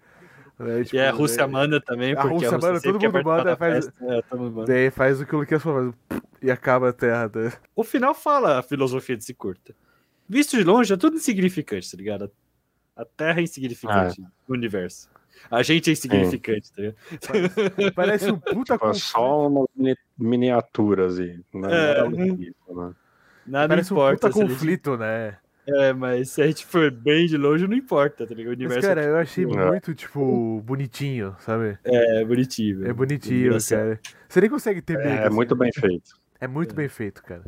É, 0.59 0.83
tipo, 0.83 0.95
e 0.95 0.99
a 0.99 1.11
Rússia 1.11 1.41
é... 1.43 1.47
manda 1.47 1.79
também, 1.79 2.15
porque 2.15 2.27
a 2.27 2.31
Rússia, 2.31 2.49
a 2.49 2.51
Rússia 2.53 2.67
manda, 2.69 2.81
todo 2.81 2.99
mundo 2.99 3.23
manda, 3.23 3.55
faz, 3.55 3.87
é, 4.01 4.21
todo 4.23 4.39
mundo 4.39 4.55
manda. 4.55 4.73
Daí 4.73 4.89
faz 4.89 5.21
o 5.21 5.25
que 5.25 5.35
o 5.35 5.39
Luquinhas 5.39 5.61
falou, 5.61 5.93
e 6.41 6.49
acaba 6.49 6.89
a 6.89 6.93
Terra. 6.93 7.29
Né? 7.33 7.53
O 7.75 7.83
final 7.83 8.15
fala 8.15 8.59
a 8.59 8.63
filosofia 8.63 9.15
desse 9.15 9.33
curta. 9.35 9.75
Visto 10.27 10.57
de 10.57 10.63
longe, 10.63 10.91
é 10.91 10.97
tudo 10.97 11.15
insignificante, 11.15 11.91
tá 11.91 11.97
ligado? 11.97 12.31
A 12.95 13.05
Terra 13.05 13.39
é 13.39 13.43
insignificante 13.43 14.21
ah. 14.21 14.31
no 14.47 14.55
universo. 14.55 15.09
A 15.51 15.61
gente 15.61 15.91
é 15.91 15.93
insignificante, 15.93 16.71
tá 16.73 16.81
ligado? 16.81 17.93
Parece, 17.93 18.31
um 18.31 18.39
puta 18.39 18.73
tipo, 18.73 18.93
Só 18.95 19.47
umas 19.47 19.67
miniaturas 20.17 21.19
aí. 21.19 21.39
Né? 21.53 21.67
É, 21.71 22.09
né? 22.09 22.95
Nada 23.45 23.67
parece 23.69 23.93
importa, 23.93 24.27
um 24.27 24.31
puta 24.31 24.47
conflito, 24.47 24.91
gente... 24.91 24.99
né? 24.99 25.37
É, 25.67 25.91
mas 25.91 26.29
se 26.29 26.41
a 26.41 26.47
gente 26.47 26.65
for 26.65 26.89
bem 26.89 27.27
de 27.27 27.35
longe, 27.35 27.67
não 27.67 27.75
importa, 27.75 28.25
tá 28.25 28.33
ligado? 28.33 28.53
O 28.53 28.55
universo 28.55 28.77
mas, 28.77 28.85
cara, 28.85 29.03
é 29.03 29.09
eu 29.09 29.17
achei 29.17 29.45
muito, 29.45 29.93
tipo, 29.93 30.61
bonitinho, 30.61 31.35
sabe? 31.39 31.77
É, 31.83 32.23
bonitinho. 32.23 32.87
É 32.87 32.93
bonitinho, 32.93 33.51
cara. 33.67 33.99
Você 34.29 34.41
nem 34.41 34.49
consegue 34.49 34.81
ter 34.81 34.97
medo. 34.97 35.09
É, 35.09 35.25
é 35.25 35.29
muito 35.29 35.55
bem 35.55 35.71
feito. 35.73 36.17
É 36.39 36.47
muito 36.47 36.71
é. 36.71 36.75
bem 36.75 36.87
feito, 36.87 37.21
cara. 37.21 37.43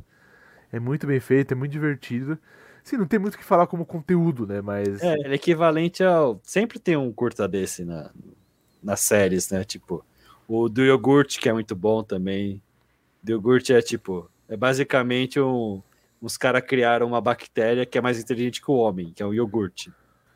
É 0.72 0.80
muito 0.80 1.08
bem 1.08 1.20
feito, 1.20 1.54
é 1.54 1.56
muito 1.56 1.72
divertido. 1.72 2.38
Sim, 2.84 2.98
não 2.98 3.08
tem 3.08 3.20
muito 3.20 3.36
o 3.36 3.38
que 3.38 3.44
falar 3.44 3.68
como 3.68 3.86
conteúdo, 3.86 4.46
né? 4.46 4.62
Mas. 4.62 5.02
É, 5.02 5.14
ele 5.14 5.30
é 5.30 5.36
equivalente 5.36 6.04
ao. 6.04 6.42
Sempre 6.44 6.78
tem 6.78 6.98
um 6.98 7.12
curta 7.14 7.48
desse 7.48 7.86
na, 7.86 8.12
nas 8.84 9.00
séries, 9.00 9.50
né? 9.50 9.64
Tipo, 9.64 10.06
o 10.48 10.68
do 10.68 10.84
iogurte, 10.84 11.40
que 11.40 11.48
é 11.48 11.54
muito 11.54 11.76
bom 11.76 12.04
também. 12.04 12.62
Do 13.24 13.32
iogurte 13.32 13.74
é 13.74 13.82
tipo. 13.82 14.30
É 14.48 14.58
basicamente 14.58 15.40
um 15.40 15.82
os 16.22 16.38
caras 16.38 16.62
criaram 16.62 17.08
uma 17.08 17.22
bactéria 17.22 17.86
que 17.86 17.98
é 17.98 18.02
mais 18.02 18.20
inteligente 18.20 18.62
que 18.62 18.72
o 18.72 18.76
homem, 18.76 19.12
que 19.14 19.24
é 19.24 19.26
o 19.26 19.34
iogurte. 19.34 19.92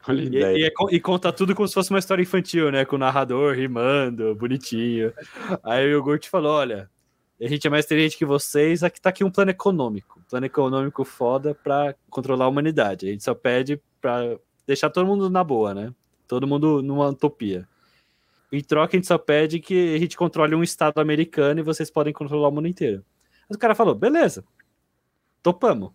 E, 0.10 0.38
e, 0.38 0.66
é, 0.66 0.74
e, 0.92 1.00
conta 1.00 1.32
tudo 1.32 1.56
como 1.56 1.68
se 1.68 1.74
fosse 1.74 1.90
uma 1.90 2.00
história 2.00 2.22
infantil, 2.22 2.70
né? 2.72 2.84
Com 2.84 2.98
o 2.98 3.00
narrador 3.00 3.56
rimando, 3.56 4.36
bonitinho. 4.36 5.14
Aí 5.64 5.86
o 5.86 5.92
iogurte 5.92 6.30
falou: 6.30 6.52
olha, 6.52 6.90
a 7.42 7.48
gente 7.48 7.66
é 7.66 7.70
mais 7.70 7.86
inteligente 7.86 8.18
que 8.18 8.26
vocês, 8.26 8.84
aqui 8.84 9.00
tá 9.00 9.10
aqui 9.10 9.24
um 9.24 9.32
plano 9.32 9.52
econômico. 9.52 10.20
Um 10.20 10.30
plano 10.30 10.46
econômico 10.46 11.06
foda 11.06 11.56
pra 11.56 11.96
controlar 12.10 12.46
a 12.46 12.48
humanidade. 12.50 13.08
A 13.08 13.12
gente 13.12 13.24
só 13.24 13.34
pede 13.34 13.82
pra 14.02 14.38
deixar 14.68 14.90
todo 14.90 15.08
mundo 15.08 15.30
na 15.30 15.44
boa, 15.44 15.74
né? 15.74 15.94
Todo 16.28 16.48
mundo 16.48 16.82
numa 16.82 17.08
utopia. 17.08 17.68
Em 18.52 18.62
troca, 18.62 18.96
a 18.96 18.98
gente 18.98 19.08
só 19.08 19.18
pede 19.18 19.60
que 19.60 19.96
a 19.96 19.98
gente 19.98 20.18
controle 20.18 20.54
um 20.54 20.64
estado 20.64 21.00
americano 21.00 21.60
e 21.60 21.64
vocês 21.64 21.90
podem 21.90 22.14
controlar 22.14 22.50
o 22.50 22.52
mundo 22.52 22.68
inteiro. 22.68 23.04
Mas 23.50 23.56
o 23.56 23.60
cara 23.60 23.74
falou: 23.74 23.96
beleza, 23.96 24.44
topamos. 25.44 25.92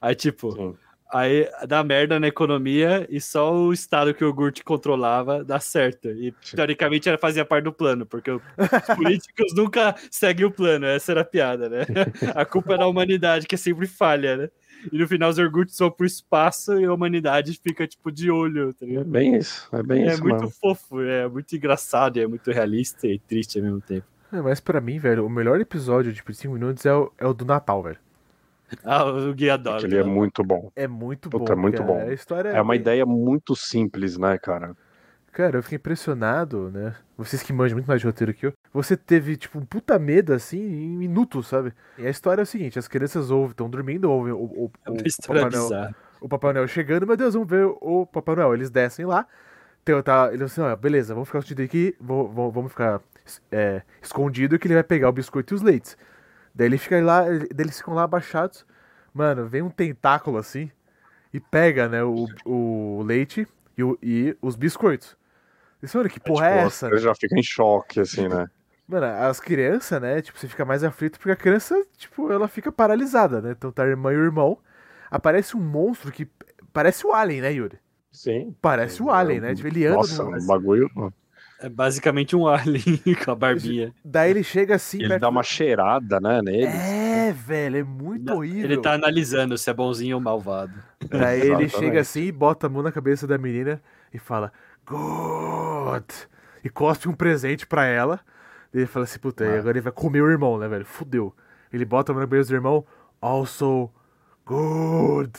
Aí, 0.00 0.14
tipo, 0.14 0.52
Sim. 0.52 0.74
aí 1.12 1.48
dá 1.68 1.84
merda 1.84 2.18
na 2.18 2.26
economia 2.26 3.06
e 3.10 3.20
só 3.20 3.54
o 3.54 3.72
estado 3.72 4.14
que 4.14 4.24
o 4.24 4.28
iogurte 4.28 4.64
controlava 4.64 5.44
dá 5.44 5.60
certo. 5.60 6.08
E 6.08 6.32
teoricamente 6.54 7.08
ela 7.08 7.18
fazia 7.18 7.44
parte 7.44 7.64
do 7.64 7.72
plano, 7.72 8.04
porque 8.04 8.30
os 8.30 8.42
políticos 8.96 9.54
nunca 9.54 9.94
seguem 10.10 10.46
o 10.46 10.50
plano. 10.50 10.86
Essa 10.86 11.12
era 11.12 11.20
a 11.20 11.24
piada, 11.24 11.68
né? 11.68 11.86
A 12.34 12.44
culpa 12.44 12.74
é 12.74 12.78
da 12.78 12.86
humanidade, 12.86 13.46
que 13.46 13.56
sempre 13.56 13.86
falha, 13.86 14.36
né? 14.36 14.50
E 14.90 14.96
no 14.98 15.06
final 15.06 15.28
os 15.30 15.38
iogurtes 15.38 15.78
vão 15.78 15.90
pro 15.90 16.06
espaço 16.06 16.80
e 16.80 16.86
a 16.86 16.92
humanidade 16.92 17.60
fica, 17.62 17.86
tipo, 17.86 18.10
de 18.10 18.30
olho, 18.30 18.72
tá 18.72 18.86
É 18.86 19.04
bem 19.04 19.36
isso, 19.36 19.68
é 19.72 19.82
bem 19.82 20.04
é 20.04 20.06
isso. 20.12 20.20
É 20.20 20.22
muito 20.22 20.40
mano. 20.40 20.50
fofo, 20.50 21.00
é 21.02 21.28
muito 21.28 21.54
engraçado, 21.54 22.18
é 22.18 22.26
muito 22.26 22.50
realista 22.50 23.06
e 23.06 23.18
triste 23.18 23.58
ao 23.58 23.64
mesmo 23.64 23.80
tempo. 23.82 24.06
É, 24.32 24.40
mas 24.40 24.60
para 24.60 24.80
mim, 24.80 24.98
velho, 24.98 25.26
o 25.26 25.30
melhor 25.30 25.60
episódio 25.60 26.12
de 26.12 26.22
5 26.34 26.54
minutos 26.54 26.86
é 26.86 26.94
o, 26.94 27.12
é 27.18 27.26
o 27.26 27.34
do 27.34 27.44
Natal, 27.44 27.82
velho. 27.82 27.98
Ah, 28.84 29.04
o 29.04 29.34
Gui 29.34 29.50
adora. 29.50 29.84
Ele 29.84 29.96
é 29.96 30.04
muito 30.04 30.42
bom. 30.42 30.70
É 30.76 30.86
muito 30.86 31.28
Puta, 31.28 31.44
bom. 31.46 31.52
É 31.52 31.62
muito 31.62 31.82
cara. 31.82 31.86
bom. 31.86 32.00
A 32.00 32.12
história 32.12 32.48
é, 32.50 32.56
é 32.56 32.62
uma 32.62 32.76
ideia 32.76 33.04
muito 33.04 33.54
simples, 33.56 34.16
né, 34.16 34.38
cara? 34.38 34.76
Cara, 35.32 35.58
eu 35.58 35.62
fiquei 35.62 35.76
impressionado, 35.76 36.70
né? 36.72 36.94
Vocês 37.16 37.42
que 37.42 37.52
manjam 37.52 37.76
muito 37.76 37.86
mais 37.86 38.00
de 38.00 38.06
roteiro 38.06 38.34
que 38.34 38.46
eu. 38.46 38.52
Você 38.72 38.96
teve, 38.96 39.36
tipo, 39.36 39.58
um 39.58 39.64
puta 39.64 39.98
medo, 39.98 40.32
assim, 40.32 40.58
em 40.60 40.96
minutos, 40.96 41.46
sabe? 41.46 41.72
E 41.96 42.06
a 42.06 42.10
história 42.10 42.42
é 42.42 42.44
o 42.44 42.46
seguinte: 42.46 42.78
as 42.78 42.88
crianças 42.88 43.30
ouvem, 43.30 43.52
estão 43.52 43.70
dormindo, 43.70 44.10
ouvem 44.10 44.32
o, 44.32 44.38
o, 44.38 44.70
é 44.84 44.90
uma 44.90 45.02
história 45.06 45.42
Papai 45.42 45.60
Noel, 45.60 45.94
o 46.20 46.28
Papai 46.28 46.52
Noel 46.52 46.68
chegando, 46.68 47.06
meu 47.06 47.16
Deus, 47.16 47.34
vamos 47.34 47.48
ver 47.48 47.64
o 47.64 48.06
Papai 48.06 48.34
Noel. 48.34 48.54
Eles 48.54 48.70
descem 48.70 49.06
lá. 49.06 49.26
Então, 49.82 50.02
tá, 50.02 50.30
eles 50.32 50.42
assim, 50.42 50.60
ó, 50.60 50.74
beleza, 50.76 51.14
vamos 51.14 51.28
ficar 51.28 51.38
escondido 51.38 51.62
aqui, 51.62 51.96
vamos, 52.00 52.52
vamos 52.52 52.70
ficar 52.70 53.00
é, 53.50 53.82
escondido 54.02 54.58
que 54.58 54.66
ele 54.66 54.74
vai 54.74 54.84
pegar 54.84 55.08
o 55.08 55.12
biscoito 55.12 55.54
e 55.54 55.56
os 55.56 55.62
leites. 55.62 55.96
Daí 56.54 56.66
ele 56.66 56.78
fica 56.78 57.00
lá, 57.00 57.24
eles 57.28 57.78
ficam 57.78 57.94
lá 57.94 58.02
abaixados. 58.02 58.64
Mano, 59.12 59.46
vem 59.46 59.62
um 59.62 59.70
tentáculo 59.70 60.38
assim 60.38 60.70
e 61.32 61.40
pega, 61.40 61.88
né, 61.88 62.02
o, 62.02 62.26
o 62.44 63.02
leite 63.02 63.46
e, 63.76 63.82
o, 63.82 63.98
e 64.02 64.36
os 64.40 64.56
biscoitos. 64.56 65.16
E 65.82 65.96
olha, 65.96 66.08
que 66.08 66.18
é, 66.18 66.22
porra 66.22 66.46
é, 66.46 66.50
tipo, 66.50 66.62
é 66.62 66.66
essa? 66.66 66.98
Já 66.98 67.14
fico 67.14 67.36
em 67.36 67.42
choque, 67.42 68.00
assim, 68.00 68.28
né? 68.28 68.48
Mano, 68.86 69.06
as 69.06 69.38
crianças, 69.38 70.00
né, 70.02 70.20
tipo, 70.20 70.38
você 70.38 70.48
fica 70.48 70.64
mais 70.64 70.82
aflito 70.82 71.18
porque 71.18 71.30
a 71.30 71.36
criança, 71.36 71.80
tipo, 71.96 72.30
ela 72.32 72.48
fica 72.48 72.72
paralisada, 72.72 73.40
né? 73.40 73.52
Então 73.52 73.70
tá 73.70 73.84
a 73.84 73.86
irmã 73.86 74.12
e 74.12 74.16
o 74.16 74.24
irmão. 74.24 74.58
Aparece 75.10 75.56
um 75.56 75.60
monstro 75.60 76.12
que 76.12 76.28
parece 76.72 77.06
o 77.06 77.12
Alien, 77.12 77.40
né, 77.40 77.52
Yuri? 77.52 77.78
Sim. 78.10 78.54
Parece 78.60 79.02
o 79.02 79.10
Alien, 79.10 79.40
né? 79.40 79.54
Tipo, 79.54 79.68
ele 79.68 79.86
anda 79.86 79.96
Nossa, 79.96 80.24
no... 80.24 80.36
um 80.36 80.46
bagulho. 80.46 80.90
É 81.62 81.68
basicamente 81.68 82.34
um 82.34 82.46
alien 82.46 82.98
com 83.22 83.30
a 83.30 83.34
barbinha. 83.34 83.92
Daí 84.02 84.30
ele 84.30 84.42
chega 84.42 84.76
assim. 84.76 85.02
Ele 85.02 85.18
dá 85.18 85.28
uma 85.28 85.42
cheirada, 85.42 86.18
né, 86.18 86.40
nele. 86.42 86.64
É, 86.64 87.32
velho, 87.32 87.76
é 87.76 87.82
muito 87.82 88.32
horrível. 88.32 88.64
Ele 88.64 88.78
tá 88.78 88.94
analisando 88.94 89.58
se 89.58 89.68
é 89.68 89.74
bonzinho 89.74 90.16
ou 90.16 90.22
malvado. 90.22 90.72
Daí 91.08 91.42
ele 91.42 91.68
chega 91.68 92.00
assim, 92.00 92.32
bota 92.32 92.66
a 92.66 92.70
mão 92.70 92.82
na 92.82 92.90
cabeça 92.90 93.26
da 93.26 93.36
menina 93.36 93.80
e 94.12 94.18
fala: 94.18 94.50
Good! 94.86 96.06
E 96.64 96.70
cospe 96.70 97.08
um 97.08 97.14
presente 97.14 97.66
pra 97.66 97.84
ela. 97.84 98.20
Daí 98.72 98.82
ele 98.82 98.86
fala 98.86 99.04
assim: 99.04 99.18
Puta, 99.18 99.44
ah. 99.44 99.58
agora 99.58 99.76
ele 99.76 99.82
vai 99.82 99.92
comer 99.92 100.22
o 100.22 100.30
irmão, 100.30 100.58
né, 100.58 100.66
velho? 100.66 100.86
Fudeu. 100.86 101.34
Ele 101.70 101.84
bota 101.84 102.10
a 102.10 102.14
mão 102.14 102.22
na 102.22 102.26
cabeça 102.26 102.48
do 102.48 102.56
irmão, 102.56 102.86
also 103.20 103.90
good. 104.46 105.30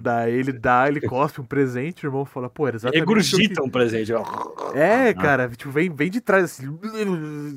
Daí 0.00 0.34
ele 0.34 0.52
dá, 0.52 0.88
ele 0.88 1.00
cospe 1.00 1.40
um 1.40 1.44
presente, 1.44 2.04
o 2.04 2.08
irmão 2.08 2.24
fala, 2.24 2.48
pô, 2.48 2.66
era 2.66 2.76
exatamente. 2.76 3.00
Regurgita 3.00 3.62
um 3.62 3.68
presente. 3.68 4.12
É, 4.74 5.12
cara, 5.14 5.48
tipo, 5.48 5.70
vem, 5.70 5.90
vem 5.90 6.10
de 6.10 6.20
trás, 6.20 6.44
assim. 6.44 6.78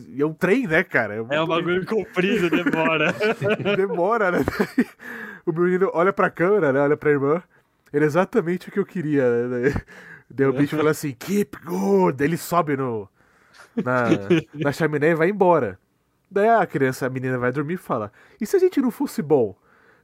E 0.09 0.21
é 0.21 0.25
um 0.25 0.33
trem, 0.33 0.67
né, 0.67 0.83
cara? 0.83 1.15
É, 1.15 1.35
é 1.35 1.41
um 1.41 1.47
bagulho 1.47 1.85
comprido, 1.85 2.49
demora. 2.49 3.13
demora, 3.75 4.31
né? 4.31 4.39
o 5.45 5.51
menino 5.51 5.89
olha 5.93 6.13
pra 6.13 6.29
câmera, 6.29 6.71
né? 6.71 6.79
Olha 6.79 6.97
pra 6.97 7.11
irmã. 7.11 7.41
Era 7.93 8.05
exatamente 8.05 8.69
o 8.69 8.71
que 8.71 8.79
eu 8.79 8.85
queria, 8.85 9.47
né? 9.47 9.73
Daí 10.29 10.47
o 10.47 10.53
bicho 10.53 10.77
fala 10.77 10.91
assim, 10.91 11.11
keep 11.11 11.57
good. 11.65 12.23
Ele 12.23 12.37
sobe 12.37 12.77
no, 12.77 13.09
na, 13.75 14.05
na 14.53 14.71
chaminé 14.71 15.09
e 15.09 15.15
vai 15.15 15.29
embora. 15.29 15.77
Daí 16.29 16.47
a 16.47 16.65
criança, 16.65 17.05
a 17.05 17.09
menina 17.09 17.37
vai 17.37 17.51
dormir 17.51 17.73
e 17.73 17.77
fala: 17.77 18.11
E 18.39 18.45
se 18.45 18.55
a 18.55 18.59
gente 18.59 18.79
não 18.81 18.89
fosse 18.89 19.21
bom? 19.21 19.53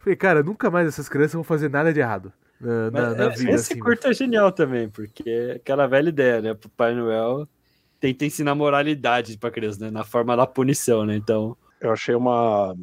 Falei, 0.07 0.15
cara, 0.15 0.41
nunca 0.41 0.71
mais 0.71 0.87
essas 0.87 1.09
crianças 1.09 1.33
vão 1.33 1.43
fazer 1.43 1.69
nada 1.69 1.91
de 1.91 1.99
errado 1.99 2.31
na, 2.61 2.89
na, 2.89 3.13
na 3.13 3.27
vida. 3.27 3.51
Esse 3.51 3.73
assim, 3.73 3.79
curto 3.79 4.07
é 4.07 4.13
genial 4.13 4.53
também, 4.53 4.87
porque 4.87 5.29
é 5.29 5.51
aquela 5.55 5.85
velha 5.85 6.07
ideia, 6.07 6.41
né? 6.41 6.51
O 6.51 6.69
Pai 6.69 6.95
Noel 6.95 7.45
tenta 7.99 8.23
ensinar 8.23 8.55
moralidade 8.55 9.37
pra 9.37 9.51
criança, 9.51 9.83
né? 9.83 9.91
Na 9.91 10.05
forma 10.05 10.37
da 10.37 10.47
punição, 10.47 11.05
né? 11.05 11.15
Então. 11.17 11.57
Eu 11.81 11.91
achei 11.91 12.15
uma 12.15 12.73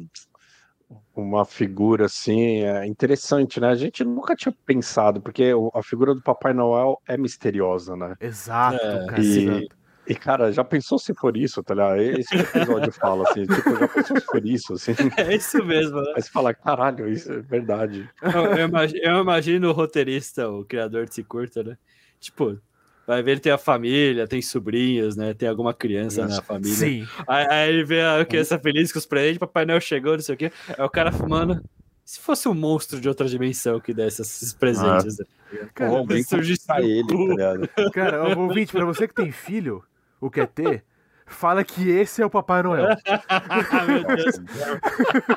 uma 1.15 1.45
figura 1.45 2.05
assim 2.05 2.61
é 2.61 2.85
interessante, 2.85 3.59
né? 3.59 3.69
A 3.69 3.75
gente 3.75 4.03
nunca 4.03 4.35
tinha 4.35 4.55
pensado, 4.63 5.19
porque 5.19 5.51
a 5.73 5.81
figura 5.81 6.13
do 6.13 6.21
Papai 6.21 6.53
Noel 6.53 7.01
é 7.07 7.17
misteriosa, 7.17 7.95
né? 7.95 8.15
Exato, 8.21 8.75
é, 8.75 9.05
cara. 9.07 9.23
E, 9.23 9.67
e, 10.07 10.13
cara, 10.13 10.51
já 10.51 10.63
pensou 10.63 10.99
se 10.99 11.13
for 11.13 11.35
isso, 11.35 11.63
tá 11.63 11.73
ligado? 11.73 11.97
Esse 12.01 12.35
episódio 12.35 12.91
fala 12.91 13.27
assim, 13.29 13.45
tipo, 13.45 13.75
já 13.77 13.87
pensou 13.87 14.19
se 14.19 14.25
for 14.25 14.45
isso, 14.45 14.73
assim? 14.73 14.93
É 15.17 15.35
isso 15.35 15.63
mesmo, 15.63 16.01
né? 16.01 16.13
Aí 16.15 16.21
você 16.21 16.29
fala, 16.29 16.53
caralho, 16.53 17.09
isso 17.09 17.31
é 17.31 17.41
verdade. 17.41 18.07
Eu, 18.21 18.45
eu, 18.57 18.67
imagino, 18.67 18.99
eu 19.03 19.21
imagino 19.21 19.69
o 19.69 19.71
roteirista, 19.71 20.49
o 20.49 20.63
criador 20.63 21.05
desse 21.05 21.23
curta, 21.23 21.63
né? 21.63 21.77
Tipo, 22.19 22.59
vai 23.07 23.23
ver 23.23 23.31
ele 23.31 23.39
tem 23.39 23.51
a 23.51 23.57
família, 23.57 24.27
tem 24.27 24.41
sobrinhos, 24.41 25.15
né? 25.15 25.33
Tem 25.33 25.49
alguma 25.49 25.73
criança 25.73 26.27
na 26.27 26.41
família. 26.41 26.75
Sim. 26.75 27.07
Aí, 27.27 27.47
aí 27.49 27.69
ele 27.69 27.83
vê 27.83 28.01
a 28.01 28.23
criança 28.25 28.59
feliz 28.59 28.91
com 28.91 28.99
os 28.99 29.05
presentes, 29.05 29.39
Papai 29.39 29.65
Noel 29.65 29.81
chegou, 29.81 30.13
não 30.13 30.21
sei 30.21 30.35
o 30.35 30.37
quê. 30.37 30.51
Aí 30.77 30.85
o 30.85 30.89
cara 30.89 31.11
fumando. 31.11 31.63
se 32.03 32.19
fosse 32.19 32.47
um 32.47 32.53
monstro 32.53 33.01
de 33.01 33.09
outra 33.09 33.27
dimensão 33.27 33.79
que 33.79 33.93
desse 33.93 34.21
esses 34.21 34.53
presentes? 34.53 35.19
Ah. 35.19 35.25
Cara, 35.73 35.91
Ou 35.91 35.97
alguém 35.97 36.23
surgisse 36.23 36.65
pra 36.65 36.81
ele, 36.81 37.07
tá 37.07 37.15
ligado? 37.15 37.91
Cara, 37.91 38.37
ouvinte, 38.37 38.71
pra 38.71 38.85
você 38.85 39.07
que 39.07 39.13
tem 39.13 39.31
filho, 39.31 39.83
o 40.19 40.29
quer 40.29 40.47
ter, 40.47 40.83
fala 41.25 41.63
que 41.63 41.89
esse 41.89 42.21
é 42.21 42.25
o 42.25 42.29
Papai 42.29 42.63
Noel. 42.63 42.87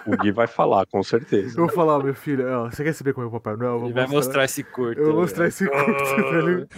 O 0.06 0.16
Gui 0.16 0.32
vai 0.32 0.46
falar, 0.46 0.86
com 0.86 1.02
certeza. 1.02 1.58
Eu 1.58 1.66
vou 1.66 1.74
falar, 1.74 2.02
meu 2.02 2.14
filho, 2.14 2.46
ó, 2.48 2.70
você 2.70 2.84
quer 2.84 2.92
saber 2.92 3.12
como 3.12 3.26
é 3.26 3.28
o 3.28 3.32
Papai 3.32 3.56
Noel? 3.56 3.84
Ele 3.84 3.92
vai 3.92 4.06
mostrar 4.06 4.44
esse 4.44 4.62
curto. 4.62 5.00
Eu 5.00 5.12
vou 5.12 5.22
mostrar 5.22 5.46
esse 5.46 5.66
curto, 5.68 6.04
velho. 6.32 6.68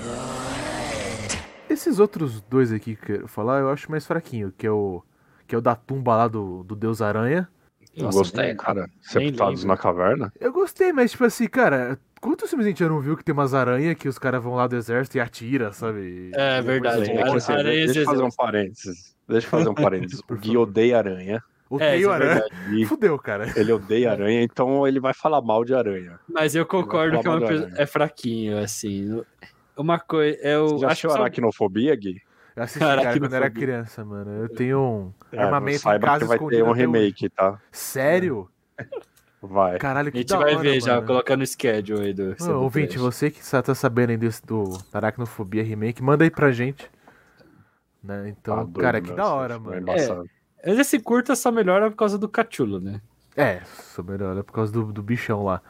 Esses 1.69 1.99
outros 1.99 2.41
dois 2.43 2.73
aqui 2.73 2.97
que 2.97 3.13
eu 3.13 3.17
quero 3.17 3.29
falar, 3.29 3.61
eu 3.61 3.71
acho 3.71 3.91
mais 3.91 4.07
fraquinho, 4.07 4.53
que 4.57 4.67
é 4.67 4.71
o 4.71 5.03
que 5.47 5.55
é 5.55 5.59
o 5.59 5.61
da 5.61 5.75
tumba 5.75 6.15
lá 6.15 6.29
do, 6.29 6.63
do 6.63 6.77
Deus 6.77 7.03
Aranha. 7.03 7.49
Eu 7.97 8.09
gostei, 8.11 8.55
cara. 8.55 8.89
Sepultados 9.01 9.65
na 9.65 9.77
caverna. 9.77 10.33
Eu 10.39 10.53
gostei, 10.53 10.93
mas 10.93 11.11
tipo 11.11 11.25
assim, 11.25 11.49
cara, 11.49 11.99
quantos 12.21 12.49
filmes 12.51 12.67
a 12.67 12.69
gente 12.69 12.81
já 12.81 12.89
não 12.89 13.01
viu 13.01 13.17
que 13.17 13.25
tem 13.25 13.33
umas 13.33 13.55
aranhas 13.55 13.97
que 13.97 14.09
os 14.09 14.19
caras 14.19 14.43
vão 14.43 14.55
lá 14.55 14.67
do 14.67 14.77
exército 14.77 15.17
e 15.17 15.21
atira, 15.21 15.73
sabe? 15.73 16.31
É 16.35 16.61
verdade. 16.61 17.11
É, 17.11 17.23
assim, 17.23 17.55
deixa 17.55 18.01
eu 18.01 18.05
fazer 18.05 18.23
um 18.23 18.31
parênteses. 18.31 19.17
Deixa 19.27 19.47
eu 19.47 19.51
fazer 19.51 19.69
um 19.69 19.75
parênteses. 19.75 20.23
o 20.29 20.35
Gui 20.37 20.57
odeia 20.57 20.99
aranha. 20.99 21.43
Odeio 21.69 22.11
é, 22.11 22.15
aranha. 22.15 22.45
É 22.83 22.85
Fudeu, 22.87 23.19
cara. 23.19 23.53
Ele 23.57 23.73
odeia 23.73 24.11
aranha, 24.11 24.43
então 24.43 24.87
ele 24.87 25.01
vai 25.01 25.15
falar 25.15 25.41
mal 25.41 25.65
de 25.65 25.75
aranha. 25.75 26.19
Mas 26.29 26.55
eu 26.55 26.67
concordo 26.67 27.21
que 27.21 27.27
é, 27.27 27.31
uma, 27.31 27.71
é 27.77 27.87
fraquinho, 27.87 28.59
assim. 28.59 29.23
Uma 29.77 29.99
coisa. 29.99 30.37
Eu 30.43 30.69
Você 30.71 30.79
já 30.81 30.89
achou 30.89 31.13
aracnofobia, 31.13 31.95
Gui? 31.95 32.21
Eu 32.57 32.65
assisti 32.65 32.81
cara, 32.81 33.03
cara 33.03 33.19
quando 33.21 33.35
era 33.35 33.51
criança, 33.51 34.05
mano. 34.05 34.43
Eu 34.43 34.49
tenho 34.49 34.81
um 34.81 35.13
é, 35.33 35.41
armamento 35.41 35.89
em 35.89 36.01
casa 36.01 36.19
que 36.21 36.25
vai 36.25 36.39
ter 36.39 36.65
um 36.65 36.73
remake, 36.73 37.29
tá? 37.29 37.61
Sério? 37.71 38.51
Vai. 39.43 39.79
Caralho, 39.79 40.13
que 40.13 40.19
A 40.19 40.21
gente 40.21 40.31
vai 40.31 40.55
hora, 40.55 40.59
ver 40.59 40.69
mano. 40.69 40.81
já, 40.81 41.03
colocando 41.03 41.43
o 41.43 41.47
schedule 41.47 42.07
aí 42.07 42.13
do. 42.13 42.37
Não, 42.41 42.63
ouvinte, 42.63 42.99
você 42.99 43.31
que 43.31 43.41
tá 43.43 43.75
sabendo 43.75 44.11
aí 44.11 44.17
desse, 44.17 44.45
do 44.45 44.79
Aracnofobia 44.93 45.63
Remake, 45.63 46.03
manda 46.03 46.25
aí 46.25 46.31
pra 46.31 46.53
gente. 46.53 46.91
Né? 48.03 48.29
Então, 48.29 48.55
ah, 48.55 48.65
doido, 48.65 48.81
cara, 48.81 49.01
que 49.01 49.13
da 49.13 49.27
hora, 49.33 49.59
mano. 49.59 49.87
É, 49.91 50.73
esse 50.73 50.99
curta 50.99 51.35
só 51.35 51.51
melhora 51.51 51.91
por 51.91 51.97
causa 51.97 52.19
do 52.19 52.29
cachulo, 52.29 52.81
né? 52.81 53.01
É, 53.37 53.63
só 53.65 54.03
melhora 54.03 54.45
por 54.45 54.53
causa 54.53 54.73
do, 54.73 54.93
do 54.93 55.03
bichão 55.03 55.45
lá. 55.45 55.63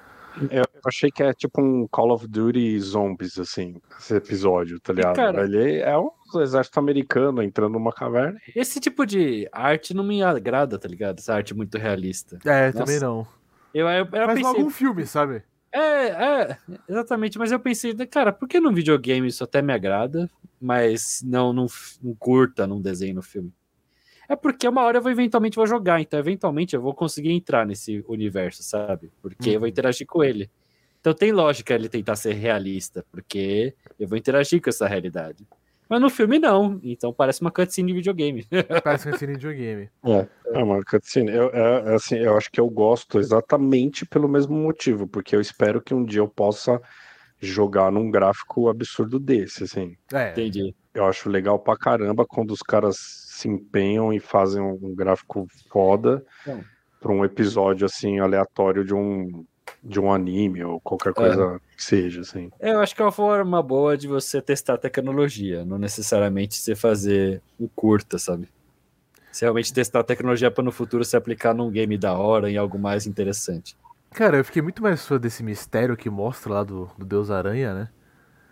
Eu 0.50 0.64
achei 0.86 1.10
que 1.10 1.22
é 1.22 1.32
tipo 1.32 1.60
um 1.60 1.86
Call 1.88 2.12
of 2.12 2.26
Duty 2.26 2.78
Zombies, 2.80 3.38
assim, 3.38 3.80
esse 3.98 4.14
episódio, 4.14 4.78
tá 4.80 4.92
ligado? 4.92 5.16
Cara, 5.16 5.42
Ele 5.44 5.78
é 5.78 5.98
um 5.98 6.10
exército 6.40 6.78
americano 6.78 7.42
entrando 7.42 7.72
numa 7.72 7.92
caverna. 7.92 8.38
Esse 8.54 8.78
tipo 8.80 9.04
de 9.04 9.48
arte 9.52 9.92
não 9.92 10.04
me 10.04 10.22
agrada, 10.22 10.78
tá 10.78 10.88
ligado? 10.88 11.18
Essa 11.18 11.34
arte 11.34 11.54
muito 11.54 11.76
realista. 11.78 12.38
É, 12.44 12.66
Nossa. 12.66 12.78
também 12.78 13.00
não. 13.00 13.26
Eu, 13.72 13.88
eu, 13.88 14.04
eu 14.04 14.06
Faz 14.06 14.26
pensei... 14.26 14.42
logo 14.42 14.62
um 14.62 14.70
filme, 14.70 15.06
sabe? 15.06 15.42
É, 15.72 15.78
é, 15.78 16.58
exatamente, 16.88 17.38
mas 17.38 17.52
eu 17.52 17.60
pensei, 17.60 17.94
cara, 18.06 18.32
por 18.32 18.48
que 18.48 18.58
num 18.58 18.74
videogame 18.74 19.28
isso 19.28 19.44
até 19.44 19.62
me 19.62 19.72
agrada, 19.72 20.28
mas 20.60 21.22
não 21.24 21.52
num, 21.52 21.66
num 22.02 22.14
curta, 22.14 22.66
num 22.66 22.80
desenho, 22.80 23.14
no 23.14 23.22
filme? 23.22 23.52
É 24.28 24.34
porque 24.34 24.66
uma 24.66 24.82
hora 24.82 24.98
eu 24.98 25.02
vou 25.02 25.10
eventualmente 25.10 25.56
vou 25.56 25.66
jogar, 25.66 26.00
então 26.00 26.18
eventualmente 26.18 26.74
eu 26.74 26.82
vou 26.82 26.94
conseguir 26.94 27.30
entrar 27.30 27.64
nesse 27.66 28.04
universo, 28.08 28.62
sabe? 28.62 29.12
Porque 29.22 29.50
uhum. 29.50 29.54
eu 29.54 29.60
vou 29.60 29.66
uhum. 29.66 29.70
interagir 29.70 30.06
com 30.06 30.22
ele. 30.22 30.50
Então 31.00 31.14
tem 31.14 31.32
lógica 31.32 31.74
ele 31.74 31.88
tentar 31.88 32.14
ser 32.16 32.34
realista, 32.34 33.04
porque 33.10 33.74
eu 33.98 34.06
vou 34.06 34.18
interagir 34.18 34.60
com 34.60 34.70
essa 34.70 34.86
realidade. 34.86 35.46
Mas 35.90 36.00
no 36.00 36.08
filme 36.08 36.38
não, 36.38 36.78
então 36.84 37.12
parece 37.12 37.40
uma 37.40 37.50
cutscene 37.50 37.88
de 37.88 37.94
videogame. 37.94 38.46
Parece 38.84 39.06
uma 39.06 39.12
cutscene 39.12 39.36
de 39.36 39.48
videogame. 39.48 39.90
É, 40.04 40.28
é 40.54 40.62
uma 40.62 40.80
cutscene. 40.84 41.32
Eu, 41.32 41.50
é, 41.50 41.96
assim, 41.96 42.14
eu 42.14 42.36
acho 42.36 42.48
que 42.48 42.60
eu 42.60 42.70
gosto 42.70 43.18
exatamente 43.18 44.06
pelo 44.06 44.28
mesmo 44.28 44.54
motivo, 44.54 45.08
porque 45.08 45.34
eu 45.34 45.40
espero 45.40 45.82
que 45.82 45.92
um 45.92 46.04
dia 46.04 46.20
eu 46.20 46.28
possa 46.28 46.80
jogar 47.40 47.90
num 47.90 48.08
gráfico 48.08 48.68
absurdo 48.68 49.18
desse, 49.18 49.64
assim. 49.64 49.96
É. 50.12 50.30
Entendi. 50.30 50.72
Eu 50.94 51.06
acho 51.06 51.28
legal 51.28 51.58
pra 51.58 51.76
caramba 51.76 52.24
quando 52.24 52.52
os 52.52 52.62
caras 52.62 52.96
se 52.96 53.48
empenham 53.48 54.12
e 54.12 54.20
fazem 54.20 54.62
um 54.62 54.94
gráfico 54.94 55.48
foda 55.68 56.24
é. 56.46 56.56
para 57.00 57.10
um 57.10 57.24
episódio 57.24 57.84
assim 57.84 58.20
aleatório 58.20 58.84
de 58.84 58.94
um 58.94 59.44
de 59.82 59.98
um 59.98 60.12
anime 60.12 60.62
ou 60.62 60.80
qualquer 60.80 61.14
coisa 61.14 61.56
é. 61.56 61.69
Que 61.80 61.84
seja 61.84 62.20
assim. 62.20 62.50
Eu 62.60 62.78
acho 62.78 62.94
que 62.94 63.00
é 63.00 63.04
uma 63.06 63.10
forma 63.10 63.62
boa 63.62 63.96
de 63.96 64.06
você 64.06 64.42
testar 64.42 64.74
a 64.74 64.78
tecnologia, 64.78 65.64
não 65.64 65.78
necessariamente 65.78 66.54
você 66.54 66.74
fazer 66.74 67.40
um 67.58 67.66
curta, 67.66 68.18
sabe? 68.18 68.48
Se 69.32 69.46
realmente 69.46 69.72
testar 69.72 70.00
a 70.00 70.04
tecnologia 70.04 70.50
para 70.50 70.62
no 70.62 70.70
futuro 70.70 71.02
se 71.04 71.16
aplicar 71.16 71.54
num 71.54 71.70
game 71.70 71.96
da 71.96 72.12
hora 72.12 72.50
em 72.50 72.58
algo 72.58 72.78
mais 72.78 73.06
interessante. 73.06 73.74
Cara, 74.10 74.36
eu 74.36 74.44
fiquei 74.44 74.60
muito 74.60 74.82
mais 74.82 75.06
fã 75.06 75.18
desse 75.18 75.42
mistério 75.42 75.96
que 75.96 76.10
mostra 76.10 76.52
lá 76.52 76.64
do, 76.64 76.90
do 76.98 77.06
Deus 77.06 77.30
Aranha, 77.30 77.72
né? 77.72 77.88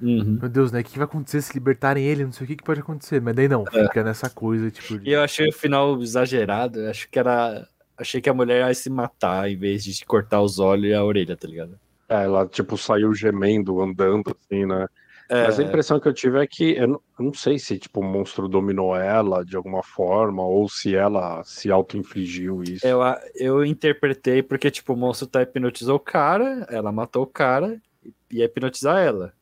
Uhum. 0.01 0.39
Meu 0.41 0.49
Deus, 0.49 0.73
né? 0.73 0.81
O 0.81 0.85
que 0.85 0.97
vai 0.97 1.05
acontecer 1.05 1.43
se 1.43 1.53
libertarem 1.53 2.05
ele? 2.05 2.25
Não 2.25 2.33
sei 2.33 2.45
o 2.45 2.47
que, 2.47 2.57
que 2.57 2.65
pode 2.65 2.81
acontecer. 2.81 3.21
Mas 3.21 3.35
daí 3.35 3.49
não, 3.49 3.65
é. 3.73 3.83
fica 3.83 4.05
nessa 4.05 4.31
coisa, 4.31 4.71
tipo. 4.71 5.03
E 5.03 5.13
eu 5.13 5.21
achei 5.21 5.49
o 5.49 5.53
final 5.53 6.01
exagerado. 6.01 6.81
Eu 6.81 6.91
acho 6.91 7.09
que 7.11 7.19
era. 7.19 7.69
Achei 7.97 8.21
que 8.21 8.31
a 8.31 8.35
mulher 8.35 8.65
ia 8.65 8.75
se 8.75 8.89
matar 8.89 9.51
em 9.51 9.57
vez 9.57 9.83
de 9.83 10.07
cortar 10.07 10.41
os 10.41 10.61
olhos 10.61 10.87
e 10.87 10.95
a 10.95 11.03
orelha, 11.03 11.37
tá 11.37 11.49
ligado? 11.49 11.77
É, 12.09 12.25
ela, 12.25 12.47
tipo, 12.47 12.77
saiu 12.77 13.13
gemendo, 13.15 13.81
andando, 13.81 14.37
assim, 14.37 14.65
né? 14.65 14.87
É... 15.29 15.45
Mas 15.45 15.61
a 15.61 15.63
impressão 15.63 16.01
que 16.01 16.09
eu 16.09 16.15
tive 16.15 16.43
é 16.43 16.47
que 16.47 16.75
eu 16.75 16.89
não, 16.89 17.03
eu 17.19 17.25
não, 17.27 17.35
sei 17.35 17.59
se 17.59 17.79
tipo 17.79 18.01
o 18.01 18.03
monstro 18.05 18.49
dominou 18.49 18.97
ela 18.97 19.45
de 19.45 19.57
alguma 19.57 19.83
forma 19.83 20.43
ou 20.43 20.67
se 20.71 20.97
ela 20.97 21.45
se 21.45 21.71
auto-infligiu 21.71 22.63
isso. 22.63 22.87
Eu, 22.87 23.01
eu 23.35 23.63
interpretei 23.63 24.43
porque 24.43 24.71
tipo 24.71 24.95
o 24.95 24.97
monstro 24.97 25.27
tá 25.27 25.43
hipnotizou 25.43 25.97
o 25.97 26.01
cara, 26.01 26.67
ela 26.71 26.91
matou 26.91 27.25
o 27.25 27.27
cara 27.27 27.79
e 28.03 28.39
ia 28.39 28.47
hipnotizar 28.47 28.99
ela. 28.99 29.35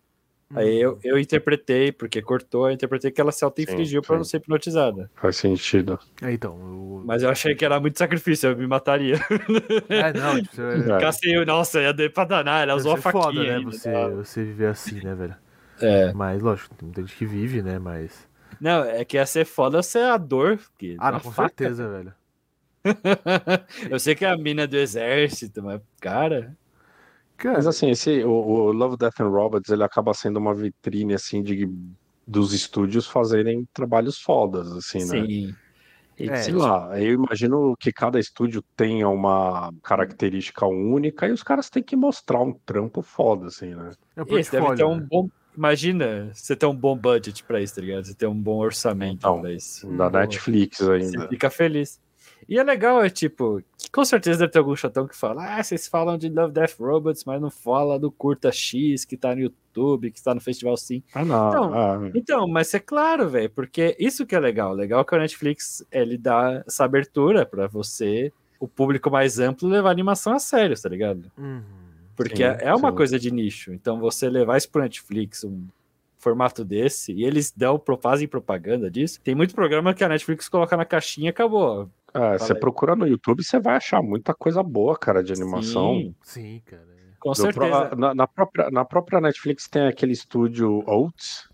Aí 0.54 0.80
eu, 0.80 0.98
eu 1.02 1.18
interpretei, 1.18 1.90
porque 1.90 2.22
cortou, 2.22 2.68
eu 2.68 2.74
interpretei 2.74 3.10
que 3.10 3.20
ela 3.20 3.32
se 3.32 3.44
auto-infligiu 3.44 4.00
pra 4.00 4.16
não 4.16 4.24
ser 4.24 4.36
hipnotizada. 4.36 5.10
Faz 5.16 5.36
sentido. 5.36 5.98
É, 6.22 6.32
então. 6.32 6.56
Eu... 6.56 7.02
Mas 7.04 7.22
eu 7.22 7.30
achei 7.30 7.54
que 7.54 7.64
era 7.64 7.80
muito 7.80 7.98
sacrifício, 7.98 8.50
eu 8.50 8.56
me 8.56 8.66
mataria. 8.66 9.16
É, 9.88 10.12
não, 10.12 10.40
tipo, 10.42 10.62
é... 10.62 11.44
Nossa, 11.44 11.80
ia 11.80 11.92
dar 11.92 12.10
pra 12.10 12.24
danar, 12.24 12.62
ela 12.62 12.74
usou 12.74 12.92
a 12.92 12.96
faquinha. 12.96 13.22
Foda, 13.22 13.42
né? 13.42 13.60
Você, 13.64 13.92
tá? 13.92 14.08
você 14.08 14.44
viver 14.44 14.66
assim, 14.66 15.00
né, 15.02 15.14
velho? 15.14 15.34
É. 15.80 16.12
Mas, 16.12 16.42
lógico, 16.42 16.74
tem 16.74 16.86
muita 16.86 17.02
gente 17.02 17.16
que 17.16 17.26
vive, 17.26 17.62
né? 17.62 17.78
Mas. 17.78 18.28
Não, 18.60 18.84
é 18.84 19.04
que 19.04 19.16
ia 19.16 19.26
ser 19.26 19.44
foda 19.44 19.82
ser 19.82 20.04
a 20.04 20.16
dor. 20.16 20.58
Ah, 20.98 21.12
não, 21.12 21.20
com 21.20 21.30
faca... 21.30 21.48
certeza, 21.48 21.88
velho. 21.88 22.14
eu 23.90 23.98
sei 23.98 24.14
que 24.14 24.24
é 24.24 24.30
a 24.30 24.36
mina 24.36 24.66
do 24.66 24.76
exército, 24.76 25.62
mas, 25.62 25.80
cara. 26.00 26.56
Cara. 27.36 27.56
Mas 27.56 27.66
assim, 27.66 27.90
esse, 27.90 28.24
o, 28.24 28.30
o, 28.30 28.72
Love, 28.72 28.96
Death 28.96 29.20
and 29.20 29.28
Robots, 29.28 29.70
ele 29.70 29.84
acaba 29.84 30.14
sendo 30.14 30.38
uma 30.38 30.54
vitrine, 30.54 31.14
assim, 31.14 31.42
de, 31.42 31.68
dos 32.26 32.52
estúdios 32.52 33.06
fazerem 33.06 33.66
trabalhos 33.72 34.18
fodas, 34.18 34.72
assim, 34.72 34.98
né? 34.98 35.26
Sim. 35.26 35.54
É, 36.18 36.36
sei 36.36 36.54
lá, 36.54 36.98
eu 36.98 37.12
imagino 37.12 37.76
que 37.78 37.92
cada 37.92 38.18
estúdio 38.18 38.64
tenha 38.74 39.06
uma 39.06 39.70
característica 39.82 40.66
única 40.66 41.28
e 41.28 41.32
os 41.32 41.42
caras 41.42 41.68
têm 41.68 41.82
que 41.82 41.94
mostrar 41.94 42.40
um 42.40 42.54
trampo 42.54 43.02
foda, 43.02 43.48
assim, 43.48 43.74
né? 43.74 43.92
É 44.16 44.22
Esse 44.34 44.50
deve 44.52 44.74
ter 44.76 44.84
um 44.84 44.96
né? 44.96 45.06
bom. 45.10 45.28
Imagina 45.54 46.30
você 46.32 46.56
ter 46.56 46.64
um 46.64 46.74
bom 46.74 46.96
budget 46.96 47.44
pra 47.44 47.60
isso, 47.60 47.74
tá 47.74 47.82
ligado? 47.82 48.06
Você 48.06 48.14
ter 48.14 48.26
um 48.26 48.34
bom 48.34 48.58
orçamento 48.58 49.18
então, 49.18 49.40
pra 49.42 49.52
isso. 49.52 49.86
Da 49.88 50.08
Netflix 50.08 50.80
ainda. 50.80 51.20
Você 51.20 51.28
fica 51.28 51.50
feliz. 51.50 52.00
E 52.48 52.58
é 52.58 52.62
legal, 52.62 53.02
é 53.02 53.10
tipo, 53.10 53.62
com 53.92 54.04
certeza 54.04 54.38
deve 54.40 54.52
ter 54.52 54.58
algum 54.58 54.76
chatão 54.76 55.06
que 55.06 55.16
fala, 55.16 55.58
ah, 55.58 55.62
vocês 55.62 55.88
falam 55.88 56.16
de 56.16 56.28
Love 56.28 56.52
Death 56.52 56.78
Robots, 56.78 57.24
mas 57.24 57.40
não 57.40 57.50
fala 57.50 57.98
do 57.98 58.10
Curta 58.10 58.52
X 58.52 59.04
que 59.04 59.16
tá 59.16 59.34
no 59.34 59.40
YouTube, 59.40 60.10
que 60.10 60.22
tá 60.22 60.34
no 60.34 60.40
Festival 60.40 60.76
Sim. 60.76 61.02
Ah, 61.14 61.24
não. 61.24 61.48
Então, 61.48 61.74
ah. 61.74 62.10
então 62.14 62.48
mas 62.48 62.72
é 62.72 62.78
claro, 62.78 63.28
velho, 63.28 63.50
porque 63.50 63.96
isso 63.98 64.24
que 64.24 64.36
é 64.36 64.40
legal. 64.40 64.72
Legal 64.72 65.04
que 65.04 65.14
a 65.14 65.18
Netflix, 65.18 65.84
ele 65.90 66.16
dá 66.16 66.62
essa 66.66 66.84
abertura 66.84 67.44
para 67.44 67.66
você, 67.66 68.32
o 68.60 68.68
público 68.68 69.10
mais 69.10 69.38
amplo, 69.38 69.68
levar 69.68 69.88
a 69.88 69.92
animação 69.92 70.32
a 70.32 70.38
sério, 70.38 70.80
tá 70.80 70.88
ligado? 70.88 71.30
Uhum. 71.36 71.62
Porque 72.14 72.36
sim, 72.36 72.42
é, 72.44 72.58
é 72.62 72.74
uma 72.74 72.90
sim. 72.90 72.96
coisa 72.96 73.18
de 73.18 73.30
nicho. 73.30 73.72
Então 73.72 73.98
você 73.98 74.28
levar 74.28 74.56
isso 74.56 74.70
pro 74.70 74.82
Netflix, 74.82 75.44
um 75.44 75.66
formato 76.18 76.64
desse, 76.64 77.12
e 77.12 77.24
eles 77.24 77.52
dão, 77.54 77.80
fazem 78.00 78.26
propaganda 78.26 78.90
disso. 78.90 79.20
Tem 79.22 79.34
muito 79.34 79.54
programa 79.54 79.94
que 79.94 80.02
a 80.02 80.08
Netflix 80.08 80.48
coloca 80.48 80.76
na 80.76 80.84
caixinha 80.84 81.28
e 81.28 81.30
acabou. 81.30 81.90
Ah, 82.14 82.38
você 82.38 82.54
procura 82.54 82.96
no 82.96 83.06
YouTube, 83.06 83.44
você 83.44 83.60
vai 83.60 83.76
achar 83.76 84.02
muita 84.02 84.32
coisa 84.34 84.62
boa, 84.62 84.96
cara, 84.98 85.22
de 85.22 85.32
animação. 85.32 85.94
Sim, 85.94 86.14
sim 86.22 86.62
cara. 86.64 86.96
Com 87.20 87.30
do 87.30 87.36
certeza. 87.36 87.86
Pro, 87.86 87.98
na, 87.98 88.14
na, 88.14 88.26
própria, 88.26 88.70
na 88.70 88.84
própria 88.84 89.20
Netflix 89.20 89.68
tem 89.68 89.86
aquele 89.86 90.12
estúdio 90.12 90.82
Oats, 90.86 91.48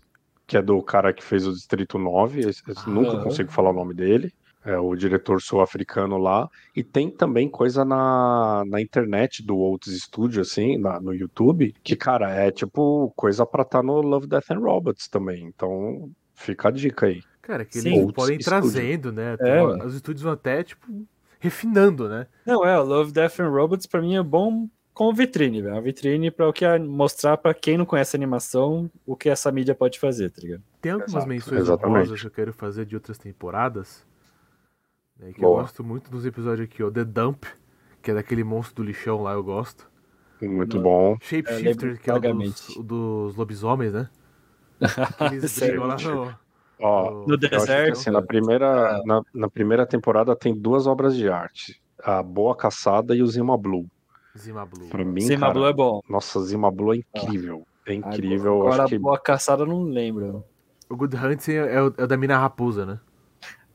que 0.45 0.57
é 0.57 0.61
do 0.61 0.81
cara 0.83 1.11
que 1.13 1.23
fez 1.23 1.47
o 1.47 1.53
Distrito 1.53 1.97
9, 1.97 2.41
ah, 2.47 2.89
nunca 2.89 3.21
consigo 3.21 3.51
falar 3.51 3.71
o 3.71 3.73
nome 3.73 3.93
dele. 3.93 4.31
É 4.65 4.77
o 4.77 4.95
diretor 4.95 5.41
sul-africano 5.41 6.17
lá. 6.17 6.47
E 6.73 6.83
tem 6.83 7.11
também 7.11 7.49
coisa 7.49 7.83
na, 7.83 8.63
na 8.65 8.79
internet 8.79 9.45
do 9.45 9.57
Oats 9.57 9.91
Studio, 10.03 10.41
assim, 10.41 10.77
na, 10.77 11.01
no 11.01 11.13
YouTube, 11.13 11.73
que, 11.83 11.97
cara, 11.97 12.31
é 12.31 12.49
tipo 12.49 13.11
coisa 13.13 13.45
pra 13.45 13.63
estar 13.63 13.79
tá 13.79 13.83
no 13.83 14.01
Love, 14.01 14.27
Death 14.27 14.51
and 14.51 14.59
Robots 14.59 15.09
também. 15.09 15.43
Então, 15.43 16.09
fica 16.33 16.69
a 16.69 16.71
dica 16.71 17.07
aí. 17.07 17.21
Cara, 17.43 17.65
que 17.65 17.79
Sim, 17.79 18.03
eles 18.03 18.11
podem 18.13 18.37
ir 18.37 18.43
trazendo, 18.43 19.11
né? 19.11 19.35
É, 19.41 19.61
os 19.61 19.95
estúdios 19.95 20.23
vão 20.23 20.31
até, 20.31 20.63
tipo, 20.63 20.87
refinando, 21.41 22.07
né? 22.07 22.25
Não, 22.45 22.65
é, 22.65 22.79
o 22.79 22.83
Love, 22.83 23.11
Death 23.11 23.41
and 23.41 23.49
Robots 23.49 23.85
pra 23.85 24.01
mim 24.01 24.15
é 24.15 24.23
bom 24.23 24.69
como 24.93 25.13
vitrine, 25.13 25.61
velho. 25.61 25.75
Uma 25.75 25.81
vitrine 25.81 26.31
para 26.31 26.47
o 26.47 26.53
que 26.53 26.63
é 26.63 26.79
mostrar 26.79 27.35
para 27.35 27.53
quem 27.53 27.77
não 27.77 27.85
conhece 27.85 28.15
animação 28.15 28.89
o 29.05 29.13
que 29.13 29.27
essa 29.27 29.51
mídia 29.51 29.75
pode 29.75 29.99
fazer, 29.99 30.29
tá 30.31 30.41
ligado? 30.41 30.63
Tem 30.81 30.93
algumas 30.93 31.11
Exato, 31.11 31.27
menções 31.27 31.69
honrosas 31.69 32.21
que 32.21 32.27
eu 32.27 32.31
quero 32.31 32.53
fazer 32.53 32.85
de 32.85 32.95
outras 32.95 33.17
temporadas. 33.17 34.07
Né, 35.19 35.33
que 35.33 35.41
Boa. 35.41 35.57
eu 35.57 35.61
gosto 35.63 35.83
muito 35.83 36.09
dos 36.09 36.25
episódios 36.25 36.65
aqui, 36.65 36.81
ó. 36.81 36.89
The 36.89 37.03
Dump, 37.03 37.43
que 38.01 38.11
é 38.11 38.13
daquele 38.13 38.45
monstro 38.45 38.75
do 38.75 38.83
lixão 38.83 39.21
lá, 39.21 39.33
eu 39.33 39.43
gosto. 39.43 39.91
Muito 40.41 40.77
no, 40.77 40.83
bom. 40.83 41.17
Shapeshifter, 41.19 41.99
que 41.99 42.09
é 42.09 42.13
o 42.13 42.19
dos, 42.19 42.77
dos 42.81 43.35
lobisomens, 43.35 43.91
né? 43.91 44.09
Eles 45.31 45.59
brigam 45.59 45.87
lá 45.87 45.97
no, 45.97 46.42
Ó, 46.79 47.25
no 47.27 47.37
deserto. 47.37 47.93
Assim, 47.93 48.11
na, 48.11 48.21
primeira, 48.21 49.01
na, 49.05 49.21
na, 49.33 49.49
primeira 49.49 49.85
temporada 49.85 50.35
tem 50.35 50.53
duas 50.53 50.87
obras 50.87 51.15
de 51.15 51.29
arte: 51.29 51.81
A 52.03 52.21
Boa 52.21 52.55
Caçada 52.55 53.15
e 53.15 53.21
o 53.21 53.27
Zima 53.27 53.57
Blue. 53.57 53.85
Zima 54.37 54.65
Blue. 54.65 54.89
Pra 54.89 55.05
mim, 55.05 55.21
Zima 55.21 55.41
cara, 55.41 55.53
Blue 55.53 55.67
é 55.67 55.73
bom. 55.73 56.01
Nossa, 56.09 56.41
Zima 56.41 56.71
Blue 56.71 56.93
é 56.93 56.97
incrível. 56.97 57.65
É 57.85 57.93
incrível. 57.93 58.61
Agora, 58.67 58.85
que... 58.85 58.97
Boa 58.97 59.19
Caçada 59.19 59.63
eu 59.63 59.67
não 59.67 59.83
lembro. 59.83 60.43
O 60.89 60.95
Good 60.95 61.15
Hunting 61.15 61.53
é, 61.53 61.81
o, 61.81 61.93
é 61.97 62.03
o 62.03 62.07
da 62.07 62.17
Mina 62.17 62.37
Raposa, 62.37 62.85
né? 62.85 62.99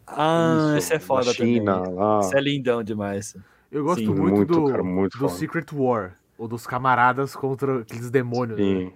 Ah, 0.06 0.68
Isso, 0.68 0.78
esse 0.78 0.94
é 0.94 0.98
foda 0.98 1.32
China, 1.32 1.82
também. 1.82 1.94
Lá. 1.94 2.20
Esse 2.20 2.36
é 2.36 2.40
lindão 2.40 2.82
demais. 2.82 3.36
Eu 3.70 3.84
gosto 3.84 4.00
Sim, 4.00 4.06
muito, 4.06 4.36
muito, 4.36 4.54
do, 4.54 4.64
cara, 4.70 4.82
muito 4.82 5.18
do 5.18 5.28
Secret 5.28 5.66
War, 5.72 6.16
ou 6.38 6.48
dos 6.48 6.66
camaradas 6.66 7.36
contra 7.36 7.80
aqueles 7.80 8.10
demônios. 8.10 8.58
Sim. 8.58 8.84
Né? 8.84 8.92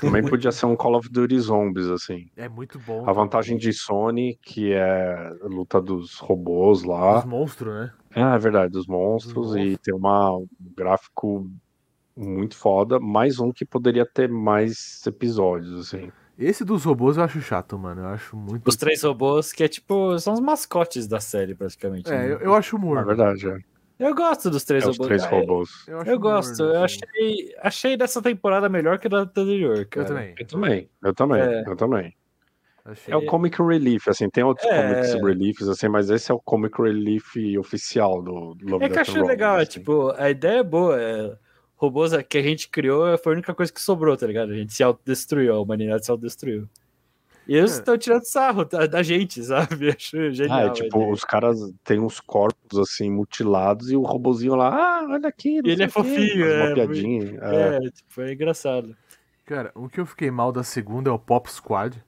Também 0.00 0.22
podia 0.22 0.52
ser 0.52 0.66
um 0.66 0.76
Call 0.76 0.96
of 0.96 1.08
Duty 1.08 1.38
Zombies, 1.40 1.88
assim. 1.88 2.26
É 2.36 2.48
muito 2.48 2.78
bom. 2.78 3.08
A 3.08 3.12
vantagem 3.12 3.56
de 3.56 3.72
Sony, 3.72 4.38
que 4.42 4.72
é 4.72 5.14
a 5.42 5.46
luta 5.46 5.80
dos 5.80 6.18
robôs 6.18 6.82
lá. 6.82 7.16
Dos 7.16 7.24
monstros, 7.24 7.74
né? 7.74 7.92
É, 8.14 8.20
é 8.20 8.38
verdade, 8.38 8.72
dos 8.72 8.86
monstros. 8.86 9.34
Dos 9.34 9.56
e 9.56 9.76
tem 9.78 9.94
uma, 9.94 10.36
um 10.36 10.46
gráfico 10.76 11.50
muito 12.16 12.56
foda. 12.56 13.00
Mais 13.00 13.38
um 13.38 13.50
que 13.52 13.64
poderia 13.64 14.06
ter 14.06 14.28
mais 14.28 15.04
episódios, 15.06 15.80
assim. 15.80 16.10
Esse 16.38 16.64
dos 16.64 16.84
robôs 16.84 17.16
eu 17.16 17.24
acho 17.24 17.40
chato, 17.40 17.78
mano. 17.78 18.02
Eu 18.02 18.08
acho 18.08 18.36
muito. 18.36 18.66
Os 18.66 18.76
três 18.76 19.02
robôs, 19.02 19.52
que 19.52 19.62
é 19.62 19.68
tipo. 19.68 20.18
São 20.18 20.34
os 20.34 20.40
mascotes 20.40 21.06
da 21.06 21.20
série, 21.20 21.54
praticamente. 21.54 22.10
É, 22.10 22.18
né? 22.18 22.32
eu, 22.32 22.38
eu 22.38 22.54
acho 22.54 22.76
humor. 22.76 22.98
É 22.98 23.04
verdade, 23.04 23.48
é. 23.48 23.58
Eu 23.98 24.14
gosto 24.14 24.50
dos 24.50 24.64
três 24.64 24.84
é 24.84 24.86
robôs. 24.86 25.06
Três 25.06 25.24
robôs. 25.24 25.70
Eu, 25.86 26.02
eu 26.02 26.18
gosto. 26.18 26.62
eu 26.62 26.82
achei, 26.82 27.54
achei 27.60 27.96
dessa 27.96 28.20
temporada 28.20 28.68
melhor 28.68 28.98
que 28.98 29.08
da 29.08 29.18
anterior, 29.18 29.84
cara. 29.86 30.06
Eu 30.06 30.08
também. 30.08 30.34
Eu 30.38 30.46
também. 30.46 30.90
Eu 31.02 31.14
também. 31.14 31.40
É. 31.40 31.64
Eu 31.66 31.76
também. 31.76 32.16
Achei... 32.84 33.14
É 33.14 33.16
o 33.16 33.24
Comic 33.26 33.62
Relief, 33.62 34.08
assim, 34.08 34.28
tem 34.28 34.42
outros 34.42 34.66
é... 34.66 34.82
Comics 34.82 35.14
Reliefs, 35.14 35.68
assim, 35.68 35.88
mas 35.88 36.10
esse 36.10 36.32
é 36.32 36.34
o 36.34 36.40
Comic 36.40 36.82
Relief 36.82 37.36
oficial 37.58 38.20
do 38.20 38.56
Love 38.60 38.84
É 38.84 38.88
que 38.88 38.96
eu 38.96 39.02
achei 39.02 39.22
legal, 39.22 39.58
é, 39.58 39.62
assim. 39.62 39.72
tipo, 39.72 40.12
a 40.16 40.28
ideia 40.28 40.60
é 40.60 40.64
boa, 40.64 41.00
é... 41.00 41.36
robôs 41.76 42.10
que 42.28 42.38
a 42.38 42.42
gente 42.42 42.68
criou 42.68 43.16
foi 43.18 43.32
a 43.32 43.36
única 43.36 43.54
coisa 43.54 43.72
que 43.72 43.80
sobrou, 43.80 44.16
tá 44.16 44.26
ligado? 44.26 44.50
A 44.50 44.56
gente 44.56 44.72
se 44.72 44.82
autodestruiu, 44.82 45.54
a 45.54 45.60
humanidade 45.60 46.04
se 46.04 46.10
autodestruiu. 46.10 46.68
E 47.46 47.56
eles 47.56 47.72
estão 47.72 47.94
é. 47.94 47.98
tirando 47.98 48.24
sarro 48.24 48.64
da, 48.64 48.86
da, 48.86 49.02
gente, 49.02 49.42
sabe? 49.42 49.90
Acho 49.96 50.30
genial. 50.30 50.58
Ah, 50.58 50.62
é, 50.66 50.70
tipo, 50.70 51.10
os 51.10 51.24
caras 51.24 51.58
têm 51.84 51.98
uns 51.98 52.20
corpos 52.20 52.78
assim 52.78 53.10
mutilados 53.10 53.90
e 53.90 53.96
o 53.96 54.02
robozinho 54.02 54.54
lá, 54.54 54.68
ah, 54.74 55.06
olha 55.10 55.28
aqui. 55.28 55.60
E 55.64 55.70
ele 55.70 55.82
é 55.82 55.88
fofinho, 55.88 56.44
é. 56.44 56.66
Uma 56.66 56.74
piadinha. 56.74 57.22
É, 57.42 57.76
é, 57.76 57.90
tipo, 57.90 58.20
é 58.20 58.32
engraçado. 58.32 58.96
Cara, 59.44 59.72
o 59.74 59.88
que 59.88 60.00
eu 60.00 60.06
fiquei 60.06 60.30
mal 60.30 60.52
da 60.52 60.62
segunda 60.62 61.10
é 61.10 61.12
o 61.12 61.18
Pop 61.18 61.50
Squad. 61.50 62.02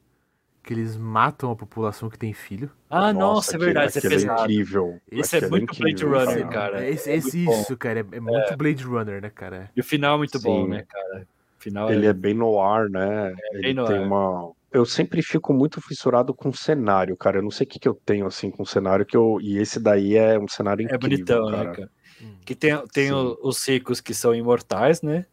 Que 0.63 0.73
eles 0.73 0.97
matam 0.97 1.51
a 1.51 1.57
população 1.57 2.09
que 2.09 2.19
tem 2.19 2.33
filho. 2.33 2.71
Ah, 2.89 3.13
nossa, 3.13 3.53
nossa 3.53 3.57
é 3.57 3.59
verdade. 3.59 3.99
Isso 3.99 4.07
é 4.07 4.33
incrível. 4.33 4.99
Isso 5.13 5.37
é 5.37 5.47
muito 5.47 5.75
incrível, 5.75 6.09
Blade 6.09 6.31
Runner, 6.31 6.49
cara. 6.49 6.89
Esse, 6.89 7.11
é 7.11 7.17
esse 7.17 7.45
isso, 7.45 7.77
cara. 7.77 8.01
É, 8.01 8.17
é 8.17 8.21
muito 8.21 8.57
Blade 8.57 8.83
Runner, 8.83 9.21
né, 9.21 9.29
cara? 9.29 9.71
E 9.77 9.81
o 9.81 9.85
final 9.85 10.15
é 10.15 10.19
muito 10.19 10.39
Sim. 10.39 10.45
bom, 10.45 10.67
né, 10.67 10.87
cara? 10.89 11.29
Final 11.59 11.93
ele 11.93 12.07
é... 12.07 12.15
bem 12.15 12.33
no 12.33 12.59
ar, 12.59 12.89
né? 12.89 13.35
ele 13.53 13.75
tem 13.85 13.99
uma 13.99 14.53
eu 14.75 14.85
sempre 14.85 15.23
fico 15.23 15.55
muito 15.55 15.81
fissurado 15.81 16.35
com 16.35 16.53
cenário, 16.53 17.17
cara. 17.17 17.39
Eu 17.39 17.43
não 17.43 17.51
sei 17.51 17.65
o 17.65 17.69
que, 17.69 17.79
que 17.79 17.89
eu 17.89 17.95
tenho 17.95 18.27
assim 18.27 18.51
com 18.51 18.65
cenário 18.65 19.07
que 19.07 19.17
eu 19.17 19.39
e 19.41 19.57
esse 19.59 19.79
daí 19.79 20.17
é 20.17 20.37
um 20.37 20.49
cenário 20.49 20.83
é 20.83 20.85
incrível, 20.93 21.07
é 21.07 21.17
bonitão, 21.17 21.51
cara. 21.51 21.65
né, 21.65 21.77
cara? 21.77 21.91
Hum. 22.21 22.37
Que 22.45 22.57
tem, 22.57 22.87
tem 22.89 23.13
os 23.13 23.69
ricos 23.69 24.01
que 24.01 24.13
são 24.13 24.35
imortais, 24.35 25.01
né? 25.01 25.27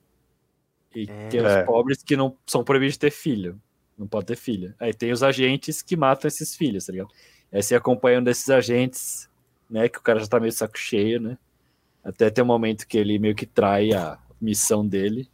E 0.95 1.09
é. 1.09 1.27
tem 1.29 1.41
os 1.41 1.51
é. 1.51 1.63
pobres 1.63 2.03
que 2.03 2.15
não 2.15 2.37
são 2.45 2.63
proibidos 2.63 2.93
de 2.93 2.99
ter 2.99 3.09
filho. 3.09 3.59
Não 3.97 4.05
pode 4.05 4.27
ter 4.27 4.35
filho. 4.35 4.75
Aí 4.79 4.93
tem 4.93 5.11
os 5.11 5.23
agentes 5.23 5.81
que 5.81 5.97
matam 5.97 6.27
esses 6.27 6.55
filhos, 6.55 6.85
tá 6.85 6.91
ligado? 6.91 7.09
Aí 7.51 7.63
você 7.63 7.73
acompanhando 7.73 8.27
esses 8.29 8.49
agentes, 8.49 9.27
né? 9.67 9.89
Que 9.89 9.97
o 9.97 10.01
cara 10.01 10.19
já 10.19 10.27
tá 10.27 10.39
meio 10.39 10.51
saco 10.51 10.77
cheio, 10.77 11.19
né? 11.19 11.35
Até 12.03 12.29
tem 12.29 12.43
um 12.43 12.47
momento 12.47 12.87
que 12.87 12.97
ele 12.97 13.17
meio 13.17 13.35
que 13.35 13.47
trai 13.47 13.91
a 13.91 14.19
missão 14.39 14.87
dele. 14.87 15.27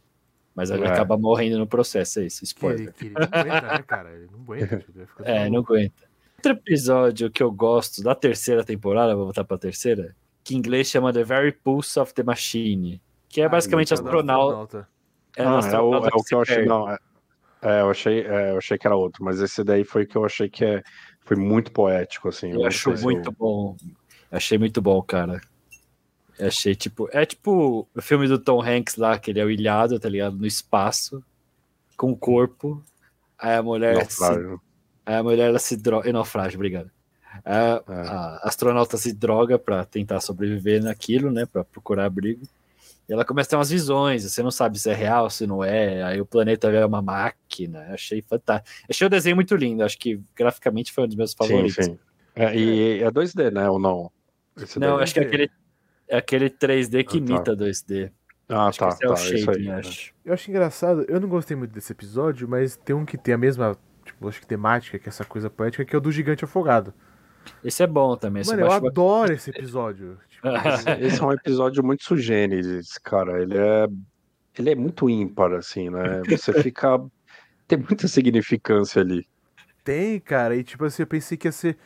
Mas 0.58 0.70
ele 0.70 0.82
é. 0.82 0.88
acaba 0.88 1.16
morrendo 1.16 1.56
no 1.56 1.68
processo, 1.68 2.18
é 2.18 2.24
isso, 2.24 2.42
spoiler. 2.42 2.92
Que 2.92 3.06
ele, 3.06 3.14
que 3.14 3.20
ele 3.20 3.28
não 3.28 3.40
aguenta, 3.40 3.66
né, 3.68 3.84
cara? 3.86 4.10
Ele 4.10 4.28
não 4.32 4.40
aguenta. 4.40 4.84
é, 5.22 5.48
não 5.48 5.60
aguenta. 5.60 6.08
Outro 6.36 6.50
episódio 6.50 7.30
que 7.30 7.40
eu 7.40 7.52
gosto 7.52 8.02
da 8.02 8.12
terceira 8.12 8.64
temporada, 8.64 9.14
vou 9.14 9.26
voltar 9.26 9.44
pra 9.44 9.56
terceira, 9.56 10.16
que 10.42 10.56
em 10.56 10.58
inglês 10.58 10.88
chama 10.88 11.12
The 11.12 11.22
Very 11.22 11.52
Pulse 11.52 12.00
of 12.00 12.12
the 12.12 12.24
Machine, 12.24 13.00
que 13.28 13.40
é 13.40 13.44
ah, 13.44 13.48
basicamente 13.48 13.94
astronauta. 13.94 14.88
É, 15.36 15.44
ah, 15.44 15.60
é, 15.72 15.78
o, 15.78 15.94
é 15.94 16.10
o 16.12 16.24
que 16.24 16.34
eu 16.34 16.40
achei, 16.40 16.64
não, 16.64 16.90
é, 16.90 16.98
é, 17.62 17.80
eu 17.82 17.90
achei, 17.90 18.22
é, 18.22 18.50
eu 18.50 18.58
achei 18.58 18.76
que 18.76 18.84
era 18.84 18.96
outro, 18.96 19.24
mas 19.24 19.40
esse 19.40 19.62
daí 19.62 19.84
foi 19.84 20.06
que 20.06 20.16
eu 20.16 20.24
achei 20.24 20.48
que 20.48 20.64
é, 20.64 20.82
foi 21.20 21.36
muito 21.36 21.70
poético, 21.70 22.30
assim. 22.30 22.50
Eu 22.50 22.66
acho 22.66 22.90
muito 23.00 23.28
eu... 23.28 23.32
bom. 23.32 23.76
Achei 24.28 24.58
muito 24.58 24.82
bom, 24.82 25.00
cara. 25.02 25.40
Achei 26.40 26.74
tipo. 26.74 27.08
É 27.12 27.24
tipo 27.24 27.88
o 27.94 28.02
filme 28.02 28.28
do 28.28 28.38
Tom 28.38 28.62
Hanks 28.62 28.96
lá, 28.96 29.18
que 29.18 29.30
ele 29.30 29.40
é 29.40 29.44
o 29.44 29.50
ilhado, 29.50 29.98
tá 29.98 30.08
ligado? 30.08 30.36
No 30.36 30.46
espaço, 30.46 31.22
com 31.96 32.10
o 32.12 32.16
corpo. 32.16 32.82
Aí 33.38 33.56
a 33.56 33.62
mulher. 33.62 33.96
Naufrágio. 33.96 34.56
Se, 34.56 34.60
aí 35.06 35.16
a 35.16 35.22
mulher 35.22 35.48
ela 35.48 35.58
se 35.58 35.76
droga. 35.76 36.12
Naufrágio, 36.12 36.56
obrigado. 36.56 36.90
A, 37.44 37.54
é. 37.54 37.82
a 37.88 38.40
astronauta 38.44 38.96
se 38.96 39.12
droga 39.12 39.58
para 39.58 39.84
tentar 39.84 40.20
sobreviver 40.20 40.82
naquilo, 40.82 41.30
né? 41.30 41.46
Para 41.46 41.64
procurar 41.64 42.06
abrigo. 42.06 42.46
E 43.08 43.12
ela 43.12 43.24
começa 43.24 43.48
a 43.48 43.50
ter 43.50 43.56
umas 43.56 43.70
visões, 43.70 44.24
você 44.24 44.42
não 44.42 44.50
sabe 44.50 44.78
se 44.78 44.90
é 44.90 44.94
real, 44.94 45.30
se 45.30 45.46
não 45.46 45.64
é. 45.64 46.02
Aí 46.02 46.20
o 46.20 46.26
planeta 46.26 46.68
é 46.68 46.84
uma 46.84 47.00
máquina. 47.00 47.88
Achei 47.90 48.20
fantástico. 48.20 48.86
Achei 48.88 49.06
o 49.06 49.10
desenho 49.10 49.34
muito 49.34 49.56
lindo. 49.56 49.82
Acho 49.82 49.98
que 49.98 50.20
graficamente 50.36 50.92
foi 50.92 51.04
um 51.04 51.06
dos 51.06 51.16
meus 51.16 51.32
favoritos. 51.32 51.86
Sim, 51.86 51.92
sim. 51.92 51.98
É, 52.34 52.54
e 52.54 53.02
é 53.02 53.10
2D, 53.10 53.50
né? 53.50 53.68
Ou 53.68 53.78
não? 53.78 54.12
Esse 54.56 54.78
não, 54.78 54.98
acho 54.98 55.14
que 55.14 55.20
é 55.20 55.22
aquele 55.22 55.50
é 56.08 56.16
aquele 56.16 56.48
3D 56.48 57.04
que 57.04 57.18
ah, 57.18 57.20
tá. 57.20 57.32
imita 57.32 57.56
2D. 57.56 58.10
Ah, 58.48 58.68
acho 58.68 58.78
tá. 58.78 58.88
é 58.88 59.06
tá, 59.06 59.12
o 59.12 59.16
shape, 59.16 59.50
aí, 59.50 59.70
acho. 59.70 60.14
Eu 60.24 60.32
acho 60.32 60.50
engraçado, 60.50 61.04
eu 61.06 61.20
não 61.20 61.28
gostei 61.28 61.56
muito 61.56 61.72
desse 61.72 61.92
episódio, 61.92 62.48
mas 62.48 62.76
tem 62.76 62.96
um 62.96 63.04
que 63.04 63.18
tem 63.18 63.34
a 63.34 63.38
mesma, 63.38 63.76
tipo, 64.04 64.26
acho 64.26 64.40
que 64.40 64.46
temática, 64.46 64.98
que 64.98 65.06
é 65.06 65.10
essa 65.10 65.24
coisa 65.24 65.50
poética, 65.50 65.84
que 65.84 65.94
é 65.94 65.98
o 65.98 66.00
do 66.00 66.10
gigante 66.10 66.44
afogado. 66.44 66.94
Esse 67.62 67.82
é 67.82 67.86
bom 67.86 68.16
também. 68.16 68.42
Mano, 68.46 68.62
eu 68.62 68.72
adoro 68.72 69.32
esse 69.32 69.50
episódio. 69.50 70.18
Tipo, 70.38 70.48
esse 71.00 71.20
é 71.20 71.24
um 71.24 71.32
episódio 71.32 71.82
muito 71.82 72.04
sugêneres, 72.04 72.96
cara. 72.98 73.42
Ele 73.42 73.58
é, 73.58 73.88
ele 74.56 74.70
é 74.70 74.74
muito 74.76 75.10
ímpar, 75.10 75.52
assim, 75.52 75.90
né? 75.90 76.22
Você 76.28 76.52
fica. 76.62 77.00
tem 77.66 77.76
muita 77.76 78.06
significância 78.06 79.02
ali. 79.02 79.26
Tem, 79.82 80.20
cara. 80.20 80.54
E 80.54 80.62
tipo 80.62 80.84
assim, 80.84 81.02
eu 81.02 81.08
pensei 81.08 81.36
que 81.36 81.48
ia 81.48 81.52
ser. 81.52 81.76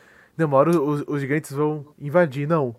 Hora 0.51 0.69
os, 0.69 1.03
os 1.07 1.19
gigantes 1.19 1.51
vão 1.51 1.95
invadir. 1.97 2.47
Não 2.47 2.75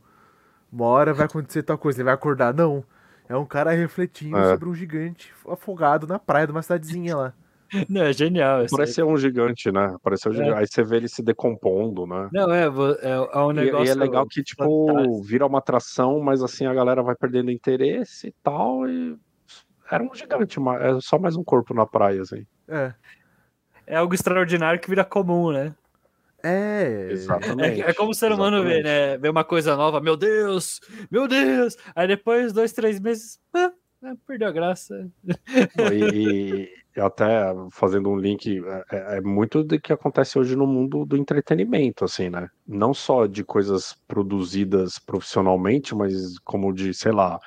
uma 0.74 0.86
hora 0.86 1.14
vai 1.14 1.26
acontecer 1.26 1.62
tal 1.62 1.78
coisa, 1.78 1.98
ele 1.98 2.04
vai 2.04 2.14
acordar. 2.14 2.52
Não. 2.52 2.84
É 3.28 3.36
um 3.36 3.46
cara 3.46 3.70
refletindo 3.70 4.36
é. 4.36 4.50
sobre 4.50 4.68
um 4.68 4.74
gigante 4.74 5.32
afogado 5.48 6.06
na 6.06 6.18
praia 6.18 6.46
de 6.46 6.52
uma 6.52 6.62
cidadezinha 6.62 7.16
lá. 7.16 7.34
Não, 7.88 8.02
é 8.02 8.12
genial. 8.12 8.66
Parece 8.70 9.02
um 9.02 9.16
gigante, 9.16 9.72
né? 9.72 9.96
Parece 10.02 10.28
um 10.28 10.32
é. 10.32 10.34
gigante. 10.34 10.58
Aí 10.58 10.66
você 10.66 10.84
vê 10.84 10.96
ele 10.96 11.08
se 11.08 11.22
decompondo, 11.22 12.06
né? 12.06 12.28
Não, 12.32 12.52
é, 12.52 12.64
é, 12.64 13.10
é 13.32 13.38
um 13.38 13.52
negócio. 13.52 13.86
E, 13.86 13.88
e 13.88 13.90
é 13.90 13.94
legal 13.94 14.26
que, 14.28 14.42
tipo, 14.42 14.86
fantástico. 14.86 15.22
vira 15.22 15.46
uma 15.46 15.58
atração, 15.58 16.20
mas 16.20 16.42
assim 16.42 16.66
a 16.66 16.74
galera 16.74 17.02
vai 17.02 17.14
perdendo 17.14 17.50
interesse 17.50 18.28
e 18.28 18.34
tal. 18.42 18.86
E 18.88 19.16
era 19.90 20.04
um 20.04 20.14
gigante, 20.14 20.58
é 20.80 21.00
só 21.00 21.18
mais 21.18 21.36
um 21.36 21.42
corpo 21.42 21.72
na 21.72 21.86
praia, 21.86 22.20
assim. 22.20 22.46
É. 22.68 22.92
É 23.86 23.96
algo 23.96 24.14
extraordinário 24.14 24.80
que 24.80 24.88
vira 24.88 25.04
comum, 25.04 25.50
né? 25.50 25.74
É, 26.44 27.08
exatamente. 27.10 27.80
É, 27.80 27.90
é 27.90 27.94
como 27.94 28.10
o 28.10 28.14
ser 28.14 28.30
humano 28.30 28.62
vê, 28.62 28.82
né? 28.82 29.16
Vê 29.16 29.30
uma 29.30 29.44
coisa 29.44 29.74
nova, 29.74 29.98
meu 29.98 30.14
Deus, 30.14 30.78
meu 31.10 31.26
Deus. 31.26 31.74
Aí 31.96 32.06
depois, 32.06 32.52
dois, 32.52 32.70
três 32.72 33.00
meses, 33.00 33.40
ah, 33.54 33.72
perdeu 34.26 34.48
a 34.48 34.52
graça. 34.52 35.10
E, 35.90 36.68
e, 36.94 37.00
até 37.00 37.46
fazendo 37.70 38.10
um 38.10 38.18
link, 38.18 38.62
é, 38.62 38.84
é, 38.92 39.16
é, 39.16 39.20
muito 39.22 39.64
do 39.64 39.80
que 39.80 39.90
acontece 39.90 40.38
hoje 40.38 40.54
no 40.54 40.66
mundo 40.66 41.06
do 41.06 41.16
entretenimento, 41.16 42.04
assim, 42.04 42.28
né? 42.28 42.50
Não 42.66 42.92
só 42.92 43.26
de 43.26 43.42
coisas 43.42 43.96
produzidas 44.06 44.98
profissionalmente, 44.98 45.94
mas 45.94 46.38
como 46.40 46.74
de, 46.74 46.92
sei 46.92 47.12
lá, 47.12 47.40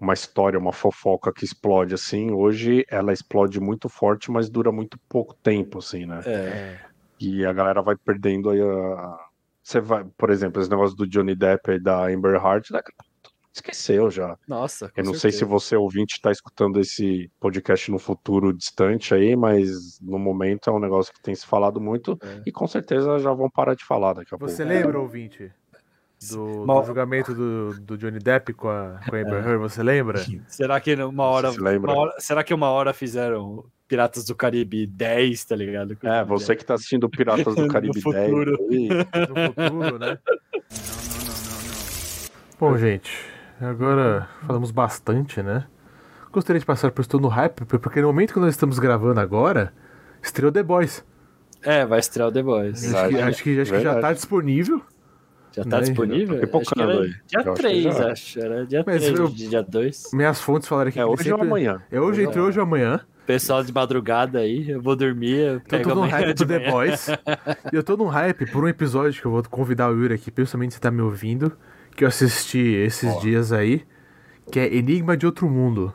uma 0.00 0.14
história, 0.14 0.58
uma 0.60 0.72
fofoca 0.72 1.32
que 1.32 1.44
explode 1.44 1.92
assim. 1.92 2.30
Hoje 2.30 2.86
ela 2.88 3.12
explode 3.12 3.58
muito 3.58 3.88
forte, 3.88 4.30
mas 4.30 4.48
dura 4.48 4.70
muito 4.70 4.96
pouco 5.08 5.34
tempo, 5.34 5.78
assim, 5.78 6.06
né? 6.06 6.20
É. 6.24 6.93
E 7.20 7.44
a 7.44 7.52
galera 7.52 7.82
vai 7.82 7.96
perdendo 7.96 8.50
aí 8.50 8.60
a, 8.60 9.18
você 9.64 9.80
vai, 9.80 10.04
por 10.18 10.30
exemplo, 10.30 10.60
esse 10.60 10.70
negócio 10.70 10.94
do 10.94 11.06
Johnny 11.06 11.34
Depp 11.34 11.72
e 11.72 11.80
da 11.80 12.06
Amber 12.06 12.34
Heard, 12.34 12.68
esqueceu 13.50 14.10
já. 14.10 14.36
Nossa, 14.46 14.92
Eu 14.96 15.04
não 15.04 15.14
certeza. 15.14 15.20
sei 15.20 15.32
se 15.32 15.44
você 15.44 15.76
ouvinte 15.76 16.16
está 16.16 16.30
escutando 16.30 16.78
esse 16.78 17.30
podcast 17.40 17.90
no 17.90 17.98
futuro 17.98 18.52
distante 18.52 19.14
aí, 19.14 19.34
mas 19.34 19.98
no 20.00 20.18
momento 20.18 20.68
é 20.68 20.72
um 20.72 20.80
negócio 20.80 21.14
que 21.14 21.22
tem 21.22 21.34
se 21.34 21.46
falado 21.46 21.80
muito 21.80 22.18
é. 22.22 22.42
e 22.44 22.52
com 22.52 22.66
certeza 22.66 23.18
já 23.18 23.32
vão 23.32 23.48
parar 23.48 23.74
de 23.74 23.84
falar 23.84 24.12
daqui 24.12 24.34
a 24.34 24.36
você 24.36 24.38
pouco. 24.38 24.52
Você 24.52 24.64
lembra, 24.64 24.98
ouvinte? 24.98 25.52
Do, 26.30 26.66
do, 26.66 26.84
julgamento 26.84 27.34
do, 27.34 27.80
do, 27.80 27.98
Johnny 27.98 28.18
Depp 28.18 28.52
com 28.54 28.68
a, 28.68 29.00
com 29.08 29.16
a 29.16 29.18
Amber 29.18 29.34
é. 29.34 29.48
Heard, 29.48 29.58
você 29.58 29.82
lembra? 29.82 30.24
Será 30.48 30.80
que 30.80 30.94
uma 30.94 31.24
hora, 31.24 31.50
uma 31.50 31.94
hora, 31.94 32.12
Será 32.18 32.44
que 32.44 32.54
uma 32.54 32.70
hora 32.70 32.92
fizeram 32.92 33.64
Piratas 33.86 34.24
do 34.24 34.34
Caribe 34.34 34.86
10, 34.86 35.44
tá 35.44 35.56
ligado? 35.56 35.96
É, 36.02 36.24
você 36.24 36.56
que 36.56 36.64
tá 36.64 36.74
assistindo 36.74 37.08
Piratas 37.08 37.54
do 37.54 37.66
Caribe 37.68 38.00
no 38.04 38.12
10. 38.12 38.30
Futuro. 38.30 38.58
no 38.60 39.36
futuro, 39.52 39.98
né? 39.98 40.18
Bom, 42.58 42.78
gente, 42.78 43.12
agora 43.60 44.28
falamos 44.46 44.70
bastante, 44.70 45.42
né? 45.42 45.66
Gostaria 46.32 46.58
de 46.58 46.66
passar 46.66 46.90
por 46.90 47.02
estou 47.02 47.20
no 47.20 47.28
hype, 47.28 47.64
porque 47.64 48.00
no 48.00 48.08
momento 48.08 48.32
que 48.32 48.40
nós 48.40 48.50
estamos 48.50 48.78
gravando 48.78 49.20
agora, 49.20 49.72
estreou 50.22 50.50
The 50.50 50.62
Boys. 50.62 51.04
É, 51.62 51.84
vai 51.86 51.98
estrear 51.98 52.28
o 52.28 52.32
The 52.32 52.42
Boys. 52.42 52.94
Acho 52.94 53.08
que, 53.08 53.20
acho 53.20 53.42
que, 53.42 53.60
acho 53.60 53.72
que 53.72 53.80
já 53.80 54.00
tá 54.00 54.12
disponível. 54.12 54.82
Já 55.54 55.62
tá 55.62 55.76
né? 55.76 55.82
disponível? 55.82 56.36
Acho 56.36 56.74
que 56.74 56.82
era 56.82 57.04
dia 57.26 57.54
3, 57.54 58.00
acho. 58.00 58.40
Era 58.40 58.66
dia 58.66 58.84
Mas 58.84 59.02
3, 59.02 59.18
eu, 59.18 59.28
dia 59.28 59.62
2. 59.62 60.10
Minhas 60.12 60.40
fontes 60.40 60.68
falaram 60.68 60.90
que. 60.90 60.98
É 60.98 61.06
hoje 61.06 61.24
sempre... 61.24 61.32
ou 61.32 61.42
amanhã. 61.42 61.80
É 61.92 62.00
hoje, 62.00 62.22
entre 62.22 62.40
hoje 62.40 62.58
ou 62.58 62.64
amanhã. 62.64 63.00
Pessoal 63.24 63.62
de 63.62 63.72
madrugada 63.72 64.40
aí, 64.40 64.68
eu 64.68 64.82
vou 64.82 64.96
dormir. 64.96 65.38
Eu, 65.38 65.62
eu 65.70 65.82
tô 65.82 65.94
num 65.94 66.06
hype 66.08 66.34
do 66.34 66.44
The 66.44 66.70
Boys. 66.70 67.08
e 67.72 67.76
eu 67.76 67.84
tô 67.84 67.96
num 67.96 68.06
hype 68.06 68.46
por 68.50 68.64
um 68.64 68.68
episódio 68.68 69.20
que 69.20 69.26
eu 69.26 69.30
vou 69.30 69.42
convidar 69.44 69.90
o 69.90 69.94
Yuri 69.94 70.14
aqui, 70.14 70.30
principalmente 70.30 70.74
se 70.74 70.80
tá 70.80 70.90
me 70.90 71.00
ouvindo, 71.00 71.52
que 71.96 72.04
eu 72.04 72.08
assisti 72.08 72.58
esses 72.58 73.14
oh. 73.14 73.20
dias 73.20 73.52
aí, 73.52 73.82
que 74.50 74.58
é 74.58 74.74
Enigma 74.74 75.16
de 75.16 75.24
Outro 75.24 75.48
Mundo. 75.48 75.94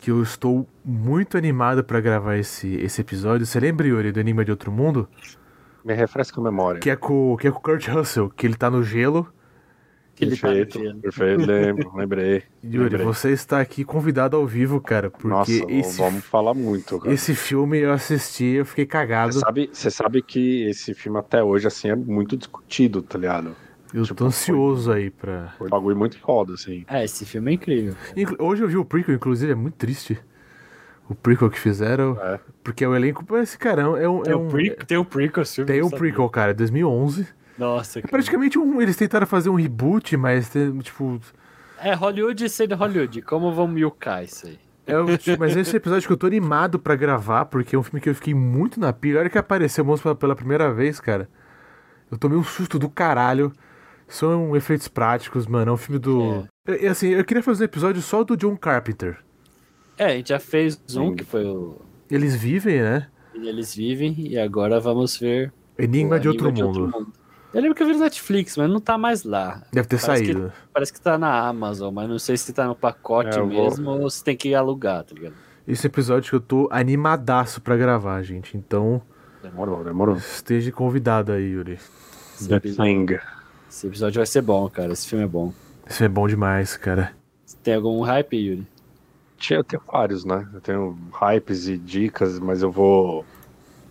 Que 0.00 0.10
eu 0.10 0.22
estou 0.22 0.68
muito 0.84 1.36
animado 1.36 1.82
para 1.82 2.00
gravar 2.00 2.36
esse, 2.36 2.76
esse 2.76 3.00
episódio. 3.00 3.44
Você 3.44 3.58
lembra, 3.58 3.86
Yuri, 3.86 4.12
do 4.12 4.20
Enigma 4.20 4.44
de 4.44 4.50
Outro 4.50 4.70
Mundo? 4.70 5.08
Me 5.84 5.92
refresca 5.92 6.40
a 6.40 6.44
memória. 6.44 6.80
Que 6.80 6.88
é 6.88 6.96
com, 6.96 7.36
que 7.36 7.46
é 7.46 7.50
com 7.50 7.58
o 7.58 7.60
Kurt 7.60 7.86
Russell, 7.88 8.30
que 8.30 8.46
ele 8.46 8.56
tá 8.56 8.70
no 8.70 8.82
gelo. 8.82 9.28
Perfeito, 10.16 10.82
tá 10.82 10.94
perfeito, 11.02 11.44
lembro, 11.44 11.96
lembrei. 11.96 12.44
Yuri, 12.62 12.90
lembrei. 12.90 13.04
você 13.04 13.32
está 13.32 13.60
aqui 13.60 13.84
convidado 13.84 14.36
ao 14.36 14.46
vivo, 14.46 14.80
cara, 14.80 15.10
porque 15.10 15.26
Nossa, 15.26 15.72
esse, 15.72 15.98
vamos 15.98 16.24
falar 16.24 16.54
muito, 16.54 17.00
cara. 17.00 17.12
Esse 17.12 17.34
filme 17.34 17.78
eu 17.78 17.92
assisti, 17.92 18.44
eu 18.44 18.64
fiquei 18.64 18.86
cagado. 18.86 19.32
Você 19.32 19.40
sabe, 19.40 19.70
você 19.72 19.90
sabe 19.90 20.22
que 20.22 20.68
esse 20.68 20.94
filme 20.94 21.18
até 21.18 21.42
hoje, 21.42 21.66
assim, 21.66 21.90
é 21.90 21.96
muito 21.96 22.36
discutido, 22.36 23.02
tá 23.02 23.18
ligado? 23.18 23.56
Eu 23.92 24.04
tipo, 24.04 24.14
tô 24.14 24.26
ansioso 24.26 24.92
foi, 24.92 25.02
aí 25.02 25.10
pra... 25.10 25.52
Foi 25.58 25.66
um 25.66 25.70
bagulho 25.70 25.96
muito 25.96 26.18
foda, 26.18 26.54
assim. 26.54 26.84
É, 26.88 27.04
esse 27.04 27.26
filme 27.26 27.50
é 27.50 27.54
incrível. 27.54 27.96
Hoje 28.38 28.62
eu 28.62 28.68
vi 28.68 28.76
o 28.76 28.84
prequel, 28.84 29.16
inclusive, 29.16 29.50
é 29.50 29.56
muito 29.56 29.74
triste 29.74 30.18
o 31.08 31.14
prequel 31.14 31.50
que 31.50 31.58
fizeram. 31.58 32.18
É. 32.20 32.40
Porque 32.62 32.86
o 32.86 32.94
elenco 32.94 33.24
parece, 33.24 33.58
cara, 33.58 33.82
é 33.82 34.08
um. 34.08 34.22
É 34.24 34.36
um 34.36 34.48
tem 34.86 34.96
o 34.96 35.04
prequel, 35.04 35.44
sim. 35.44 35.64
Tem 35.64 35.82
o 35.82 35.90
prequel, 35.90 36.28
cara, 36.28 36.54
2011. 36.54 37.26
Nossa, 37.58 38.00
cara. 38.00 38.08
É 38.08 38.10
praticamente 38.10 38.58
um. 38.58 38.80
Eles 38.80 38.96
tentaram 38.96 39.26
fazer 39.26 39.50
um 39.50 39.54
reboot, 39.54 40.16
mas, 40.16 40.50
tipo. 40.82 41.20
É, 41.80 41.94
Hollywood 41.94 42.48
sendo 42.48 42.74
Hollywood. 42.74 43.22
Como 43.22 43.52
vamos 43.52 43.74
milcar 43.74 44.24
isso 44.24 44.46
aí? 44.46 44.58
É, 44.86 45.36
mas 45.38 45.56
esse 45.56 45.76
episódio 45.76 46.06
que 46.06 46.12
eu 46.12 46.16
tô 46.16 46.26
animado 46.26 46.78
para 46.78 46.94
gravar, 46.94 47.46
porque 47.46 47.74
é 47.74 47.78
um 47.78 47.82
filme 47.82 48.00
que 48.00 48.08
eu 48.08 48.14
fiquei 48.14 48.34
muito 48.34 48.78
na 48.78 48.92
pilha. 48.92 49.20
Olha 49.20 49.30
que 49.30 49.38
apareceu 49.38 49.82
o 49.82 49.86
monstro 49.86 50.14
pela 50.14 50.36
primeira 50.36 50.72
vez, 50.72 51.00
cara. 51.00 51.28
Eu 52.10 52.18
tomei 52.18 52.36
um 52.36 52.44
susto 52.44 52.78
do 52.78 52.88
caralho. 52.88 53.52
São 54.06 54.54
efeitos 54.54 54.86
práticos, 54.86 55.46
mano. 55.46 55.70
É 55.70 55.74
um 55.74 55.78
filme 55.78 55.98
do. 55.98 56.46
É. 56.66 56.88
assim, 56.88 57.08
eu 57.08 57.24
queria 57.24 57.42
fazer 57.42 57.64
um 57.64 57.66
episódio 57.66 58.02
só 58.02 58.22
do 58.22 58.36
John 58.36 58.56
Carpenter. 58.56 59.23
É, 59.96 60.06
a 60.06 60.16
gente 60.16 60.28
já 60.28 60.38
fez 60.38 60.80
um 60.96 61.14
que 61.14 61.24
foi 61.24 61.44
o. 61.44 61.80
Eles 62.10 62.34
vivem, 62.34 62.82
né? 62.82 63.08
Eles 63.34 63.74
vivem 63.74 64.14
e 64.18 64.38
agora 64.38 64.78
vamos 64.80 65.16
ver. 65.16 65.52
Enigma, 65.78 66.20
de, 66.20 66.28
outro 66.28 66.52
de, 66.52 66.62
outro 66.62 66.82
mundo. 66.88 67.12
Eu 67.52 67.60
lembro 67.60 67.74
que 67.74 67.82
eu 67.82 67.86
vi 67.86 67.92
no 67.92 68.00
Netflix, 68.00 68.56
mas 68.56 68.68
não 68.68 68.80
tá 68.80 68.98
mais 68.98 69.22
lá. 69.22 69.62
Deve 69.72 69.86
ter 69.86 70.00
parece 70.00 70.24
saído. 70.24 70.48
Que, 70.48 70.72
parece 70.72 70.92
que 70.92 71.00
tá 71.00 71.16
na 71.16 71.46
Amazon, 71.46 71.94
mas 71.94 72.08
não 72.08 72.18
sei 72.18 72.36
se 72.36 72.52
tá 72.52 72.66
no 72.66 72.74
pacote 72.74 73.38
é, 73.38 73.42
mesmo 73.42 73.84
vou... 73.84 74.00
ou 74.02 74.10
se 74.10 74.22
tem 74.24 74.36
que 74.36 74.54
alugar, 74.54 75.04
tá 75.04 75.14
ligado? 75.14 75.34
Esse 75.66 75.86
episódio 75.86 76.30
que 76.30 76.36
eu 76.36 76.40
tô 76.40 76.68
animadaço 76.70 77.60
pra 77.60 77.76
gravar, 77.76 78.22
gente. 78.22 78.56
Então. 78.56 79.00
Demorou, 79.42 79.84
demorou. 79.84 80.16
Esteja 80.16 80.70
convidado 80.72 81.32
aí, 81.32 81.44
Yuri. 81.44 81.78
Esse 82.34 82.52
episódio, 82.52 83.20
esse 83.70 83.86
episódio 83.86 84.18
vai 84.18 84.26
ser 84.26 84.42
bom, 84.42 84.68
cara. 84.68 84.92
Esse 84.92 85.08
filme 85.08 85.24
é 85.24 85.28
bom. 85.28 85.52
Esse 85.86 85.98
filme 85.98 86.12
é 86.12 86.14
bom 86.14 86.26
demais, 86.26 86.76
cara. 86.76 87.12
Tem 87.62 87.74
algum 87.74 88.00
hype, 88.02 88.36
Yuri? 88.36 88.66
Tinha, 89.44 89.58
eu 89.58 89.64
tenho 89.64 89.82
vários, 89.86 90.24
né? 90.24 90.48
Eu 90.52 90.60
tenho 90.60 90.98
hypes 91.12 91.68
e 91.68 91.76
dicas, 91.76 92.38
mas 92.38 92.62
eu 92.62 92.70
vou, 92.70 93.24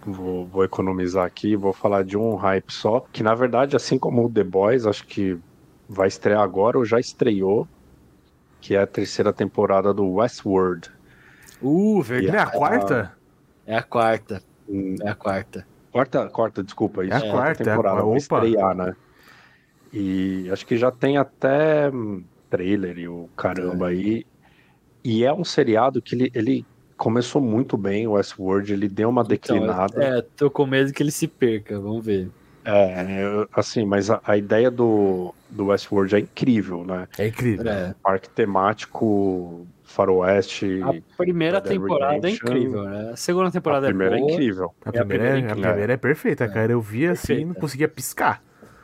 vou, 0.05 0.47
vou 0.47 0.63
economizar 0.63 1.25
aqui, 1.25 1.55
vou 1.55 1.73
falar 1.73 2.03
de 2.03 2.17
um 2.17 2.35
hype 2.35 2.71
só, 2.71 3.05
que 3.11 3.21
na 3.21 3.35
verdade, 3.35 3.75
assim 3.75 3.97
como 3.99 4.25
o 4.25 4.29
The 4.29 4.43
Boys, 4.43 4.85
acho 4.85 5.05
que 5.05 5.37
vai 5.87 6.07
estrear 6.07 6.41
agora 6.41 6.77
ou 6.77 6.85
já 6.85 6.99
estreou, 6.99 7.67
que 8.59 8.75
é 8.75 8.81
a 8.81 8.87
terceira 8.87 9.31
temporada 9.31 9.93
do 9.93 10.05
Westworld. 10.13 10.89
Uh, 11.61 12.01
verdade. 12.01 12.37
É 12.37 12.39
a 12.39 12.47
quarta? 12.47 13.17
É 13.65 13.77
a 13.77 13.83
quarta. 13.83 14.43
Hum. 14.67 14.95
É 15.01 15.09
a 15.09 15.15
quarta. 15.15 15.67
Quarta, 15.91 16.27
quarta, 16.29 16.63
desculpa. 16.63 17.05
Isso 17.05 17.13
é 17.13 17.29
a 17.29 17.31
quarta 17.31 17.63
temporada. 17.63 17.99
É, 17.99 18.03
vai 18.03 18.17
estrear, 18.17 18.75
né? 18.75 18.95
E 19.91 20.49
acho 20.51 20.65
que 20.65 20.75
já 20.75 20.89
tem 20.89 21.17
até 21.17 21.91
trailer 22.49 22.97
e 22.97 23.07
o 23.07 23.29
caramba 23.37 23.91
é. 23.91 23.95
aí. 23.95 24.25
E 25.03 25.23
é 25.23 25.33
um 25.33 25.43
seriado 25.43 26.01
que 26.01 26.15
ele, 26.15 26.31
ele 26.33 26.65
começou 26.97 27.41
muito 27.41 27.77
bem, 27.77 28.07
o 28.07 28.13
Westworld, 28.13 28.71
ele 28.71 28.87
deu 28.87 29.09
uma 29.09 29.23
declinada. 29.23 29.93
Então, 29.97 30.17
é, 30.17 30.21
tô 30.37 30.49
com 30.49 30.65
medo 30.65 30.93
que 30.93 31.03
ele 31.03 31.11
se 31.11 31.27
perca, 31.27 31.79
vamos 31.79 32.05
ver. 32.05 32.29
É, 32.65 33.45
assim, 33.53 33.85
mas 33.85 34.09
a, 34.09 34.21
a, 34.25 34.37
ideia 34.37 34.71
do, 34.71 35.35
do 35.49 35.65
Westworld 35.65 36.15
é 36.15 36.19
incrível, 36.19 36.85
né? 36.85 37.07
É 37.17 37.27
incrível. 37.27 37.69
É. 37.69 37.93
Parque 38.01 38.29
temático, 38.29 39.67
faroeste. 39.83 40.81
A 40.81 41.17
primeira 41.17 41.59
temporada 41.59 42.29
é 42.29 42.31
incrível, 42.31 42.83
né? 42.83 43.11
A 43.11 43.17
segunda 43.17 43.51
temporada 43.51 43.87
a 43.87 43.89
primeira 43.89 44.15
é, 44.15 44.19
boa, 44.19 44.31
é 44.31 44.33
incrível. 44.33 44.73
A 44.85 44.91
primeira, 44.91 45.01
a 45.01 45.05
primeira, 45.05 45.25
é, 45.25 45.39
incrível. 45.39 45.51
A 45.51 45.67
primeira 45.67 45.93
é 45.93 45.97
perfeita, 45.97 46.47
cara. 46.47 46.71
Eu 46.71 46.79
vi 46.79 47.05
assim 47.05 47.33
e 47.33 47.45
não 47.45 47.53
conseguia 47.53 47.89
piscar. 47.89 48.41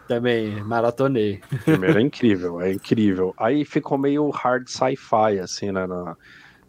Também, 0.10 0.64
maratonei. 0.64 1.40
Primeiro 1.64 2.00
é 2.00 2.02
incrível, 2.02 2.60
é 2.60 2.74
incrível. 2.74 3.32
Aí 3.38 3.64
ficou 3.64 3.96
meio 3.96 4.28
hard 4.32 4.68
sci-fi, 4.68 5.38
assim, 5.40 5.72
né? 5.72 5.86
Na, 5.86 6.18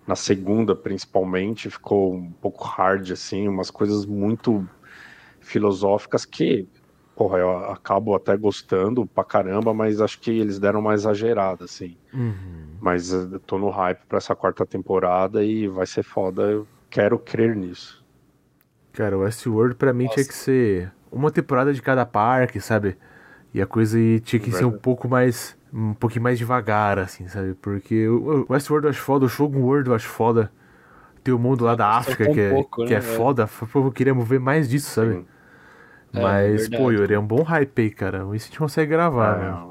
na 0.07 0.15
segunda, 0.15 0.77
principalmente, 0.77 1.71
ficou 1.71 2.15
um 2.15 2.31
pouco 2.33 2.63
hard, 2.65 3.11
assim, 3.13 3.49
umas 3.49 3.71
coisas 3.71 4.05
muito 4.05 4.69
filosóficas 5.41 6.27
que, 6.27 6.69
porra, 7.17 7.39
eu 7.39 7.51
acabo 7.71 8.15
até 8.15 8.37
gostando 8.37 9.07
pra 9.07 9.25
caramba, 9.25 9.73
mas 9.73 10.03
acho 10.03 10.21
que 10.21 10.31
eles 10.31 10.59
deram 10.59 10.81
uma 10.81 10.93
exagerada, 10.93 11.65
assim. 11.65 11.97
Uhum. 12.13 12.77
Mas 12.79 13.11
eu 13.11 13.41
tô 13.41 13.57
no 13.57 13.71
hype 13.71 14.05
pra 14.07 14.19
essa 14.19 14.37
quarta 14.37 14.67
temporada 14.67 15.43
e 15.43 15.67
vai 15.67 15.87
ser 15.87 16.03
foda, 16.03 16.43
eu 16.43 16.69
quero 16.91 17.19
crer 17.19 17.57
nisso. 17.57 18.05
Cara, 18.93 19.17
o 19.17 19.23
Westworld 19.23 19.77
pra 19.77 19.95
mim 19.95 20.05
Nossa. 20.05 20.17
tinha 20.17 20.27
que 20.27 20.35
ser 20.35 20.93
uma 21.11 21.31
temporada 21.31 21.73
de 21.73 21.81
cada 21.81 22.05
parque, 22.05 22.61
sabe? 22.61 22.99
E 23.53 23.61
a 23.61 23.67
coisa 23.67 23.99
tinha 24.21 24.41
que 24.41 24.53
ser 24.53 24.65
um 24.65 24.79
pouco 24.79 25.09
mais. 25.09 25.59
Um 25.73 25.95
pouquinho 25.95 26.23
mais 26.25 26.37
devagar, 26.37 26.99
assim, 26.99 27.29
sabe? 27.29 27.55
Porque 27.55 28.09
o 28.09 28.45
Westworld 28.51 28.87
eu 28.87 28.91
acho 28.91 29.01
foda, 29.01 29.27
o 29.27 29.29
Shogun 29.29 29.61
World 29.61 29.89
eu 29.89 29.95
acho 29.95 30.09
foda. 30.09 30.51
Tem 31.23 31.33
o 31.33 31.39
mundo 31.39 31.65
lá 31.65 31.77
da 31.77 31.87
África 31.87 32.29
que, 32.33 32.41
é, 32.41 32.51
pouco, 32.51 32.85
que 32.85 32.95
é 32.95 32.99
né? 32.99 33.05
é 33.05 33.17
foda. 33.17 33.49
Eu 33.75 33.93
queria 33.93 34.15
ver 34.15 34.41
mais 34.41 34.69
disso, 34.69 34.91
sabe? 34.91 35.25
É, 36.13 36.21
Mas, 36.21 36.63
verdade. 36.63 36.83
pô, 36.83 36.91
Yuri, 36.91 37.15
é 37.15 37.19
um 37.19 37.27
bom 37.27 37.43
hype 37.43 37.83
aí, 37.83 37.91
cara. 37.91 38.19
Isso 38.35 38.47
a 38.47 38.49
gente 38.49 38.59
consegue 38.59 38.91
gravar, 38.91 39.37
é. 39.37 39.45
né? 39.45 39.67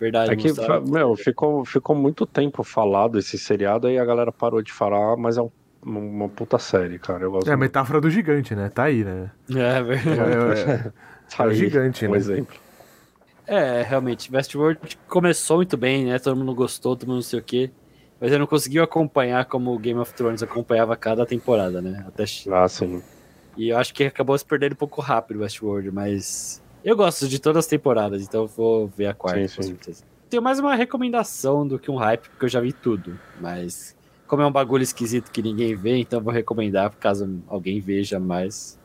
Verdade, 0.00 0.32
é 0.32 0.36
que, 0.36 0.48
meu, 0.88 1.16
ficou, 1.16 1.64
ficou 1.64 1.96
muito 1.96 2.24
tempo 2.24 2.62
falado 2.62 3.18
esse 3.18 3.36
seriado 3.36 3.88
aí 3.88 3.98
a 3.98 4.04
galera 4.04 4.30
parou 4.30 4.62
de 4.62 4.72
falar, 4.72 5.16
mas 5.16 5.36
é 5.36 5.42
um, 5.42 5.50
uma 5.82 6.28
puta 6.28 6.56
série, 6.58 7.00
cara. 7.00 7.24
Eu 7.24 7.32
gosto 7.32 7.50
é 7.50 7.52
a 7.52 7.56
metáfora 7.56 8.00
do 8.00 8.08
gigante, 8.08 8.54
né? 8.54 8.68
Tá 8.68 8.84
aí, 8.84 9.02
né? 9.02 9.30
É, 9.50 9.82
verdade. 9.82 10.60
É, 10.60 10.72
é, 10.72 10.92
tá 11.36 11.46
é, 11.46 11.50
gigante, 11.50 12.06
um 12.06 12.12
né? 12.12 12.16
exemplo. 12.16 12.56
É, 13.48 13.80
realmente, 13.82 14.30
Westworld 14.30 14.98
começou 15.08 15.56
muito 15.56 15.74
bem, 15.74 16.04
né? 16.04 16.18
Todo 16.18 16.36
mundo 16.36 16.54
gostou, 16.54 16.94
todo 16.94 17.08
mundo 17.08 17.16
não 17.16 17.22
sei 17.22 17.38
o 17.38 17.42
quê. 17.42 17.70
Mas 18.20 18.30
eu 18.30 18.38
não 18.38 18.46
conseguiu 18.46 18.82
acompanhar 18.82 19.46
como 19.46 19.72
o 19.72 19.78
Game 19.78 19.98
of 19.98 20.12
Thrones 20.12 20.42
acompanhava 20.42 20.94
cada 20.96 21.24
temporada, 21.24 21.80
né? 21.80 22.04
Até... 22.06 22.24
Ah, 22.52 22.68
sim. 22.68 23.02
E 23.56 23.70
eu 23.70 23.78
acho 23.78 23.94
que 23.94 24.04
acabou 24.04 24.36
se 24.36 24.44
perdendo 24.44 24.72
um 24.74 24.76
pouco 24.76 25.00
rápido 25.00 25.40
Westworld, 25.40 25.90
mas 25.90 26.62
eu 26.84 26.94
gosto 26.94 27.26
de 27.26 27.38
todas 27.38 27.64
as 27.64 27.66
temporadas, 27.66 28.22
então 28.22 28.42
eu 28.42 28.46
vou 28.46 28.86
ver 28.86 29.06
a 29.06 29.14
quarta, 29.14 29.48
sim, 29.48 29.56
com 29.56 29.62
sim. 29.62 29.68
certeza. 29.70 30.04
Tenho 30.28 30.42
mais 30.42 30.58
uma 30.58 30.74
recomendação 30.74 31.66
do 31.66 31.78
que 31.78 31.90
um 31.90 31.96
hype, 31.96 32.28
porque 32.28 32.44
eu 32.44 32.48
já 32.50 32.60
vi 32.60 32.72
tudo. 32.72 33.18
Mas 33.40 33.96
como 34.26 34.42
é 34.42 34.46
um 34.46 34.52
bagulho 34.52 34.82
esquisito 34.82 35.30
que 35.30 35.40
ninguém 35.40 35.74
vê, 35.74 35.96
então 35.96 36.18
eu 36.18 36.22
vou 36.22 36.32
recomendar 36.32 36.90
caso 37.00 37.42
alguém 37.48 37.80
veja 37.80 38.20
mais. 38.20 38.78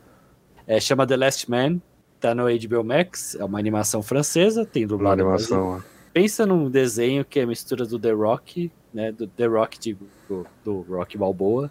É, 0.66 0.80
chama 0.80 1.06
The 1.06 1.18
Last 1.18 1.50
Man, 1.50 1.80
Tá 2.24 2.34
no 2.34 2.44
HBO 2.44 2.82
Max, 2.82 3.34
é 3.34 3.44
uma 3.44 3.58
animação 3.58 4.02
francesa, 4.02 4.64
tem 4.64 4.86
dublado. 4.86 5.22
Uma 5.22 5.32
animação, 5.32 5.76
é. 5.76 5.82
Pensa 6.10 6.46
num 6.46 6.70
desenho 6.70 7.22
que 7.22 7.38
é 7.38 7.42
a 7.42 7.46
mistura 7.46 7.84
do 7.84 7.98
The 7.98 8.12
Rock, 8.12 8.72
né? 8.94 9.12
Do 9.12 9.26
The 9.26 9.44
Rock, 9.44 9.78
digo, 9.78 10.06
do, 10.26 10.46
do 10.64 10.80
Rock 10.88 11.18
Balboa, 11.18 11.70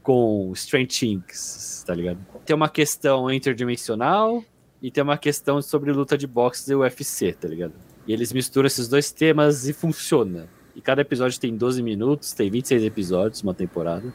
com 0.00 0.52
Strange 0.54 0.86
Things, 0.86 1.82
tá 1.84 1.92
ligado? 1.92 2.20
Tem 2.46 2.54
uma 2.54 2.68
questão 2.68 3.28
interdimensional 3.32 4.44
e 4.80 4.92
tem 4.92 5.02
uma 5.02 5.18
questão 5.18 5.60
sobre 5.60 5.90
luta 5.90 6.16
de 6.16 6.28
boxe 6.28 6.70
e 6.70 6.74
UFC, 6.76 7.32
tá 7.32 7.48
ligado? 7.48 7.72
E 8.06 8.12
eles 8.12 8.32
misturam 8.32 8.68
esses 8.68 8.86
dois 8.86 9.10
temas 9.10 9.66
e 9.66 9.72
funciona. 9.72 10.46
E 10.76 10.80
cada 10.80 11.00
episódio 11.00 11.40
tem 11.40 11.56
12 11.56 11.82
minutos, 11.82 12.32
tem 12.32 12.48
26 12.48 12.84
episódios, 12.84 13.42
uma 13.42 13.54
temporada. 13.54 14.14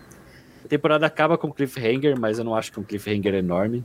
A 0.63 0.69
temporada 0.69 1.05
acaba 1.05 1.37
com 1.37 1.51
cliffhanger, 1.51 2.17
mas 2.17 2.39
eu 2.39 2.45
não 2.45 2.55
acho 2.55 2.71
que 2.71 2.79
é 2.79 2.81
um 2.81 2.85
cliffhanger 2.85 3.33
enorme, 3.33 3.83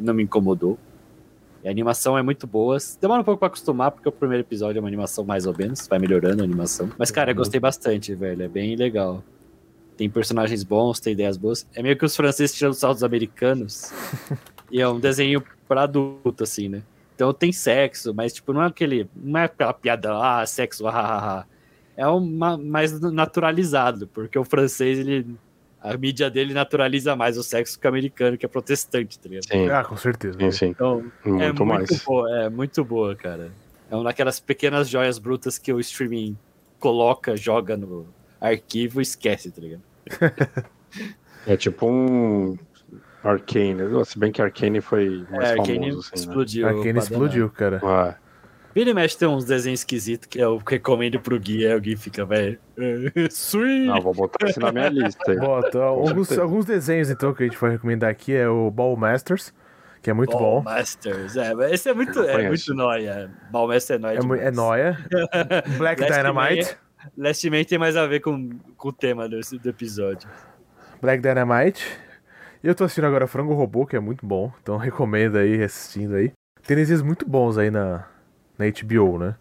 não 0.00 0.14
me 0.14 0.22
incomodou. 0.22 0.78
A 1.68 1.70
animação 1.70 2.18
é 2.18 2.22
muito 2.22 2.46
boa. 2.46 2.76
Demora 3.00 3.20
um 3.20 3.24
pouco 3.24 3.38
pra 3.38 3.48
acostumar, 3.48 3.90
porque 3.90 4.08
o 4.08 4.12
primeiro 4.12 4.42
episódio 4.42 4.78
é 4.78 4.80
uma 4.80 4.88
animação 4.88 5.24
mais 5.24 5.46
ou 5.46 5.56
menos, 5.56 5.86
vai 5.86 5.98
melhorando 5.98 6.42
a 6.42 6.44
animação. 6.44 6.90
Mas, 6.98 7.10
cara, 7.10 7.30
eu 7.30 7.34
gostei 7.34 7.60
bastante, 7.60 8.14
velho. 8.14 8.42
É 8.42 8.48
bem 8.48 8.74
legal. 8.74 9.22
Tem 9.96 10.10
personagens 10.10 10.64
bons, 10.64 10.98
tem 10.98 11.12
ideias 11.12 11.36
boas. 11.36 11.66
É 11.74 11.82
meio 11.82 11.96
que 11.96 12.04
os 12.04 12.16
franceses 12.16 12.56
tirando 12.56 12.74
saltos 12.74 13.04
americanos. 13.04 13.92
e 14.70 14.80
é 14.80 14.88
um 14.88 14.98
desenho 14.98 15.42
pra 15.68 15.82
adulto, 15.82 16.42
assim, 16.42 16.68
né? 16.68 16.82
Então 17.14 17.32
tem 17.32 17.52
sexo, 17.52 18.12
mas 18.12 18.32
tipo, 18.32 18.52
não 18.52 18.62
é 18.62 18.66
aquele. 18.66 19.08
Não 19.14 19.38
é 19.38 19.44
aquela 19.44 19.72
piada, 19.72 20.12
ah, 20.16 20.44
sexo, 20.46 20.86
ah, 20.88 21.46
É 21.96 22.06
uma, 22.06 22.56
mais 22.56 22.98
naturalizado, 23.00 24.08
porque 24.08 24.38
o 24.38 24.44
francês, 24.44 24.98
ele. 24.98 25.26
A 25.82 25.96
mídia 25.96 26.30
dele 26.30 26.54
naturaliza 26.54 27.16
mais 27.16 27.36
o 27.36 27.42
sexo 27.42 27.78
que 27.78 27.86
o 27.86 27.88
americano, 27.88 28.38
que 28.38 28.46
é 28.46 28.48
protestante, 28.48 29.18
tá 29.18 29.28
ligado? 29.28 29.48
Sim. 29.48 29.68
Ah, 29.68 29.82
com 29.82 29.96
certeza. 29.96 30.38
Sim, 30.38 30.50
sim. 30.52 30.66
Então, 30.66 31.04
muito 31.24 31.62
é 31.62 31.66
mais. 31.66 31.90
muito 31.90 32.04
boa, 32.04 32.38
é 32.38 32.48
muito 32.48 32.84
boa, 32.84 33.16
cara. 33.16 33.50
É 33.90 33.94
uma 33.96 34.04
daquelas 34.04 34.38
pequenas 34.38 34.88
joias 34.88 35.18
brutas 35.18 35.58
que 35.58 35.72
o 35.72 35.80
streaming 35.80 36.36
coloca, 36.78 37.36
joga 37.36 37.76
no 37.76 38.06
arquivo 38.40 39.00
e 39.00 39.02
esquece, 39.02 39.50
tá 39.50 39.60
ligado? 39.60 39.82
é 41.46 41.56
tipo 41.56 41.86
um 41.86 42.56
Arcane. 43.22 44.04
Se 44.04 44.18
bem 44.18 44.32
que 44.32 44.40
Arcane 44.40 44.80
foi 44.80 45.24
mais 45.30 45.50
é, 45.50 45.52
Arcane 45.52 45.90
famoso. 45.90 45.98
Assim, 46.00 46.14
explodiu. 46.14 46.66
Né? 46.66 46.72
Arcane 46.72 46.98
explodiu, 46.98 47.50
cara. 47.50 47.80
Ah. 47.82 48.21
Vira 48.74 48.90
e 48.90 48.94
mexe 48.94 49.18
tem 49.18 49.28
uns 49.28 49.44
desenhos 49.44 49.80
esquisitos 49.80 50.26
que 50.26 50.38
eu 50.38 50.60
recomendo 50.66 51.20
pro 51.20 51.38
Gui, 51.38 51.66
aí 51.66 51.74
o 51.74 51.80
Gui 51.80 51.94
fica, 51.96 52.24
velho. 52.24 52.58
Sweet! 53.30 53.86
Não, 53.86 54.00
vou 54.00 54.14
botar 54.14 54.48
isso 54.48 54.58
na 54.60 54.72
minha 54.72 54.88
lista. 54.88 55.30
Aí. 55.30 55.38
Bota. 55.38 55.78
Alguns, 55.82 56.38
alguns 56.38 56.64
desenhos, 56.64 57.10
então, 57.10 57.34
que 57.34 57.42
a 57.42 57.46
gente 57.46 57.58
vai 57.58 57.72
recomendar 57.72 58.10
aqui 58.10 58.34
é 58.34 58.48
o 58.48 58.70
Ball 58.70 58.96
Masters, 58.96 59.52
que 60.00 60.08
é 60.08 60.12
muito 60.14 60.32
Ball 60.32 60.40
bom. 60.40 60.62
Masters, 60.62 61.36
é, 61.36 61.52
esse 61.70 61.90
é 61.90 61.94
muito, 61.94 62.18
é 62.22 62.48
muito 62.48 62.74
nóia. 62.74 63.30
Ball 63.50 63.68
Masters 63.68 63.98
é 63.98 64.02
nóia. 64.02 64.18
É, 64.42 64.46
é 64.46 64.50
nóia. 64.50 64.98
Black 65.76 66.00
Last 66.00 66.14
Dynamite. 66.14 66.64
Man, 66.64 67.28
Last 67.28 67.50
Man 67.50 67.64
tem 67.64 67.78
mais 67.78 67.96
a 67.96 68.06
ver 68.06 68.20
com, 68.20 68.50
com 68.76 68.88
o 68.88 68.92
tema 68.92 69.28
do, 69.28 69.38
do 69.38 69.68
episódio. 69.68 70.30
Black 71.00 71.22
Dynamite. 71.22 71.84
E 72.64 72.68
eu 72.68 72.74
tô 72.74 72.84
assistindo 72.84 73.06
agora 73.06 73.26
Frango 73.26 73.52
Robô, 73.52 73.84
que 73.84 73.96
é 73.96 74.00
muito 74.00 74.24
bom. 74.24 74.50
Então 74.62 74.78
recomendo 74.78 75.36
aí, 75.36 75.62
assistindo 75.62 76.14
aí. 76.14 76.32
Tem 76.66 76.76
desenhos 76.76 77.02
muito 77.02 77.28
bons 77.28 77.58
aí 77.58 77.70
na, 77.72 78.06
na 78.62 78.70
HBO, 78.70 79.18
né? 79.18 79.34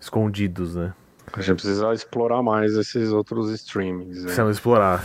Escondidos, 0.00 0.74
né? 0.74 0.94
A 1.32 1.40
gente 1.40 1.56
precisa 1.56 1.92
explorar 1.92 2.42
mais 2.42 2.74
esses 2.74 3.12
outros 3.12 3.50
streamings. 3.50 4.18
Né? 4.18 4.24
Precisamos 4.24 4.56
explorar. 4.56 5.04